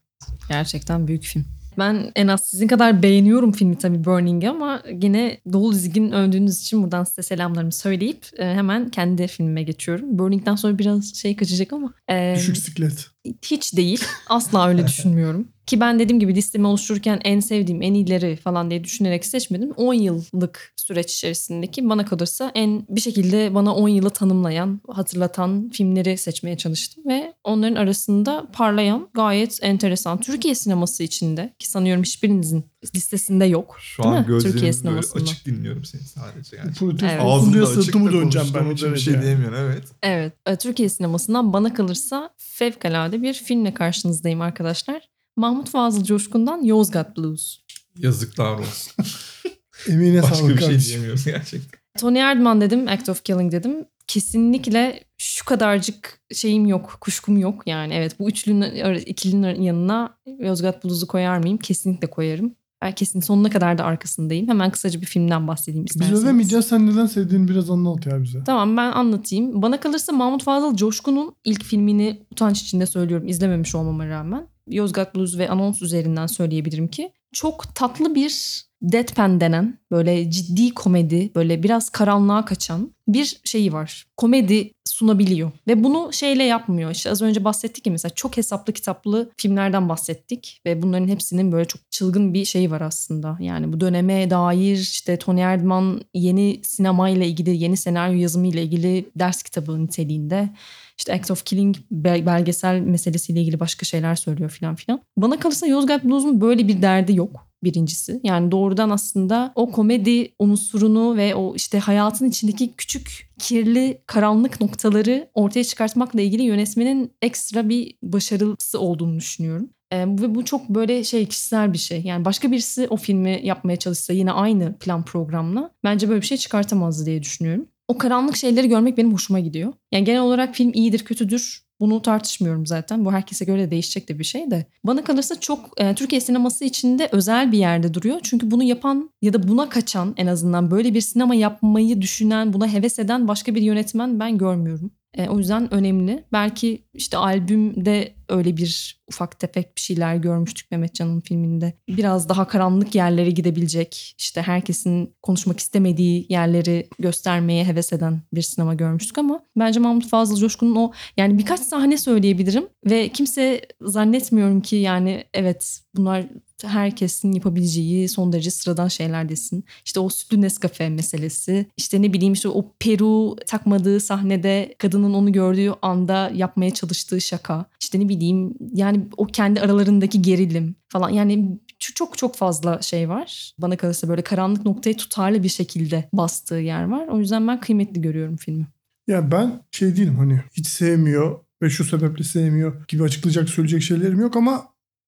Gerçekten 0.50 1.08
büyük 1.08 1.24
film. 1.24 1.46
Ben 1.78 2.12
en 2.16 2.28
az 2.28 2.42
sizin 2.50 2.68
kadar 2.68 3.04
beğeniyorum 3.04 3.52
filmi 3.52 3.78
tabii 3.78 4.06
Burning'i 4.06 4.50
ama 4.50 4.82
yine 5.02 5.38
dolu 5.54 5.74
dizgin 5.74 6.12
övdüğünüz 6.12 6.62
için 6.62 6.84
buradan 6.84 7.04
size 7.04 7.22
selamlarımı 7.22 7.72
söyleyip 7.72 8.26
e, 8.38 8.46
hemen 8.46 8.90
kendi 8.90 9.28
filmime 9.28 9.64
geçiyorum. 9.64 10.20
Burning'den 10.20 10.56
sonra 10.56 10.80
biraz 10.80 11.16
şey 11.16 11.36
kaçacak 11.36 11.74
ama. 11.74 11.94
e, 12.10 12.34
Düşük 12.38 12.58
siklet. 12.58 13.14
Hiç 13.42 13.76
değil. 13.76 14.04
Asla 14.28 14.68
öyle 14.68 14.88
düşünmüyorum. 14.88 15.48
Ki 15.66 15.80
ben 15.80 16.00
dediğim 16.00 16.20
gibi 16.20 16.36
listemi 16.36 16.68
oluştururken 16.68 17.20
en 17.24 17.40
sevdiğim, 17.40 17.82
en 17.82 17.94
iyileri 17.94 18.36
falan 18.36 18.70
diye 18.70 18.84
düşünerek 18.84 19.26
seçmedim. 19.26 19.72
10 19.72 19.94
yıllık 19.94 20.74
süreç 20.76 21.14
içerisindeki 21.14 21.90
bana 21.90 22.06
kalırsa 22.06 22.52
en 22.56 22.86
bir 22.90 23.02
şekilde 23.02 23.56
bana 23.56 23.76
10 23.76 23.90
yılı 23.90 24.10
tanımlayan, 24.10 24.82
hatırlatan 24.88 25.70
filmleri 25.70 26.18
seçmeye 26.18 26.58
çalıştım. 26.58 27.04
Ve 27.08 27.34
onların 27.44 27.76
arasında 27.76 28.48
parlayan 28.54 29.10
gayet 29.14 29.60
enteresan 29.62 30.22
Türkiye 30.22 30.56
sineması 30.56 31.04
içinde 31.04 31.54
ki 31.60 31.70
sanıyorum 31.70 32.04
hiçbirinizin 32.04 32.66
listesinde 32.95 33.45
yok. 33.45 33.78
Şu 33.80 34.04
Değil 34.04 34.15
an 34.15 34.19
mi? 34.19 34.26
Türkiye 34.26 34.39
gözlerim 34.41 34.62
böyle 34.62 34.74
sinemasında. 34.74 35.24
açık 35.24 35.45
dinliyorum 35.45 35.86
seni 35.86 36.02
sadece. 36.02 36.58
Yani. 36.58 36.74
Protesto 36.74 37.08
Evet. 37.08 37.21
Ağzımda 37.26 37.63
açık 37.63 37.84
sırtımı 37.84 38.12
döneceğim 38.13 38.48
ben. 38.54 38.69
için 38.69 38.93
bir 38.93 39.00
şey 39.00 39.13
yani. 39.13 39.24
diyemiyorum 39.24 39.58
evet. 39.58 39.84
Evet, 40.04 40.34
e, 40.45 40.56
Türkiye 40.56 40.89
sinemasından 40.89 41.54
bana 41.54 41.74
kalırsa 41.74 42.30
fevkalade 42.38 43.21
bir 43.21 43.34
filmle 43.34 43.74
karşınızdayım 43.74 44.41
arkadaşlar. 44.41 45.10
Mahmut 45.38 45.69
Fazıl 45.69 46.04
Coşkun'dan 46.04 46.63
Yozgat 46.63 47.17
Blues. 47.17 47.60
Yazıklar 47.98 48.54
olsun. 48.60 48.93
Emine 49.89 50.21
Başka 50.24 50.36
sağlık 50.36 50.54
bir 50.54 50.58
şey 50.58 50.67
kardeşim. 50.67 50.89
diyemiyoruz 50.89 51.26
gerçekten. 51.26 51.80
Tony 52.00 52.19
Erdman 52.19 52.62
dedim, 52.62 52.88
Act 52.88 53.10
of 53.10 53.24
Killing 53.24 53.52
dedim. 53.52 53.86
Kesinlikle 54.08 55.04
şu 55.17 55.45
kadarcık 55.45 56.19
şeyim 56.34 56.65
yok, 56.65 56.98
kuşkum 57.02 57.38
yok. 57.38 57.63
Yani 57.65 57.93
evet 57.93 58.19
bu 58.19 58.30
üçlünün, 58.30 58.95
ikilinin 58.95 59.62
yanına 59.62 60.17
Yozgat 60.39 60.86
Blues'u 60.86 61.08
koyar 61.08 61.38
mıyım? 61.38 61.58
Kesinlikle 61.58 62.10
koyarım. 62.10 62.56
Herkesin 62.80 63.20
sonuna 63.20 63.50
kadar 63.50 63.78
da 63.78 63.84
arkasındayım. 63.84 64.48
Hemen 64.48 64.72
kısaca 64.72 65.02
bir 65.02 65.06
filmden 65.06 65.48
bahsedeyim 65.48 65.86
Biz 65.86 65.96
isterseniz. 65.96 66.24
övemeyeceğiz. 66.24 66.66
Sen 66.66 66.88
neden 66.88 67.06
sevdiğini 67.06 67.48
biraz 67.48 67.70
anlat 67.70 68.06
ya 68.06 68.24
bize. 68.24 68.44
Tamam 68.46 68.78
ben 68.78 68.92
anlatayım. 68.92 69.62
Bana 69.62 69.80
kalırsa 69.80 70.12
Mahmut 70.14 70.44
Fazıl 70.44 70.76
Coşkun'un 70.76 71.36
ilk 71.44 71.64
filmini 71.64 72.26
utanç 72.32 72.62
içinde 72.62 72.86
söylüyorum 72.86 73.28
izlememiş 73.28 73.76
olmama 73.76 74.08
rağmen. 74.08 74.48
Yozgat 74.68 75.16
Blues 75.16 75.38
ve 75.38 75.50
Anons 75.50 75.82
üzerinden 75.82 76.28
söyleyebilirim 76.28 76.88
ki 76.88 77.12
çok 77.36 77.76
tatlı 77.76 78.15
bir 78.15 78.65
deadpan 78.82 79.41
denen 79.41 79.80
böyle 79.91 80.32
ciddi 80.32 80.74
komedi 80.74 81.32
böyle 81.36 81.63
biraz 81.63 81.89
karanlığa 81.89 82.45
kaçan 82.45 82.91
bir 83.08 83.41
şeyi 83.43 83.74
var. 83.74 84.06
Komedi 84.17 84.71
sunabiliyor 84.86 85.52
ve 85.67 85.84
bunu 85.84 86.13
şeyle 86.13 86.43
yapmıyor. 86.43 86.91
İşte 86.91 87.12
az 87.12 87.21
önce 87.21 87.43
bahsettik 87.43 87.86
ya 87.88 87.91
mesela 87.91 88.15
çok 88.15 88.38
hesaplı 88.38 88.74
kitaplı 88.74 89.30
filmlerden 89.38 89.89
bahsettik 89.89 90.62
ve 90.65 90.82
bunların 90.82 91.08
hepsinin 91.08 91.52
böyle 91.52 91.65
çok 91.65 91.82
çılgın 91.91 92.34
bir 92.34 92.45
şeyi 92.45 92.71
var 92.71 92.82
aslında. 92.82 93.38
Yani 93.39 93.74
bu 93.74 93.80
döneme 93.80 94.30
dair 94.30 94.78
işte 94.78 95.17
Tony 95.17 95.41
Erdman 95.41 96.02
yeni 96.13 96.60
sinemayla 96.63 97.26
ilgili, 97.26 97.58
yeni 97.58 97.78
senaryo 97.78 98.19
yazımı 98.19 98.48
ile 98.48 98.63
ilgili 98.63 99.06
ders 99.15 99.43
kitabı 99.43 99.84
niteliğinde 99.84 100.50
işte 100.98 101.14
Act 101.14 101.32
of 101.32 101.46
Killing 101.46 101.76
bel- 101.92 102.26
belgesel 102.26 102.80
meselesiyle 102.80 103.42
ilgili 103.42 103.60
başka 103.60 103.86
şeyler 103.86 104.16
söylüyor 104.16 104.50
filan 104.50 104.76
filan. 104.76 105.02
Bana 105.18 105.40
kalırsa 105.40 105.68
Yozgat 105.68 106.04
Blues'un 106.04 106.42
böyle 106.42 106.68
bir 106.68 106.82
derdi 106.82 107.16
yok 107.16 107.48
birincisi. 107.64 108.20
Yani 108.24 108.52
doğrudan 108.52 108.90
aslında 108.90 109.52
o 109.56 109.72
komedi 109.72 110.34
unsurunu 110.40 111.18
ve 111.18 111.36
o 111.36 111.56
işte 111.56 111.80
hayatın 111.80 112.30
içindeki 112.30 112.74
küçük 112.74 113.30
kirli 113.40 114.02
karanlık 114.08 114.62
noktaları 114.62 115.30
ortaya 115.34 115.64
çıkartmakla 115.64 116.22
ilgili 116.22 116.44
yönetmenin 116.44 117.12
ekstra 117.22 117.70
bir 117.70 117.96
başarısı 118.04 118.80
olduğunu 118.80 119.20
düşünüyorum. 119.20 119.70
Ve 119.94 120.36
bu 120.36 120.46
çok 120.46 120.70
böyle 120.70 121.04
şey 121.04 121.26
kişisel 121.26 121.74
bir 121.74 121.78
şey. 121.78 122.02
Yani 122.02 122.26
başka 122.26 122.52
birisi 122.52 122.88
o 122.90 122.98
filmi 122.98 123.40
yapmaya 123.44 123.76
çalışsa 123.78 124.14
yine 124.14 124.32
aynı 124.32 124.78
plan 124.78 125.06
programla 125.06 125.72
bence 125.84 126.10
böyle 126.10 126.22
bir 126.22 126.26
şey 126.26 126.38
çıkartamazdı 126.38 127.06
diye 127.06 127.24
düşünüyorum. 127.24 127.68
O 127.88 127.98
karanlık 127.98 128.36
şeyleri 128.36 128.69
görmek 128.69 128.98
benim 128.98 129.13
hoşuma 129.13 129.39
gidiyor. 129.39 129.74
Yani 129.91 130.04
genel 130.04 130.21
olarak 130.21 130.56
film 130.56 130.71
iyidir 130.74 131.00
kötüdür 131.00 131.65
bunu 131.80 132.02
tartışmıyorum 132.02 132.65
zaten. 132.65 133.06
Bu 133.06 133.12
herkese 133.12 133.45
göre 133.45 133.62
de 133.62 133.71
değişecek 133.71 134.10
de 134.10 134.19
bir 134.19 134.24
şey 134.24 134.52
de. 134.52 134.65
Bana 134.84 135.04
kalırsa 135.04 135.39
çok 135.39 135.69
e, 135.78 135.95
Türkiye 135.95 136.21
sineması 136.21 136.65
içinde 136.65 137.10
özel 137.12 137.52
bir 137.52 137.58
yerde 137.58 137.93
duruyor. 137.93 138.19
Çünkü 138.24 138.52
bunu 138.52 138.63
yapan 138.63 139.10
ya 139.21 139.34
da 139.34 139.48
buna 139.48 139.69
kaçan 139.69 140.13
en 140.17 140.28
azından 140.28 140.71
böyle 140.71 140.93
bir 140.93 141.02
sinema 141.02 141.36
yapmayı 141.36 142.02
düşünen, 142.02 142.54
buna 142.54 142.67
heves 142.67 143.00
eden 143.00 143.28
başka 143.28 143.56
bir 143.56 143.62
yönetmen 143.62 144.19
ben 144.19 144.38
görmüyorum. 144.38 144.91
E, 145.17 145.30
o 145.30 145.38
yüzden 145.38 145.73
önemli. 145.73 146.23
Belki 146.34 146.84
işte 146.93 147.17
albümde 147.17 148.13
öyle 148.30 148.58
bir 148.58 149.01
ufak 149.08 149.39
tefek 149.39 149.75
bir 149.75 149.82
şeyler 149.82 150.15
görmüştük 150.15 150.71
Mehmetcan'ın 150.71 151.21
filminde. 151.21 151.73
Biraz 151.88 152.30
daha 152.30 152.47
karanlık 152.47 152.95
yerlere 152.95 153.32
gidebilecek, 153.32 154.15
işte 154.17 154.41
herkesin 154.41 155.15
konuşmak 155.21 155.60
istemediği 155.60 156.25
yerleri 156.30 156.88
göstermeye 156.99 157.65
heves 157.65 157.93
eden 157.93 158.21
bir 158.34 158.41
sinema 158.41 158.73
görmüştük 158.73 159.17
ama 159.17 159.39
bence 159.56 159.80
Mahmut 159.80 160.08
Fazıl 160.08 160.38
Coşkun'un 160.38 160.75
o 160.75 160.91
yani 161.17 161.38
birkaç 161.38 161.60
sahne 161.60 161.97
söyleyebilirim 161.97 162.67
ve 162.86 163.10
kimse 163.10 163.62
zannetmiyorum 163.82 164.62
ki 164.62 164.75
yani 164.75 165.23
evet 165.34 165.82
bunlar 165.95 166.25
herkesin 166.63 167.32
yapabileceği 167.32 168.10
son 168.10 168.34
derece 168.34 168.52
sıradan 168.52 168.88
şeyler 168.88 169.30
desin. 169.30 169.63
İşte 169.86 170.00
o 170.00 170.10
sütlü 170.10 170.41
Nescafe 170.41 170.89
meselesi. 170.89 171.65
işte 171.78 172.02
ne 172.02 172.13
bileyim 172.13 172.34
işte 172.34 172.50
o 172.50 172.72
Peru 172.80 173.36
takmadığı 173.48 174.00
sahnede 174.00 174.76
kadının 174.78 175.13
onu 175.13 175.32
gördüğü 175.32 175.72
anda 175.82 176.32
yapmaya 176.34 176.74
çalıştığı 176.74 177.22
şaka. 177.22 177.65
İşte 177.82 178.00
ne 178.00 178.10
bileyim 178.10 178.54
yani 178.74 179.06
o 179.18 179.26
kendi 179.26 179.62
aralarındaki 179.62 180.22
gerilim 180.22 180.76
falan. 180.89 181.10
Yani 181.10 181.60
çok 181.80 182.18
çok 182.18 182.36
fazla 182.36 182.82
şey 182.82 183.10
var. 183.10 183.54
Bana 183.58 183.78
kalırsa 183.78 184.08
böyle 184.08 184.22
karanlık 184.22 184.66
noktayı 184.66 184.97
tutarlı 184.97 185.43
bir 185.43 185.49
şekilde 185.49 186.10
bastığı 186.14 186.56
yer 186.56 186.84
var. 186.84 187.08
O 187.08 187.20
yüzden 187.20 187.47
ben 187.47 187.60
kıymetli 187.60 188.01
görüyorum 188.01 188.38
filmi. 188.38 188.68
Ya 189.08 189.32
ben 189.32 189.62
şey 189.72 189.95
değilim 189.95 190.16
hani 190.18 190.41
hiç 190.53 190.68
sevmiyor 190.68 191.39
ve 191.62 191.70
şu 191.70 191.84
sebeple 191.84 192.24
sevmiyor 192.24 192.88
gibi 192.88 193.03
açıklayacak 193.03 193.49
söyleyecek 193.49 193.82
şeylerim 193.82 194.20
yok 194.20 194.36
ama 194.36 194.66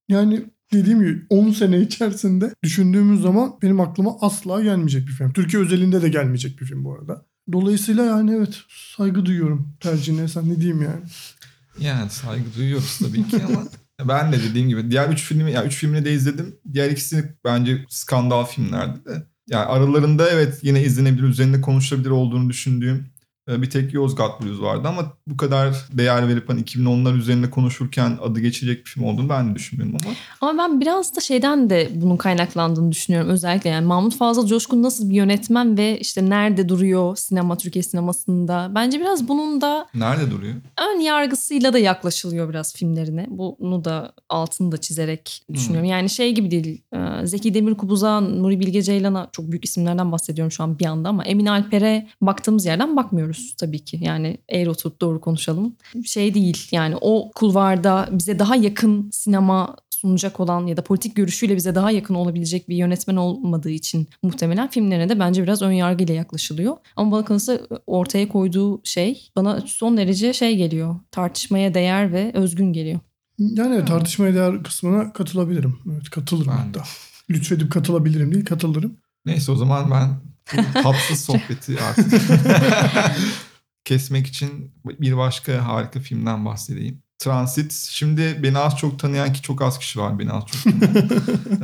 yani 0.10 0.46
dediğim 0.74 1.00
gibi 1.00 1.26
10 1.30 1.52
sene 1.52 1.82
içerisinde 1.82 2.54
düşündüğümüz 2.64 3.22
zaman 3.22 3.56
benim 3.62 3.80
aklıma 3.80 4.18
asla 4.22 4.64
gelmeyecek 4.64 5.08
bir 5.08 5.12
film. 5.12 5.34
Türkiye 5.34 5.64
özelinde 5.64 6.02
de 6.02 6.10
gelmeyecek 6.10 6.60
bir 6.62 6.66
film 6.66 6.84
bu 6.84 6.94
arada. 6.94 7.26
Dolayısıyla 7.52 8.06
yani 8.06 8.32
evet 8.32 8.62
saygı 8.98 9.26
duyuyorum 9.26 9.74
tercihine. 9.80 10.28
Sen 10.28 10.50
ne 10.50 10.62
diyeyim 10.62 10.82
yani. 10.82 11.02
Yani 11.80 12.10
saygı 12.10 12.56
duyuyoruz 12.58 13.00
tabii 13.00 13.28
ki 13.28 13.38
ama 13.48 13.64
ben 14.08 14.32
de 14.32 14.44
dediğim 14.50 14.70
gibi 14.70 14.92
diğer 14.92 15.10
üç 15.10 15.24
filmi 15.24 15.52
ya 15.52 15.66
üç 15.66 15.76
filmini 15.76 16.06
de 16.06 16.14
izledim. 16.14 16.56
Diğer 16.74 16.92
ikisi 16.92 17.36
bence 17.46 17.86
skandal 17.90 18.46
filmlerdi 18.46 19.06
de. 19.06 19.24
Yani 19.50 19.66
aralarında 19.66 20.30
evet 20.30 20.60
yine 20.62 20.84
izlenebilir, 20.84 21.24
üzerinde 21.24 21.62
konuşulabilir 21.62 22.10
olduğunu 22.10 22.50
düşündüğüm 22.50 23.06
bir 23.48 23.70
tek 23.70 23.94
Yozgat 23.94 24.42
Blues 24.42 24.62
vardı 24.62 24.88
ama 24.88 25.14
bu 25.28 25.38
kadar 25.38 25.76
değer 25.92 26.28
verip 26.28 26.50
hani 26.50 26.62
2010'lar 26.62 27.18
üzerinde 27.18 27.50
konuşurken 27.50 28.18
adı 28.24 28.40
geçecek 28.40 28.86
bir 28.86 28.90
film 28.92 29.04
olduğunu 29.04 29.30
ben 29.30 29.52
de 29.52 29.56
düşünmüyorum 29.56 29.98
ama 30.06 30.16
Ama 30.42 30.64
ben 30.64 30.82
biraz 30.82 31.16
da 31.16 31.22
şeyden 31.22 31.70
de 31.70 31.90
bunun 31.96 32.18
kaynaklandığını 32.18 32.92
düşünüyorum. 32.92 33.30
Özellikle 33.30 33.70
yani 33.70 33.86
Mahmut 33.86 34.18
Fazıl 34.18 34.48
Coşkun 34.48 34.84
nasıl 34.84 35.10
bir 35.10 35.16
yönetmen 35.16 35.78
ve 35.78 36.00
işte 36.00 36.30
nerede 36.30 36.70
duruyor 36.70 37.16
sinema 37.16 37.58
Türkiye 37.58 37.84
sinemasında. 37.84 38.72
Bence 38.76 39.00
biraz 39.00 39.28
bunun 39.28 39.62
da 39.62 39.88
nerede 39.94 40.32
duruyor? 40.32 40.54
ön 40.96 41.00
yargısıyla 41.00 41.74
da 41.74 41.80
yaklaşılıyor 41.80 42.50
biraz 42.50 42.76
filmlerine. 42.76 43.26
Bunu 43.30 43.86
da 43.86 44.14
altını 44.30 44.72
da 44.72 44.78
çizerek 44.78 45.44
düşünüyorum. 45.54 45.90
Yani 45.90 46.10
şey 46.10 46.36
gibi 46.36 46.52
değil. 46.52 46.82
e, 46.94 47.28
Zeki 47.28 47.54
Demirkubuz'a, 47.54 48.22
Nuri 48.22 48.60
Bilge 48.60 48.82
Ceylan'a 48.82 49.30
çok 49.32 49.52
büyük 49.52 49.66
isimlerden 49.66 50.12
bahsediyorum 50.12 50.52
şu 50.52 50.64
an 50.64 50.80
bir 50.80 50.86
anda 50.86 51.10
ama 51.10 51.24
Emin 51.26 51.46
Alper'e 51.46 52.08
baktığımız 52.22 52.66
yerden 52.66 52.96
bakmıyoruz 52.96 53.37
tabii 53.58 53.80
ki. 53.80 54.00
Yani 54.02 54.38
eğer 54.50 54.68
oturup 54.68 55.02
doğru 55.02 55.22
konuşalım. 55.22 55.76
Şey 56.06 56.34
değil 56.34 56.68
yani 56.72 56.96
o 57.02 57.32
kulvarda 57.36 58.10
bize 58.12 58.40
daha 58.40 58.56
yakın 58.56 59.10
sinema 59.12 59.76
sunacak 60.02 60.40
olan 60.40 60.68
ya 60.68 60.78
da 60.78 60.84
politik 60.84 61.16
görüşüyle 61.16 61.56
bize 61.56 61.76
daha 61.76 61.92
yakın 61.92 62.16
olabilecek 62.16 62.70
bir 62.70 62.76
yönetmen 62.76 63.16
olmadığı 63.16 63.70
için 63.70 64.08
muhtemelen 64.24 64.70
filmlerine 64.70 65.10
de 65.10 65.20
bence 65.20 65.44
biraz 65.44 65.62
ön 65.62 65.72
yargıyla 65.72 66.14
yaklaşılıyor. 66.14 66.78
Ama 66.96 67.12
bana 67.12 67.26
kalırsa 67.26 67.60
ortaya 67.88 68.28
koyduğu 68.28 68.82
şey 68.84 69.30
bana 69.36 69.62
son 69.66 69.98
derece 69.98 70.34
şey 70.34 70.58
geliyor. 70.58 70.96
Tartışmaya 71.12 71.74
değer 71.74 72.14
ve 72.14 72.32
özgün 72.34 72.74
geliyor. 72.74 73.00
Yani 73.40 73.76
evet, 73.76 73.88
tartışmaya 73.88 74.34
değer 74.34 74.64
kısmına 74.64 75.14
katılabilirim. 75.14 75.80
Evet 75.92 76.10
katılırım 76.10 76.52
Ben 76.52 76.58
hatta. 76.58 76.84
Lütfedip 77.30 77.72
katılabilirim 77.72 78.34
değil 78.34 78.46
katılırım. 78.46 78.98
Neyse 79.26 79.52
o 79.52 79.56
zaman 79.56 79.92
ben 79.92 80.10
tatsız 80.74 81.22
sohbeti 81.26 81.78
artık 81.82 82.22
kesmek 83.86 84.28
için 84.28 84.74
bir 84.86 85.18
başka 85.18 85.68
harika 85.68 86.00
filmden 86.00 86.46
bahsedeyim. 86.46 87.02
Transit. 87.20 87.74
Şimdi 87.90 88.40
beni 88.44 88.58
az 88.58 88.78
çok 88.78 89.00
tanıyan 89.00 89.34
ki 89.34 89.42
çok 89.42 89.62
az 89.62 89.80
kişi 89.80 90.00
var 90.00 90.20
beni 90.20 90.32
az 90.32 90.44
çok 90.46 90.64
tanıyan. 90.64 91.10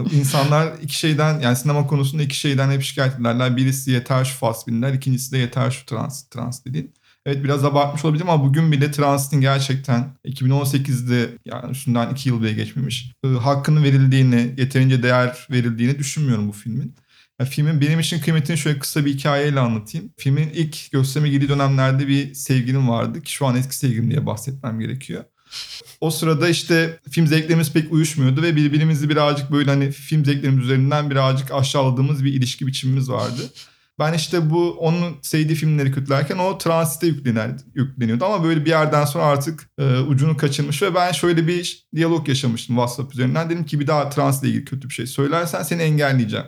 İnsanlar 0.11 0.73
iki 0.81 0.99
şeyden 0.99 1.39
yani 1.39 1.55
sinema 1.55 1.87
konusunda 1.87 2.23
iki 2.23 2.35
şeyden 2.35 2.71
hep 2.71 2.81
şikayet 2.81 3.19
ederler. 3.19 3.57
Birisi 3.57 3.91
yeter 3.91 4.25
şu 4.25 4.37
Fassbinder, 4.37 4.93
ikincisi 4.93 5.31
de 5.31 5.37
yeter 5.37 5.71
şu 5.71 5.85
Transit. 5.85 6.31
Transit 6.31 6.65
dediğin. 6.65 6.93
Evet 7.25 7.43
biraz 7.43 7.65
abartmış 7.65 8.05
olabilirim 8.05 8.29
ama 8.29 8.43
bugün 8.43 8.71
bile 8.71 8.91
Transit'in 8.91 9.41
gerçekten 9.41 10.13
2018'de 10.25 11.29
yani 11.45 11.71
üstünden 11.71 12.09
iki 12.09 12.29
yıl 12.29 12.41
bile 12.41 12.53
geçmemiş. 12.53 13.11
e, 13.23 13.27
hakkını 13.27 13.83
verildiğini, 13.83 14.53
yeterince 14.57 15.03
değer 15.03 15.47
verildiğini 15.51 15.99
düşünmüyorum 15.99 16.47
bu 16.47 16.51
filmin. 16.51 16.95
Filmin 17.45 17.81
benim 17.81 17.99
için 17.99 18.19
kıymetini 18.19 18.57
şöyle 18.57 18.79
kısa 18.79 19.05
bir 19.05 19.13
hikayeyle 19.13 19.59
anlatayım. 19.59 20.13
Filmin 20.17 20.49
ilk 20.49 20.91
gösterime 20.91 21.29
girdiği 21.29 21.49
dönemlerde 21.49 22.07
bir 22.07 22.33
sevgilim 22.33 22.89
vardı 22.89 23.21
ki 23.21 23.31
şu 23.31 23.45
an 23.45 23.55
eski 23.55 23.75
sevgilim 23.75 24.11
diye 24.11 24.25
bahsetmem 24.25 24.79
gerekiyor. 24.79 25.23
O 26.01 26.11
sırada 26.11 26.49
işte 26.49 26.99
film 27.11 27.27
zevklerimiz 27.27 27.73
pek 27.73 27.93
uyuşmuyordu 27.93 28.41
ve 28.41 28.55
birbirimizi 28.55 29.09
birazcık 29.09 29.51
böyle 29.51 29.69
hani 29.69 29.91
film 29.91 30.25
zevklerimiz 30.25 30.65
üzerinden 30.65 31.09
birazcık 31.09 31.51
aşağıladığımız 31.51 32.23
bir 32.23 32.33
ilişki 32.33 32.67
biçimimiz 32.67 33.09
vardı. 33.09 33.41
Ben 33.99 34.13
işte 34.13 34.49
bu 34.49 34.71
onun 34.71 35.17
sevdiği 35.21 35.55
filmleri 35.55 35.91
kötülerken 35.91 36.37
o 36.37 36.57
transite 36.57 37.07
yükleniyordu 37.75 38.25
ama 38.25 38.43
böyle 38.43 38.65
bir 38.65 38.69
yerden 38.69 39.05
sonra 39.05 39.23
artık 39.23 39.69
e, 39.79 39.97
ucunu 39.97 40.37
kaçırmış 40.37 40.81
ve 40.81 40.95
ben 40.95 41.11
şöyle 41.11 41.47
bir 41.47 41.87
diyalog 41.95 42.29
yaşamıştım 42.29 42.75
WhatsApp 42.75 43.13
üzerinden. 43.13 43.49
Dedim 43.49 43.65
ki 43.65 43.79
bir 43.79 43.87
daha 43.87 44.09
transitle 44.09 44.47
ilgili 44.47 44.65
kötü 44.65 44.89
bir 44.89 44.93
şey 44.93 45.07
söylersen 45.07 45.63
seni 45.63 45.81
engelleyeceğim. 45.81 46.45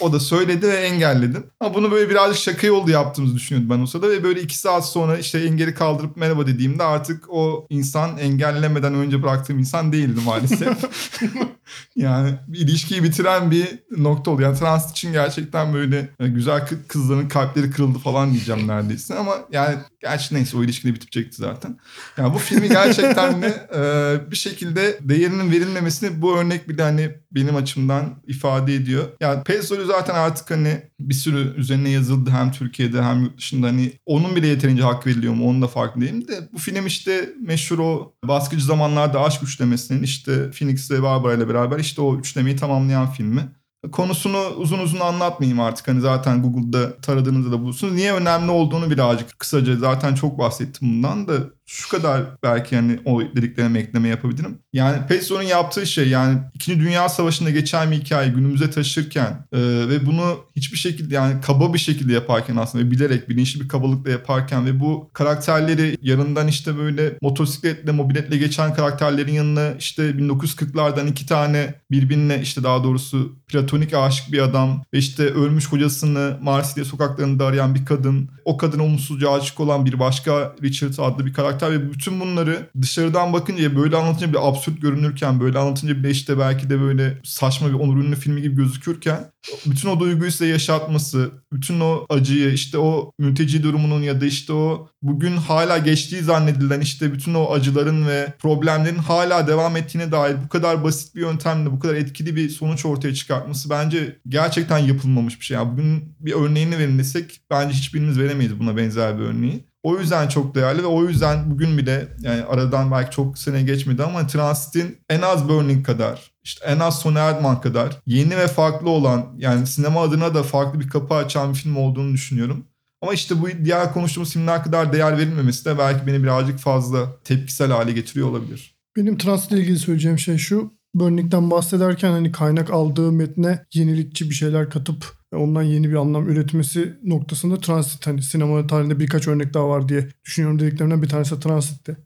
O 0.00 0.12
da 0.12 0.20
söyledi 0.20 0.68
ve 0.68 0.76
engelledim. 0.76 1.46
Ama 1.60 1.74
bunu 1.74 1.90
böyle 1.90 2.10
birazcık 2.10 2.42
şaka 2.42 2.66
yollu 2.66 2.90
yaptığımızı 2.90 3.34
düşünüyordum 3.34 3.70
ben 3.70 3.82
o 3.82 3.86
sırada. 3.86 4.10
Ve 4.10 4.24
böyle 4.24 4.40
iki 4.40 4.58
saat 4.58 4.88
sonra 4.88 5.18
işte 5.18 5.38
engeli 5.38 5.74
kaldırıp 5.74 6.16
merhaba 6.16 6.46
dediğimde 6.46 6.82
artık 6.82 7.24
o 7.28 7.66
insan 7.70 8.18
engellemeden 8.18 8.94
önce 8.94 9.22
bıraktığım 9.22 9.58
insan 9.58 9.92
değildi 9.92 10.20
maalesef. 10.24 10.68
yani 11.96 12.34
bir 12.48 12.58
ilişkiyi 12.58 13.02
bitiren 13.02 13.50
bir 13.50 13.66
nokta 13.96 14.30
oldu. 14.30 14.42
Yani 14.42 14.58
trans 14.58 14.90
için 14.90 15.12
gerçekten 15.12 15.74
böyle 15.74 16.08
e, 16.20 16.28
güzel 16.28 16.60
kı- 16.60 16.86
kızların 16.88 17.28
kalpleri 17.28 17.70
kırıldı 17.70 17.98
falan 17.98 18.32
diyeceğim 18.32 18.68
neredeyse. 18.68 19.14
Ama 19.14 19.34
yani 19.52 19.76
gerçi 20.00 20.34
neyse 20.34 20.56
o 20.56 20.64
ilişki 20.64 20.88
de 20.88 20.94
bitecekti 20.94 21.36
zaten. 21.36 21.78
Yani 22.16 22.34
bu 22.34 22.38
filmi 22.38 22.68
gerçekten 22.68 23.42
de 23.42 23.68
e, 23.76 24.30
bir 24.30 24.36
şekilde 24.36 24.98
değerinin 25.00 25.50
verilmemesini 25.52 26.22
bu 26.22 26.36
örnek 26.36 26.68
bile 26.68 26.82
hani 26.82 27.10
benim 27.32 27.56
açımdan 27.56 28.22
ifade 28.26 28.74
ediyor. 28.74 29.04
Yani 29.20 29.42
Pezzol'ü 29.44 29.86
zaten 29.86 30.14
artık 30.14 30.50
hani 30.50 30.82
bir 31.00 31.14
sürü 31.14 31.54
üzerine 31.56 31.90
yazıldı 31.90 32.30
hem 32.30 32.52
Türkiye'de 32.52 33.02
hem 33.02 33.22
yurt 33.22 33.38
dışında 33.38 33.66
hani 33.66 33.92
onun 34.06 34.36
bile 34.36 34.46
yeterince 34.46 34.82
hak 34.82 35.06
veriliyor 35.06 35.34
mu 35.34 35.48
onun 35.48 35.62
da 35.62 35.66
farkındayım 35.66 36.28
de 36.28 36.48
bu 36.52 36.58
film 36.58 36.86
işte 36.86 37.30
meşhur 37.40 37.78
o 37.78 38.12
baskıcı 38.24 38.64
zamanlarda 38.64 39.20
aşk 39.20 39.42
üçlemesinin 39.42 40.02
işte 40.02 40.50
Phoenix 40.50 40.90
ve 40.90 41.02
Barbara 41.02 41.34
ile 41.34 41.48
beraber 41.48 41.61
işte 41.78 42.02
o 42.02 42.16
üçlemeyi 42.16 42.56
tamamlayan 42.56 43.10
filmi. 43.10 43.48
Konusunu 43.92 44.38
uzun 44.56 44.78
uzun 44.78 45.00
anlatmayayım 45.00 45.60
artık. 45.60 45.88
Hani 45.88 46.00
zaten 46.00 46.42
Google'da 46.42 47.00
taradığınızda 47.00 47.52
da 47.52 47.60
bulursunuz. 47.60 47.94
Niye 47.94 48.12
önemli 48.12 48.50
olduğunu 48.50 48.90
birazcık 48.90 49.38
kısaca 49.38 49.76
zaten 49.76 50.14
çok 50.14 50.38
bahsettim 50.38 50.88
bundan 50.88 51.28
da 51.28 51.34
şu 51.72 51.88
kadar 51.88 52.22
belki 52.42 52.76
hani 52.76 52.98
o 53.04 53.20
dediklerime 53.20 53.78
ekleme 53.78 54.08
yapabilirim. 54.08 54.58
Yani 54.72 55.06
Pezzol'un 55.06 55.42
yaptığı 55.42 55.86
şey 55.86 56.08
yani 56.08 56.38
2. 56.54 56.80
Dünya 56.80 57.08
Savaşı'nda 57.08 57.50
geçen 57.50 57.90
bir 57.90 57.96
hikaye 57.96 58.28
günümüze 58.28 58.70
taşırken 58.70 59.46
e, 59.52 59.58
ve 59.88 60.06
bunu 60.06 60.40
hiçbir 60.56 60.78
şekilde 60.78 61.14
yani 61.14 61.40
kaba 61.40 61.74
bir 61.74 61.78
şekilde 61.78 62.12
yaparken 62.12 62.56
aslında 62.56 62.84
ve 62.84 62.90
bilerek 62.90 63.28
bilinçli 63.28 63.60
bir 63.60 63.68
kabalıkla 63.68 64.10
yaparken 64.10 64.66
ve 64.66 64.80
bu 64.80 65.10
karakterleri 65.12 65.96
yanından 66.02 66.48
işte 66.48 66.76
böyle 66.76 67.18
motosikletle 67.22 67.92
mobiletle 67.92 68.36
geçen 68.36 68.74
karakterlerin 68.74 69.32
yanına 69.32 69.74
işte 69.78 70.02
1940'lardan 70.10 71.10
iki 71.10 71.26
tane 71.26 71.74
birbirine 71.90 72.40
işte 72.42 72.62
daha 72.62 72.84
doğrusu 72.84 73.36
platonik 73.48 73.94
aşık 73.94 74.32
bir 74.32 74.38
adam 74.38 74.82
ve 74.94 74.98
işte 74.98 75.22
ölmüş 75.22 75.66
kocasını 75.66 76.38
Marsilya 76.42 76.84
sokaklarında 76.84 77.46
arayan 77.46 77.74
bir 77.74 77.84
kadın 77.84 78.30
o 78.44 78.56
kadına 78.56 78.84
umutsuzca 78.84 79.30
aşık 79.30 79.60
olan 79.60 79.86
bir 79.86 79.98
başka 79.98 80.56
Richard 80.62 80.94
adlı 80.98 81.26
bir 81.26 81.32
karakter 81.32 81.61
ve 81.70 81.92
bütün 81.92 82.20
bunları 82.20 82.70
dışarıdan 82.82 83.32
bakınca 83.32 83.76
böyle 83.76 83.96
anlatınca 83.96 84.28
bile 84.28 84.38
absürt 84.38 84.82
görünürken 84.82 85.40
böyle 85.40 85.58
anlatınca 85.58 85.96
bile 85.96 86.10
işte 86.10 86.38
belki 86.38 86.70
de 86.70 86.80
böyle 86.80 87.18
saçma 87.24 87.68
bir 87.68 87.74
Onur 87.74 88.04
Ünlü 88.04 88.16
filmi 88.16 88.42
gibi 88.42 88.56
gözükürken 88.56 89.32
bütün 89.66 89.88
o 89.88 90.00
duyguyu 90.00 90.30
size 90.32 90.46
yaşatması, 90.46 91.30
bütün 91.52 91.80
o 91.80 92.06
acıyı 92.08 92.52
işte 92.52 92.78
o 92.78 93.12
mülteci 93.18 93.62
durumunun 93.62 94.02
ya 94.02 94.20
da 94.20 94.26
işte 94.26 94.52
o 94.52 94.88
bugün 95.02 95.36
hala 95.36 95.78
geçtiği 95.78 96.22
zannedilen 96.22 96.80
işte 96.80 97.12
bütün 97.12 97.34
o 97.34 97.52
acıların 97.52 98.08
ve 98.08 98.32
problemlerin 98.38 98.98
hala 98.98 99.46
devam 99.48 99.76
ettiğine 99.76 100.12
dair 100.12 100.36
bu 100.44 100.48
kadar 100.48 100.84
basit 100.84 101.14
bir 101.14 101.20
yöntemle 101.20 101.72
bu 101.72 101.80
kadar 101.80 101.94
etkili 101.94 102.36
bir 102.36 102.48
sonuç 102.48 102.86
ortaya 102.86 103.14
çıkartması 103.14 103.70
bence 103.70 104.16
gerçekten 104.28 104.78
yapılmamış 104.78 105.40
bir 105.40 105.44
şey. 105.44 105.54
Yani 105.54 105.72
bugün 105.72 106.14
bir 106.20 106.32
örneğini 106.32 106.78
verin 106.78 106.98
desek 106.98 107.40
bence 107.50 107.74
hiçbirimiz 107.74 108.18
veremeyiz 108.18 108.58
buna 108.58 108.76
benzer 108.76 109.18
bir 109.18 109.24
örneği. 109.24 109.71
O 109.82 109.98
yüzden 109.98 110.28
çok 110.28 110.54
değerli 110.54 110.82
ve 110.82 110.86
o 110.86 111.04
yüzden 111.04 111.50
bugün 111.50 111.78
bile 111.78 112.08
yani 112.20 112.42
aradan 112.42 112.90
belki 112.90 113.10
çok 113.10 113.38
sene 113.38 113.62
geçmedi 113.62 114.02
ama 114.02 114.26
Transit'in 114.26 114.98
en 115.10 115.20
az 115.20 115.48
Burning 115.48 115.86
kadar 115.86 116.32
işte 116.42 116.66
en 116.66 116.78
az 116.78 116.98
Sony 116.98 117.18
Erdman 117.18 117.60
kadar 117.60 117.98
yeni 118.06 118.36
ve 118.36 118.48
farklı 118.48 118.90
olan 118.90 119.26
yani 119.38 119.66
sinema 119.66 120.02
adına 120.02 120.34
da 120.34 120.42
farklı 120.42 120.80
bir 120.80 120.88
kapı 120.88 121.14
açan 121.14 121.52
bir 121.52 121.58
film 121.58 121.76
olduğunu 121.76 122.12
düşünüyorum. 122.12 122.64
Ama 123.02 123.14
işte 123.14 123.40
bu 123.42 123.48
diğer 123.64 123.92
konuştuğumuz 123.92 124.32
filmler 124.32 124.64
kadar 124.64 124.92
değer 124.92 125.18
verilmemesi 125.18 125.64
de 125.64 125.78
belki 125.78 126.06
beni 126.06 126.22
birazcık 126.22 126.58
fazla 126.58 127.22
tepkisel 127.24 127.70
hale 127.70 127.92
getiriyor 127.92 128.28
olabilir. 128.28 128.76
Benim 128.96 129.18
transitle 129.18 129.58
ilgili 129.58 129.78
söyleyeceğim 129.78 130.18
şey 130.18 130.38
şu. 130.38 130.72
Burning'den 130.94 131.50
bahsederken 131.50 132.10
hani 132.10 132.32
kaynak 132.32 132.70
aldığı 132.70 133.12
metne 133.12 133.64
yenilikçi 133.74 134.30
bir 134.30 134.34
şeyler 134.34 134.70
katıp 134.70 135.22
ondan 135.34 135.62
yeni 135.62 135.90
bir 135.90 135.94
anlam 135.94 136.28
üretmesi 136.28 136.94
noktasında 137.04 137.56
transit 137.56 138.06
hani 138.06 138.22
sinema 138.22 138.66
tarihinde 138.66 139.00
birkaç 139.00 139.28
örnek 139.28 139.54
daha 139.54 139.68
var 139.68 139.88
diye 139.88 140.08
düşünüyorum 140.24 140.58
dediklerimden 140.58 141.02
bir 141.02 141.08
tanesi 141.08 141.40
transitti. 141.40 141.96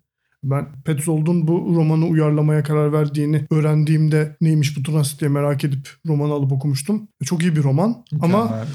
Ben 0.43 0.83
Petzold'un 0.83 1.49
bu 1.49 1.73
romanı 1.77 2.07
uyarlamaya 2.07 2.63
karar 2.63 2.93
verdiğini 2.93 3.47
öğrendiğimde 3.51 4.37
neymiş 4.41 4.79
bu 4.79 4.83
transit 4.83 5.21
diye 5.21 5.31
merak 5.31 5.65
edip 5.65 5.89
romanı 6.07 6.33
alıp 6.33 6.53
okumuştum. 6.53 7.09
Çok 7.25 7.43
iyi 7.43 7.57
bir 7.57 7.63
roman 7.63 8.05
ama 8.21 8.43
Mükemmel. 8.43 8.67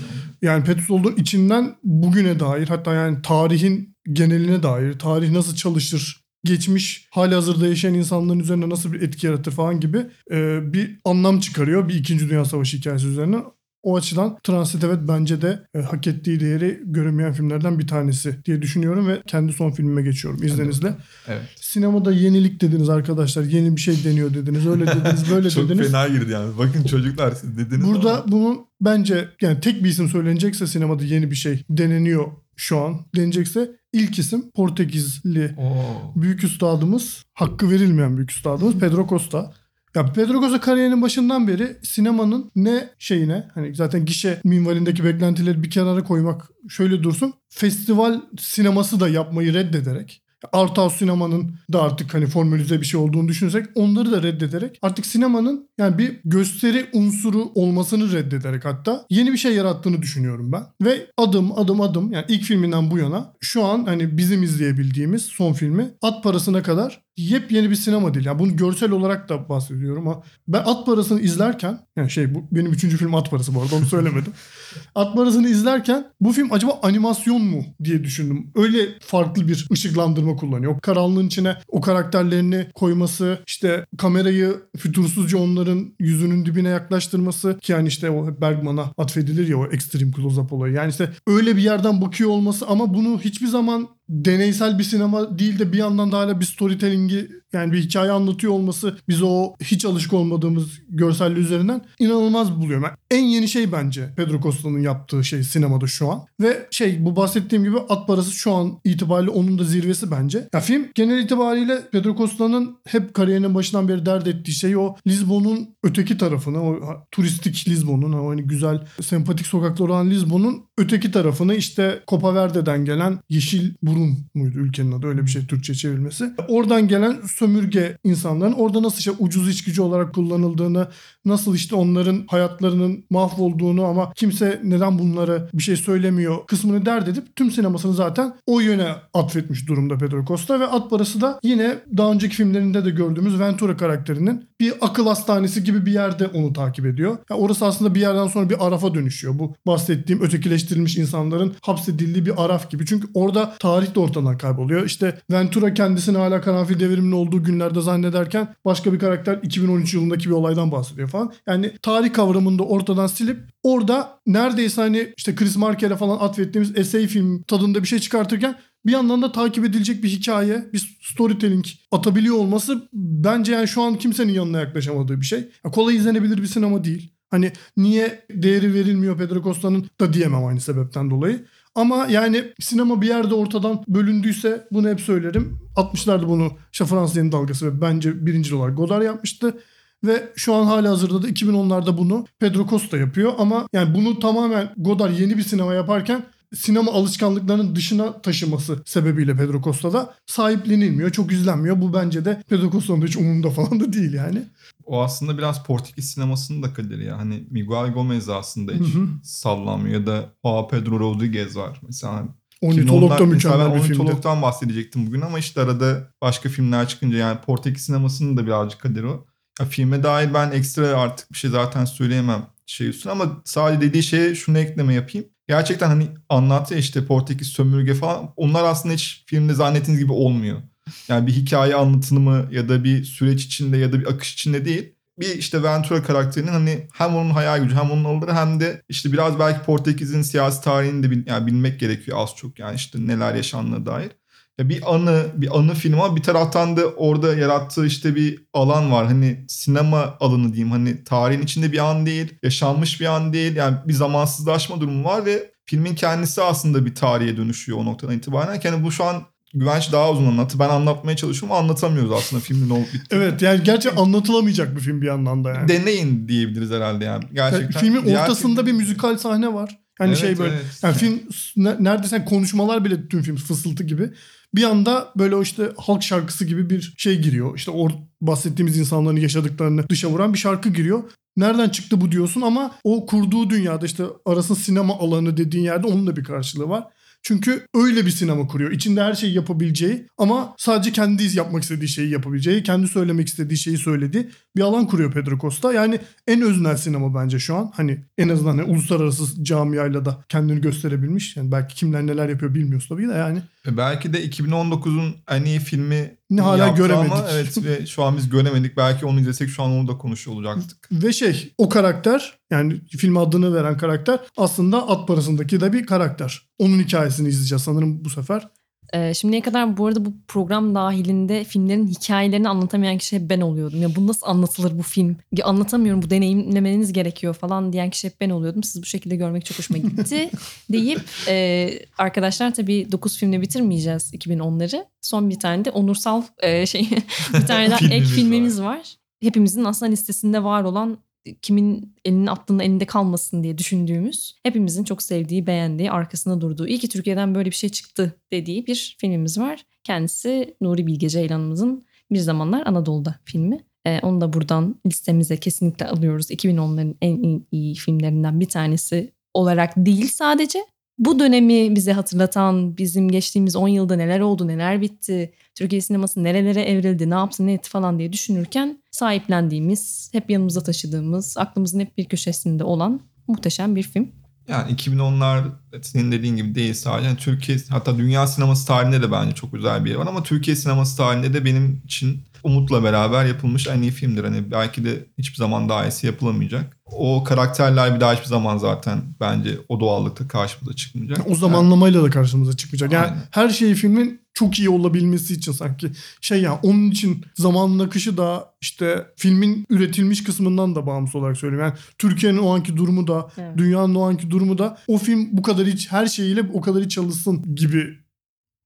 yani 0.42 0.64
Petzold'un 0.64 1.16
içinden 1.16 1.76
bugüne 1.84 2.40
dair 2.40 2.68
hatta 2.68 2.94
yani 2.94 3.22
tarihin 3.22 3.96
geneline 4.12 4.64
dair, 4.64 5.00
tarih 5.00 5.32
nasıl 5.32 5.56
çalışır 5.56 6.21
geçmiş 6.44 7.08
hali 7.12 7.36
hazırda 7.36 7.68
yaşayan 7.68 7.94
insanların 7.94 8.40
üzerine 8.40 8.70
nasıl 8.70 8.94
bir 8.94 9.02
etki 9.02 9.28
yaratır 9.28 9.52
falan 9.52 9.80
gibi 9.80 9.98
e, 10.32 10.60
bir 10.74 11.00
anlam 11.06 11.40
çıkarıyor. 11.40 11.90
Bir 11.90 11.96
İkinci 11.96 12.30
Dünya 12.30 12.46
Savaşı 12.46 12.78
hikayesi 12.78 13.08
üzerine. 13.08 13.38
O 13.84 13.96
açıdan 13.96 14.38
Transit 14.44 14.84
evet 14.84 15.00
bence 15.02 15.42
de 15.42 15.68
e, 15.76 15.80
hak 15.80 16.08
ettiği 16.08 16.40
değeri 16.40 16.82
göremeyen 16.86 17.34
filmlerden 17.34 17.80
bir 17.80 17.88
tanesi 17.88 18.46
diye 18.46 18.62
düşünüyorum 18.62 19.08
ve 19.08 19.22
kendi 19.28 19.54
son 19.54 19.72
filmime 19.72 20.02
geçiyorum 20.02 20.44
izninizle. 20.44 20.96
Evet. 21.28 21.42
Sinemada 21.76 22.12
yenilik 22.12 22.62
dediniz 22.62 22.90
arkadaşlar. 22.90 23.44
Yeni 23.44 23.76
bir 23.76 23.82
şey 23.82 24.04
deniyor 24.04 24.34
dediniz. 24.34 24.68
Öyle 24.68 24.88
dediniz, 24.88 25.32
böyle 25.32 25.50
Çok 25.50 25.70
dediniz. 25.70 25.88
fena 25.92 26.08
girdi 26.08 26.32
yani. 26.32 26.58
Bakın 26.58 26.84
çocuklar 26.84 27.32
siz 27.32 27.58
dediniz 27.58 27.86
Burada 27.88 28.14
ama- 28.24 28.32
bunun 28.32 28.60
bence 28.82 29.30
yani 29.42 29.60
tek 29.60 29.84
bir 29.84 29.90
isim 29.90 30.10
söylenecekse 30.10 30.68
sinemada 30.68 31.04
yeni 31.04 31.32
bir 31.32 31.36
şey 31.36 31.64
deneniyor 31.70 32.26
şu 32.56 32.80
an. 32.80 32.96
Denecekse 33.16 33.72
ilk 33.94 34.20
isim 34.20 34.52
Portekizli 34.56 35.56
Oo. 35.58 36.14
büyük 36.22 36.44
üstadımız, 36.44 37.24
hakkı 37.34 37.70
verilmeyen 37.70 38.18
büyük 38.18 38.32
üstadımız 38.32 38.76
Pedro 38.76 39.08
Costa. 39.08 39.54
Ya 39.96 40.06
Pedro 40.06 40.42
Costa 40.42 40.62
kariyerinin 40.62 41.02
başından 41.02 41.48
beri 41.48 41.78
sinemanın 41.84 42.52
ne 42.56 42.90
şeyine 43.00 43.48
hani 43.54 43.76
zaten 43.76 44.06
gişe 44.06 44.42
minvalindeki 44.44 45.04
beklentileri 45.04 45.64
bir 45.64 45.70
kenara 45.70 46.04
koymak 46.04 46.50
şöyle 46.70 47.04
dursun. 47.04 47.34
Festival 47.50 48.22
sineması 48.40 49.00
da 49.00 49.10
yapmayı 49.10 49.54
reddederek 49.54 50.22
Art 50.54 50.78
house 50.78 50.98
sinemanın 50.98 51.56
da 51.74 51.82
artık 51.82 52.14
hani 52.14 52.28
formülize 52.28 52.82
bir 52.82 52.86
şey 52.86 53.00
olduğunu 53.00 53.28
düşünürsek 53.28 53.66
onları 53.76 54.12
da 54.12 54.24
reddederek 54.24 54.80
artık 54.82 55.06
sinemanın 55.06 55.70
yani 55.78 55.98
bir 55.98 56.20
gösteri 56.26 56.86
unsuru 56.94 57.52
olmasını 57.56 58.14
reddederek 58.14 58.66
hatta 58.66 59.06
yeni 59.10 59.32
bir 59.32 59.38
şey 59.38 59.54
yarattığını 59.54 60.02
düşünüyorum 60.02 60.52
ben. 60.52 60.64
Ve 60.82 61.08
adım 61.18 61.60
adım 61.60 61.82
adım 61.82 62.12
yani 62.12 62.26
ilk 62.28 62.44
filminden 62.44 62.92
bu 62.92 62.98
yana 62.98 63.34
şu 63.40 63.66
an 63.66 63.86
hani 63.86 64.18
bizim 64.18 64.44
izleyebildiğimiz 64.44 65.22
son 65.22 65.54
filmi 65.54 65.92
at 66.02 66.24
parasına 66.24 66.64
kadar 66.64 67.02
yepyeni 67.18 67.70
bir 67.70 67.76
sinema 67.76 68.14
değil. 68.14 68.26
Yani 68.26 68.40
bunu 68.40 68.56
görsel 68.56 68.92
olarak 68.92 69.30
da 69.30 69.50
bahsediyorum 69.50 70.08
ama 70.08 70.24
ben 70.48 70.64
at 70.66 70.86
parasını 70.86 71.22
izlerken 71.22 71.80
yani 71.96 72.10
şey 72.10 72.36
bu 72.36 72.48
benim 72.52 72.72
üçüncü 72.72 72.98
film 72.98 73.16
at 73.16 73.32
parası 73.32 73.56
bu 73.56 73.62
arada 73.62 73.76
onu 73.76 73.86
söylemedim. 73.86 74.34
at 74.96 75.16
parasını 75.16 75.50
izlerken 75.50 76.08
bu 76.22 76.32
film 76.32 76.52
acaba 76.52 76.80
animasyon 76.84 77.42
mu 77.42 77.64
diye 77.84 78.04
düşündüm. 78.04 78.52
Öyle 78.56 78.80
farklı 79.02 79.48
bir 79.48 79.68
ışıklandırma 79.72 80.31
kullanıyor. 80.36 80.76
O 80.76 80.80
karanlığın 80.80 81.28
içine 81.28 81.58
o 81.68 81.82
karakterlerini 81.82 82.68
koyması, 82.74 83.40
işte 83.48 83.86
kamerayı 83.98 84.56
fütursuzca 84.78 85.38
onların 85.38 85.94
yüzünün 86.00 86.46
dibine 86.46 86.70
yaklaştırması 86.70 87.60
ki 87.62 87.72
yani 87.72 87.88
işte 87.88 88.10
o 88.10 88.42
Bergman'a 88.42 88.94
atfedilir 88.98 89.48
ya 89.48 89.58
o 89.58 89.66
extreme 89.66 90.12
close-up 90.12 90.54
olayı. 90.54 90.74
Yani 90.74 90.90
işte 90.90 91.10
öyle 91.28 91.56
bir 91.56 91.62
yerden 91.62 92.02
bakıyor 92.02 92.30
olması 92.30 92.68
ama 92.68 92.94
bunu 92.94 93.20
hiçbir 93.20 93.48
zaman 93.48 93.88
deneysel 94.12 94.80
bir 94.80 94.84
sinema 94.84 95.40
değil 95.40 95.60
de 95.60 95.74
bir 95.74 95.78
yandan 95.78 96.12
da 96.12 96.18
hala 96.18 96.40
bir 96.40 96.46
storytelling'i 96.46 97.28
yani 97.54 97.74
bir 97.74 97.82
hikaye 97.82 98.12
anlatıyor 98.12 98.54
olması 98.54 98.98
bize 99.10 99.26
o 99.26 99.56
hiç 99.64 99.86
alışık 99.86 100.14
olmadığımız 100.14 100.70
görselliği 100.90 101.46
üzerinden 101.46 101.82
inanılmaz 102.00 102.56
buluyorum. 102.56 102.84
Yani 102.84 102.96
en 103.12 103.24
yeni 103.24 103.48
şey 103.48 103.72
bence 103.72 104.10
Pedro 104.18 104.42
Costa'nın 104.42 104.80
yaptığı 104.80 105.24
şey 105.24 105.44
sinemada 105.44 105.88
şu 105.88 106.12
an. 106.12 106.26
Ve 106.42 106.68
şey 106.72 107.06
bu 107.06 107.16
bahsettiğim 107.16 107.64
gibi 107.64 107.78
at 107.90 108.08
parası 108.08 108.32
şu 108.32 108.54
an 108.54 108.80
itibariyle 108.84 109.32
onun 109.32 109.60
da 109.60 109.64
zirvesi 109.64 110.12
bence. 110.12 110.48
Ya 110.54 110.60
film 110.60 110.88
genel 110.96 111.24
itibariyle 111.24 111.82
Pedro 111.92 112.16
Costa'nın 112.16 112.78
hep 112.88 113.14
kariyerinin 113.14 113.56
başından 113.56 113.88
beri 113.88 114.06
dert 114.06 114.28
ettiği 114.28 114.54
şey 114.54 114.78
o 114.78 114.96
Lisbon'un 115.08 115.76
öteki 115.84 116.18
tarafını, 116.18 116.64
o 116.64 116.80
turistik 117.12 117.68
Lisbon'un, 117.68 118.14
o 118.14 118.30
hani 118.30 118.42
güzel 118.42 118.88
sempatik 119.02 119.48
sokaklar 119.48 119.90
olan 119.90 120.10
Lisbon'un 120.10 120.64
öteki 120.82 121.12
tarafını 121.12 121.56
işte 121.56 122.04
Copa 122.08 122.36
Verde'den 122.36 122.86
gelen 122.86 123.20
yeşil 123.30 123.74
burun 123.82 124.18
muydu 124.36 124.58
ülkenin 124.60 124.92
adı 124.92 125.08
öyle 125.08 125.22
bir 125.22 125.28
şey 125.28 125.46
Türkçe 125.46 125.74
çevrilmesi. 125.74 126.32
Oradan 126.48 126.88
gelen 126.88 127.18
sömürge 127.36 127.98
insanların 128.04 128.54
orada 128.54 128.84
nasıl 128.84 128.98
işte 128.98 129.12
ucuz 129.20 129.50
iç 129.50 129.64
gücü 129.64 129.82
olarak 129.82 130.14
kullanıldığını, 130.14 130.88
nasıl 131.26 131.56
işte 131.56 131.76
onların 131.76 132.24
hayatlarının 132.28 133.06
mahvolduğunu 133.10 133.86
ama 133.86 134.14
kimse 134.16 134.62
neden 134.64 135.00
bunlara 135.00 135.50
bir 135.54 135.64
şey 135.64 135.76
söylemiyor 135.76 136.48
kısmını 136.48 136.86
dert 136.86 137.08
edip 137.08 137.36
tüm 137.36 137.52
sinemasını 137.52 137.94
zaten 137.94 138.34
o 138.46 138.60
yöne 138.60 138.88
atfetmiş 139.14 139.68
durumda 139.68 139.98
Pedro 139.98 140.26
Costa 140.26 140.60
ve 140.60 140.68
At 140.68 140.90
Parası 140.90 141.22
da 141.22 141.40
yine 141.44 141.76
daha 141.98 142.12
önceki 142.12 142.36
filmlerinde 142.36 142.86
de 142.86 142.90
gördüğümüz 142.90 143.40
Ventura 143.40 143.78
karakterinin 143.78 144.46
bir 144.60 144.74
akıl 144.82 145.08
hastanesi 145.08 145.64
gibi 145.64 145.86
bir 145.86 145.92
yerde 145.92 146.28
onu 146.28 146.54
takip 146.54 146.86
ediyor. 146.86 147.18
Ya 147.30 147.38
orası 147.38 147.66
aslında 147.66 147.96
bir 147.96 148.00
yerden 148.00 148.28
sonra 148.28 148.50
bir 148.50 148.68
arafa 148.68 148.94
dönüşüyor. 148.94 149.40
Bu 149.40 149.56
bahsettiğim 149.66 150.22
ötekileştirilmiş 150.22 150.71
insanların 150.98 151.56
hapsedildiği 151.62 152.26
bir 152.26 152.46
araf 152.46 152.72
gibi. 152.72 152.86
Çünkü 152.86 153.08
orada 153.14 153.56
tarih 153.60 153.96
de 153.96 154.00
ortadan 154.00 154.38
kayboluyor. 154.38 154.86
İşte 154.86 155.20
Ventura 155.32 155.74
kendisini 155.74 156.18
hala 156.18 156.42
karanfil 156.42 156.80
devriminin 156.80 157.12
olduğu 157.12 157.44
günlerde 157.44 157.82
zannederken 157.82 158.56
başka 158.66 158.94
bir 158.94 159.00
karakter 159.00 159.40
2013 159.44 159.94
yılındaki 159.94 160.30
bir 160.30 160.36
olaydan 160.36 160.72
bahsediyor 160.72 161.10
falan. 161.10 161.34
Yani 161.48 161.72
tarih 161.82 162.14
kavramını 162.14 162.60
da 162.60 162.64
ortadan 162.64 163.08
silip 163.08 163.40
orada 163.64 164.20
neredeyse 164.28 164.82
hani 164.82 165.14
işte 165.18 165.36
Chris 165.36 165.58
Marker'e 165.58 165.96
falan 165.96 166.18
atfettiğimiz 166.18 166.78
essay 166.78 167.08
film 167.08 167.44
tadında 167.44 167.84
bir 167.84 167.88
şey 167.88 168.00
çıkartırken 168.00 168.56
bir 168.86 168.92
yandan 168.92 169.22
da 169.22 169.32
takip 169.32 169.66
edilecek 169.66 170.04
bir 170.04 170.10
hikaye, 170.10 170.66
bir 170.74 170.98
storytelling 171.02 171.66
atabiliyor 171.92 172.36
olması 172.36 172.90
bence 172.94 173.52
yani 173.52 173.68
şu 173.68 173.82
an 173.82 173.96
kimsenin 173.96 174.34
yanına 174.34 174.60
yaklaşamadığı 174.60 175.22
bir 175.22 175.26
şey. 175.26 175.40
Ya 175.66 175.72
kolay 175.72 175.96
izlenebilir 175.96 176.38
bir 176.38 176.48
sinema 176.48 176.84
değil. 176.84 177.14
Hani 177.32 177.52
niye 177.78 178.26
değeri 178.32 178.74
verilmiyor 178.74 179.18
Pedro 179.18 179.44
Costa'nın 179.44 179.86
da 180.02 180.14
diyemem 180.14 180.46
aynı 180.46 180.62
sebepten 180.62 181.12
dolayı. 181.12 181.46
Ama 181.76 182.08
yani 182.10 182.44
sinema 182.60 183.02
bir 183.02 183.08
yerde 183.08 183.34
ortadan 183.34 183.84
bölündüyse 183.88 184.68
bunu 184.72 184.90
hep 184.90 185.02
söylerim. 185.02 185.60
60'larda 185.76 186.28
bunu 186.28 186.52
işte 186.72 186.86
yeni 186.86 187.32
dalgası 187.32 187.68
ve 187.68 187.82
bence 187.82 188.26
birinci 188.26 188.56
olarak 188.56 188.78
Godard 188.78 189.04
yapmıştı. 189.04 189.58
Ve 190.04 190.32
şu 190.36 190.54
an 190.54 190.66
hala 190.66 190.90
hazırda 190.90 191.24
da 191.24 191.30
2010'larda 191.30 191.98
bunu 191.98 192.26
Pedro 192.40 192.68
Costa 192.68 192.98
yapıyor. 192.98 193.34
Ama 193.38 193.68
yani 193.74 193.96
bunu 193.96 194.20
tamamen 194.20 194.74
Godard 194.78 195.20
yeni 195.20 195.38
bir 195.38 195.44
sinema 195.44 195.74
yaparken 195.74 196.24
sinema 196.56 196.92
alışkanlıklarının 196.92 197.76
dışına 197.76 198.22
taşıması 198.22 198.84
sebebiyle 198.86 199.36
Pedro 199.36 199.62
Costa'da 199.62 200.16
sahiplenilmiyor. 200.26 201.10
Çok 201.10 201.32
izlenmiyor. 201.32 201.82
Bu 201.82 201.94
bence 201.94 202.26
de 202.26 202.44
Pedro 202.50 202.72
Costa'nın 202.72 203.02
da 203.02 203.06
hiç 203.06 203.18
umurunda 203.18 203.50
falan 203.50 203.80
da 203.80 203.94
değil 203.94 204.14
yani. 204.14 204.44
O 204.86 205.02
aslında 205.02 205.38
biraz 205.38 205.64
Portekiz 205.64 206.10
sinemasının 206.10 206.64
da 206.64 206.74
kaderi 206.74 207.06
ya. 207.06 207.18
Hani 207.18 207.44
Miguel 207.50 207.92
Gomez 207.94 208.30
aslında 208.30 208.72
hiç 208.72 208.94
Hı 208.94 209.00
hı. 209.00 209.08
sallanmıyor 209.24 210.00
ya 210.00 210.08
da 210.08 210.30
Joao 210.46 210.68
Pedro 210.68 211.00
Rodriguez 211.00 211.58
var. 211.58 211.82
Mesela 211.88 212.24
Ornitolog 212.62 213.12
da 213.12 213.16
2010'lar 213.16 213.26
mükemmel 213.26 213.76
bir 213.76 213.82
filmdi. 213.82 214.02
Ornitolog'dan 214.02 214.42
bahsedecektim 214.42 215.08
bugün 215.08 215.22
ama 215.22 215.40
işte 215.40 215.62
arada 215.62 216.08
başka 216.22 216.50
filmler 216.50 216.88
çıkınca 216.88 217.18
yani 217.18 217.40
Portekiz 217.42 217.84
sinemasının 217.84 218.38
da 218.38 218.46
birazcık 218.46 218.82
kaderi 218.82 219.08
o. 219.08 219.26
Ya 219.60 219.66
filme 219.66 220.04
dair 220.04 220.34
ben 220.34 220.52
ekstra 220.52 220.88
artık 220.88 221.32
bir 221.32 221.38
şey 221.38 221.52
zaten 221.52 221.86
söyleyemem 221.86 222.48
şey 222.66 222.88
üstüne 222.88 223.12
ama 223.12 223.42
sadece 223.46 223.82
dediği 223.82 224.04
şeye 224.04 224.36
şunu 224.36 224.58
ekleme 224.58 224.94
yapayım. 224.94 225.28
Gerçekten 225.52 225.88
hani 225.88 226.08
anlattı 226.30 226.76
işte 226.76 227.06
Portekiz 227.06 227.48
sömürge 227.48 227.94
falan 227.94 228.34
onlar 228.36 228.64
aslında 228.64 228.94
hiç 228.94 229.24
filmde 229.28 229.54
zannettiğiniz 229.54 230.04
gibi 230.04 230.12
olmuyor. 230.12 230.62
Yani 231.08 231.28
bir 231.28 231.32
hikaye 231.32 231.76
anlatımı 231.76 232.48
ya 232.52 232.70
da 232.70 232.84
bir 232.84 233.04
süreç 233.04 233.46
içinde 233.46 233.78
ya 233.78 233.94
da 233.94 234.00
bir 234.00 234.06
akış 234.06 234.34
içinde 234.34 234.66
değil. 234.66 234.96
Bir 235.20 235.36
işte 235.36 235.64
Ventura 235.64 236.04
karakterinin 236.04 236.52
hani 236.52 236.88
hem 236.94 237.16
onun 237.16 237.30
hayal 237.30 237.64
gücü 237.64 237.76
hem 237.76 237.92
onun 237.92 238.04
olayları 238.04 238.34
hem 238.34 238.60
de 238.60 238.82
işte 238.90 239.12
biraz 239.12 239.40
belki 239.40 239.66
Portekiz'in 239.66 240.22
siyasi 240.22 240.64
tarihini 240.64 241.04
de 241.04 241.12
bil, 241.12 241.28
yani 241.28 241.48
bilmek 241.48 241.80
gerekiyor 241.80 242.18
az 242.18 242.36
çok 242.36 242.60
yani 242.60 242.76
işte 242.76 243.08
neler 243.08 243.36
yaşandığına 243.36 243.86
dair. 243.86 244.12
Bir 244.60 244.96
anı, 244.96 245.26
bir 245.36 245.58
anı 245.60 245.74
film 245.74 246.02
ama 246.02 246.16
bir 246.16 246.24
taraftan 246.24 246.78
da 246.78 246.86
orada 246.86 247.36
yarattığı 247.36 247.86
işte 247.86 248.16
bir 248.16 248.44
alan 248.54 248.92
var. 248.92 249.06
Hani 249.06 249.46
sinema 249.48 250.18
alanı 250.20 250.54
diyeyim. 250.54 250.72
Hani 250.72 251.04
tarihin 251.04 251.42
içinde 251.42 251.72
bir 251.72 251.90
an 251.90 252.06
değil, 252.06 252.34
yaşanmış 252.44 253.02
bir 253.02 253.06
an 253.06 253.34
değil. 253.34 253.56
Yani 253.56 253.78
bir 253.88 253.94
zamansızlaşma 253.94 254.82
durumu 254.82 255.04
var 255.04 255.26
ve 255.26 255.52
filmin 255.66 255.96
kendisi 255.96 256.42
aslında 256.42 256.86
bir 256.86 256.96
tarihe 256.96 257.38
dönüşüyor 257.38 257.78
o 257.78 257.86
noktadan 257.86 258.18
itibaren. 258.18 258.62
Yani 258.64 258.84
bu 258.84 258.92
şu 258.92 259.04
an 259.04 259.24
Güvenç 259.54 259.92
daha 259.92 260.12
uzun 260.12 260.26
anlattı. 260.26 260.60
Ben 260.60 260.70
anlatmaya 260.70 261.16
çalışıyorum 261.18 261.52
ama 261.52 261.62
anlatamıyoruz 261.62 262.12
aslında 262.12 262.42
filmin 262.42 262.70
ne 262.70 262.74
olup 262.74 262.94
bittiğini. 262.94 263.24
Evet 263.24 263.42
yani 263.42 263.64
gerçi 263.64 263.92
anlatılamayacak 263.92 264.76
bir 264.76 264.82
film 264.82 265.02
bir 265.02 265.08
yandan 265.08 265.44
da 265.44 265.50
yani. 265.50 265.68
Deneyin 265.68 266.28
diyebiliriz 266.28 266.72
herhalde 266.72 267.06
yani. 267.06 267.24
Gerçekten. 267.34 267.82
Filmin 267.82 268.06
Diğer 268.06 268.24
ortasında 268.24 268.62
film- 268.62 268.66
bir 268.68 268.72
müzikal 268.72 269.18
sahne 269.18 269.54
var. 269.54 269.80
Hani 269.98 270.08
Evet, 270.10 270.18
şey 270.18 270.38
böyle. 270.38 270.54
evet. 270.54 270.66
Yani 270.84 270.96
film 270.96 271.20
ne- 271.56 271.76
neredeyse 271.84 272.26
konuşmalar 272.26 272.86
bile 272.86 273.08
tüm 273.08 273.22
film 273.22 273.36
fısıltı 273.36 273.84
gibi. 273.84 274.10
Bir 274.56 274.64
anda 274.64 275.12
böyle 275.16 275.36
o 275.36 275.42
işte 275.42 275.72
halk 275.78 276.04
şarkısı 276.04 276.46
gibi 276.46 276.70
bir 276.70 276.94
şey 276.98 277.22
giriyor. 277.22 277.56
İşte 277.58 277.72
or 277.72 277.92
bahsettiğimiz 278.22 278.78
insanların 278.78 279.18
yaşadıklarını 279.18 279.90
dışa 279.90 280.10
vuran 280.10 280.34
bir 280.34 280.40
şarkı 280.40 280.70
giriyor. 280.70 281.04
Nereden 281.38 281.70
çıktı 281.70 282.02
bu 282.02 282.12
diyorsun 282.12 282.42
ama 282.42 282.76
o 282.84 283.06
kurduğu 283.06 283.50
dünyada 283.50 283.86
işte 283.86 284.04
arasında 284.26 284.60
sinema 284.60 285.00
alanı 285.00 285.38
dediğin 285.38 285.64
yerde 285.64 285.88
onun 285.88 286.08
da 286.08 286.16
bir 286.16 286.24
karşılığı 286.24 286.70
var. 286.70 286.84
Çünkü 287.24 287.66
öyle 287.74 288.06
bir 288.06 288.12
sinema 288.12 288.48
kuruyor. 288.48 288.72
İçinde 288.72 289.04
her 289.04 289.14
şeyi 289.14 289.34
yapabileceği 289.34 290.08
ama 290.18 290.56
sadece 290.58 290.92
kendi 290.92 291.38
yapmak 291.38 291.64
istediği 291.64 291.90
şeyi 291.90 292.10
yapabileceği, 292.10 292.64
kendi 292.64 292.88
söylemek 292.88 293.28
istediği 293.28 293.58
şeyi 293.58 293.78
söylediği 293.78 294.30
bir 294.56 294.62
alan 294.62 294.88
kuruyor 294.88 295.12
Pedro 295.12 295.40
Costa. 295.40 295.74
Yani 295.74 296.00
en 296.28 296.42
öznel 296.42 296.78
sinema 296.78 297.16
bence 297.16 297.40
şu 297.40 297.56
an. 297.56 297.72
Hani 297.76 298.06
en 298.18 298.30
azından 298.30 298.58
hani 298.58 298.64
uluslararası 298.64 299.44
camiayla 299.44 300.06
da 300.06 300.26
kendini 300.30 300.62
gösterebilmiş. 300.62 301.38
Yani 301.38 301.52
belki 301.52 301.76
kimler 301.76 302.08
neler 302.08 302.30
yapıyor 302.30 302.54
bilmiyoruz 302.54 302.88
tabii 302.90 303.08
de 303.08 303.14
yani. 303.14 303.42
E 303.68 303.78
Belki 303.78 304.14
de 304.14 304.26
2019'un 304.26 305.16
en 305.30 305.44
iyi 305.44 305.60
filmi 305.60 306.18
hala 306.38 306.66
Yaptı 306.66 306.82
göremedik. 306.82 307.12
Ama 307.12 307.26
evet 307.32 307.64
ve 307.64 307.86
şu 307.86 308.04
an 308.04 308.18
biz 308.18 308.30
göremedik. 308.30 308.78
Belki 308.78 309.06
onu 309.06 309.20
izlesek 309.20 309.50
şu 309.50 309.64
an 309.64 309.72
onu 309.72 309.88
da 309.88 309.98
konuşuyor 309.98 310.38
olacaktık. 310.38 310.90
Ve 310.92 311.14
şey 311.14 311.54
o 311.58 311.70
karakter 311.70 312.40
yani 312.52 312.82
film 312.88 313.18
adını 313.18 313.54
veren 313.54 313.78
karakter 313.78 314.20
aslında 314.38 314.88
at 314.88 315.08
parasındaki 315.08 315.62
de 315.62 315.74
bir 315.74 315.86
karakter. 315.86 316.42
Onun 316.60 316.80
hikayesini 316.80 317.28
izleyeceğiz 317.28 317.64
sanırım 317.64 318.06
bu 318.06 318.10
sefer. 318.10 318.48
Ee, 318.94 319.14
şimdiye 319.14 319.42
kadar 319.42 319.78
bu 319.78 319.88
arada 319.88 320.06
bu 320.06 320.14
program 320.28 320.76
dahilinde 320.76 321.44
filmlerin 321.44 321.88
hikayelerini 321.88 322.50
anlatamayan 322.50 322.98
kişi 322.98 323.16
hep 323.16 323.30
ben 323.30 323.42
oluyordum. 323.42 323.82
Ya 323.82 323.96
bu 323.96 324.08
nasıl 324.08 324.28
anlatılır 324.28 324.78
bu 324.78 324.82
film? 324.82 325.18
Ya 325.32 325.46
anlatamıyorum 325.46 326.02
bu 326.02 326.10
deneyimlemeniz 326.10 326.94
gerekiyor 326.94 327.34
falan 327.34 327.74
diyen 327.74 327.90
kişi 327.90 328.08
hep 328.08 328.22
ben 328.22 328.30
oluyordum. 328.30 328.64
Siz 328.64 328.82
bu 328.82 328.86
şekilde 328.86 329.16
görmek 329.16 329.46
çok 329.46 329.60
hoşuma 329.60 329.78
gitti 329.78 330.30
deyip 330.72 331.02
e, 331.28 331.70
arkadaşlar 331.98 332.54
tabii 332.54 332.92
9 332.92 333.18
filmle 333.18 333.42
bitirmeyeceğiz 333.42 334.14
2010'ları. 334.14 334.86
Son 335.02 335.30
bir 335.30 335.40
tane 335.40 335.66
de 335.66 335.72
onursal 335.72 336.24
e, 336.40 336.66
şey 336.66 336.90
bir 337.34 337.48
tane 337.48 337.70
daha 337.70 337.80
ek 337.86 338.06
Filmimiz 338.06 338.16
filmimiz 338.16 338.62
var. 338.62 338.96
Hepimizin 339.22 339.64
aslında 339.64 339.92
listesinde 339.92 340.44
var 340.44 340.64
olan 340.64 340.98
kimin 341.42 341.96
elinin 342.06 342.28
attığında 342.28 342.64
elinde 342.64 342.86
kalmasın 342.86 343.44
diye 343.44 343.58
düşündüğümüz, 343.58 344.36
hepimizin 344.44 344.84
çok 344.84 345.04
sevdiği, 345.04 345.48
beğendiği, 345.48 345.92
arkasında 345.92 346.42
durduğu, 346.42 346.68
iyi 346.68 346.80
ki 346.80 346.90
Türkiye'den 346.90 347.36
böyle 347.36 347.50
bir 347.50 347.56
şey 347.56 347.70
çıktı 347.70 348.14
dediği 348.32 348.68
bir 348.68 348.96
filmimiz 349.00 349.38
var. 349.38 349.66
Kendisi 349.84 350.56
Nuri 350.62 350.88
Bilge 350.88 351.10
Ceylan'ımızın 351.10 351.86
Bir 352.12 352.20
Zamanlar 352.20 352.68
Anadolu'da 352.68 353.16
filmi. 353.26 353.60
Ee, 353.86 354.00
onu 354.04 354.22
da 354.22 354.34
buradan 354.34 354.76
listemize 354.86 355.38
kesinlikle 355.38 355.88
alıyoruz. 355.88 356.32
2010'ların 356.32 356.96
en 357.02 357.46
iyi 357.52 357.76
filmlerinden 357.76 358.40
bir 358.40 358.50
tanesi 358.50 359.12
olarak 359.34 359.74
değil 359.78 360.08
sadece. 360.08 360.60
Bu 361.02 361.20
dönemi 361.20 361.76
bize 361.76 361.94
hatırlatan, 361.94 362.78
bizim 362.78 363.12
geçtiğimiz 363.12 363.56
10 363.56 363.68
yılda 363.68 363.96
neler 363.96 364.20
oldu, 364.20 364.48
neler 364.48 364.82
bitti, 364.82 365.34
Türkiye 365.56 365.82
sineması 365.82 366.24
nerelere 366.24 366.62
evrildi, 366.62 367.10
ne 367.10 367.14
yaptı, 367.14 367.48
ne 367.48 367.54
etti 367.54 367.70
falan 367.70 368.00
diye 368.00 368.14
düşünürken 368.14 368.84
sahiplendiğimiz, 368.92 370.10
hep 370.12 370.30
yanımıza 370.30 370.64
taşıdığımız, 370.64 371.38
aklımızın 371.38 371.80
hep 371.80 371.98
bir 371.98 372.06
köşesinde 372.06 372.64
olan 372.64 373.02
muhteşem 373.28 373.76
bir 373.76 373.84
film. 373.84 374.12
Yani 374.48 374.72
2010'lar 374.72 375.44
senin 375.82 376.12
dediğin 376.12 376.36
gibi 376.36 376.56
değil 376.56 376.74
sadece. 376.74 377.08
Yani 377.08 377.18
Türkiye 377.18 377.58
hatta 377.70 377.98
dünya 377.98 378.28
sineması 378.28 378.68
tarihinde 378.68 379.02
de 379.02 379.12
bence 379.12 379.36
çok 379.36 379.54
güzel 379.54 379.86
bir 379.86 379.90
yer 379.90 379.98
var 379.98 380.08
ama 380.08 380.24
Türkiye 380.24 380.56
sineması 380.56 380.98
tarihinde 380.98 381.34
de 381.34 381.46
benim 381.46 381.82
için 381.86 382.22
Umut'la 382.44 382.84
beraber 382.84 383.26
yapılmış 383.26 383.68
en 383.68 383.82
iyi 383.82 383.92
filmdir. 383.92 384.24
Hani 384.24 384.52
belki 384.52 384.86
de 384.86 385.06
hiçbir 385.18 385.38
zaman 385.38 385.70
daha 385.70 385.86
iyisi 385.86 386.08
yapılamayacak. 386.08 386.78
O 386.92 387.24
karakterler 387.24 387.96
bir 387.96 388.00
daha 388.00 388.14
hiçbir 388.14 388.26
zaman 388.26 388.58
zaten 388.58 389.02
bence 389.20 389.58
o 389.70 389.80
doğallıkta 389.80 390.28
karşımıza 390.28 390.76
çıkmayacak. 390.76 391.30
O 391.30 391.36
zamanlamayla 391.36 392.04
da 392.04 392.10
karşımıza 392.10 392.58
çıkmayacak. 392.58 392.92
Yani 392.92 393.06
Aynen. 393.06 393.24
her 393.32 393.50
şey 393.50 393.76
filmin 393.76 394.22
çok 394.34 394.60
iyi 394.60 394.70
olabilmesi 394.70 395.34
için 395.34 395.52
sanki 395.52 395.92
şey 396.22 396.42
ya 396.42 396.60
onun 396.64 396.92
için 396.92 397.26
zamanın 397.36 397.80
akışı 397.80 398.18
da 398.18 398.54
işte 398.62 399.06
filmin 399.16 399.66
üretilmiş 399.70 400.24
kısmından 400.24 400.76
da 400.76 400.88
bağımsız 400.88 401.16
olarak 401.16 401.38
söylüyorum. 401.38 401.68
Yani 401.68 401.80
Türkiye'nin 401.98 402.38
o 402.38 402.56
anki 402.56 402.78
durumu 402.78 403.08
da 403.08 403.28
Evet. 403.38 403.58
dünyanın 403.58 403.96
o 403.96 404.02
anki 404.02 404.32
durumu 404.32 404.58
da 404.58 404.78
o 404.88 404.98
film 404.98 405.30
bu 405.32 405.42
kadar 405.42 405.68
hiç 405.68 405.92
her 405.92 406.06
şeyiyle 406.06 406.42
o 406.54 406.62
kadar 406.62 406.84
hiç 406.84 406.92
çalışsın 406.92 407.56
gibi 407.56 407.98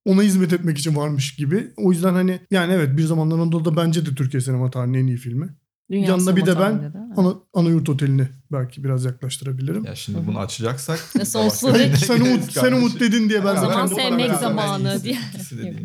ona 0.05 0.21
hizmet 0.21 0.53
etmek 0.53 0.77
için 0.77 0.95
varmış 0.95 1.35
gibi. 1.35 1.71
O 1.77 1.91
yüzden 1.91 2.13
hani 2.13 2.39
yani 2.51 2.73
evet 2.73 2.97
bir 2.97 3.03
zamanlar 3.03 3.35
Anadolu'da 3.35 3.77
bence 3.77 4.05
de 4.05 4.15
Türkiye 4.15 4.41
sinema 4.41 4.71
tarihinin 4.71 5.03
en 5.03 5.07
iyi 5.07 5.17
filmi. 5.17 5.49
Dünya 5.91 6.07
Yanına 6.07 6.35
bir 6.35 6.45
de 6.45 6.59
ben. 6.59 6.93
Ana, 7.17 7.33
ana 7.53 7.69
yurt 7.69 7.89
otelini 7.89 8.27
belki 8.51 8.83
biraz 8.83 9.05
yaklaştırabilirim. 9.05 9.85
Ya 9.85 9.95
şimdi 9.95 10.27
bunu 10.27 10.39
açacaksak. 10.39 10.99
Sonsuza 11.25 11.77
dek- 11.77 11.97
sen 11.97 12.21
umut 12.21 12.51
sen 12.53 12.71
umut 12.71 12.99
dedin 12.99 13.29
diye 13.29 13.45
ben 13.45 13.55
zaten 13.55 13.85
zaman 13.85 13.87
sevmek 13.87 14.31
zamanı 14.33 15.03
diye. 15.03 15.19
ikisi 15.33 15.57
de. 15.57 15.61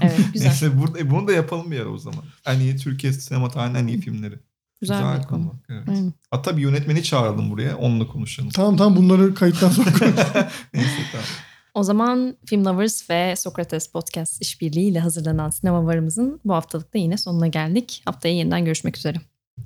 Evet 0.00 0.18
güzel. 0.32 0.46
Neyse 0.46 0.78
burada, 0.80 0.98
e, 0.98 1.10
bunu 1.10 1.28
da 1.28 1.32
yapalım 1.32 1.70
bir 1.70 1.80
ara 1.80 1.88
o 1.88 1.98
zaman. 1.98 2.24
En 2.46 2.60
iyi 2.60 2.76
Türkiye 2.76 3.12
sinema 3.12 3.48
tarihinin 3.48 3.78
en 3.78 3.86
iyi 3.86 4.00
filmleri. 4.00 4.38
Güzel, 4.80 5.18
bir 5.18 5.26
konu. 5.26 5.54
Evet. 5.68 5.88
Aynen. 5.88 6.12
Hatta 6.30 6.56
bir 6.56 6.62
yönetmeni 6.62 7.02
çağıralım 7.02 7.50
buraya. 7.50 7.76
Onunla 7.76 8.06
konuşalım. 8.06 8.50
Tamam 8.50 8.76
tamam 8.76 8.96
bunları 8.96 9.34
kayıttan 9.34 9.70
sonra 9.70 9.90
Neyse 10.74 10.90
tamam. 11.12 11.26
O 11.74 11.82
zaman 11.82 12.36
Film 12.46 12.64
Lovers 12.64 13.10
ve 13.10 13.36
Sokrates 13.36 13.86
Podcast 13.86 14.42
işbirliğiyle 14.42 15.00
hazırlanan 15.00 15.50
sinema 15.50 15.86
varımızın 15.86 16.40
bu 16.44 16.54
haftalıkta 16.54 16.98
yine 16.98 17.16
sonuna 17.16 17.46
geldik. 17.46 18.02
Haftaya 18.04 18.34
yeniden 18.34 18.64
görüşmek 18.64 18.96
üzere. 18.96 19.18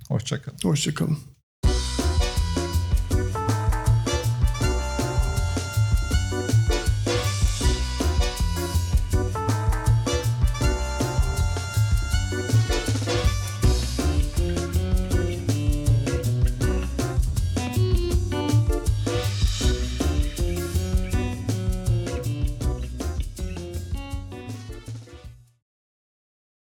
Hoşçakalın. 0.08 0.58
Hoşçakalın. 0.62 1.18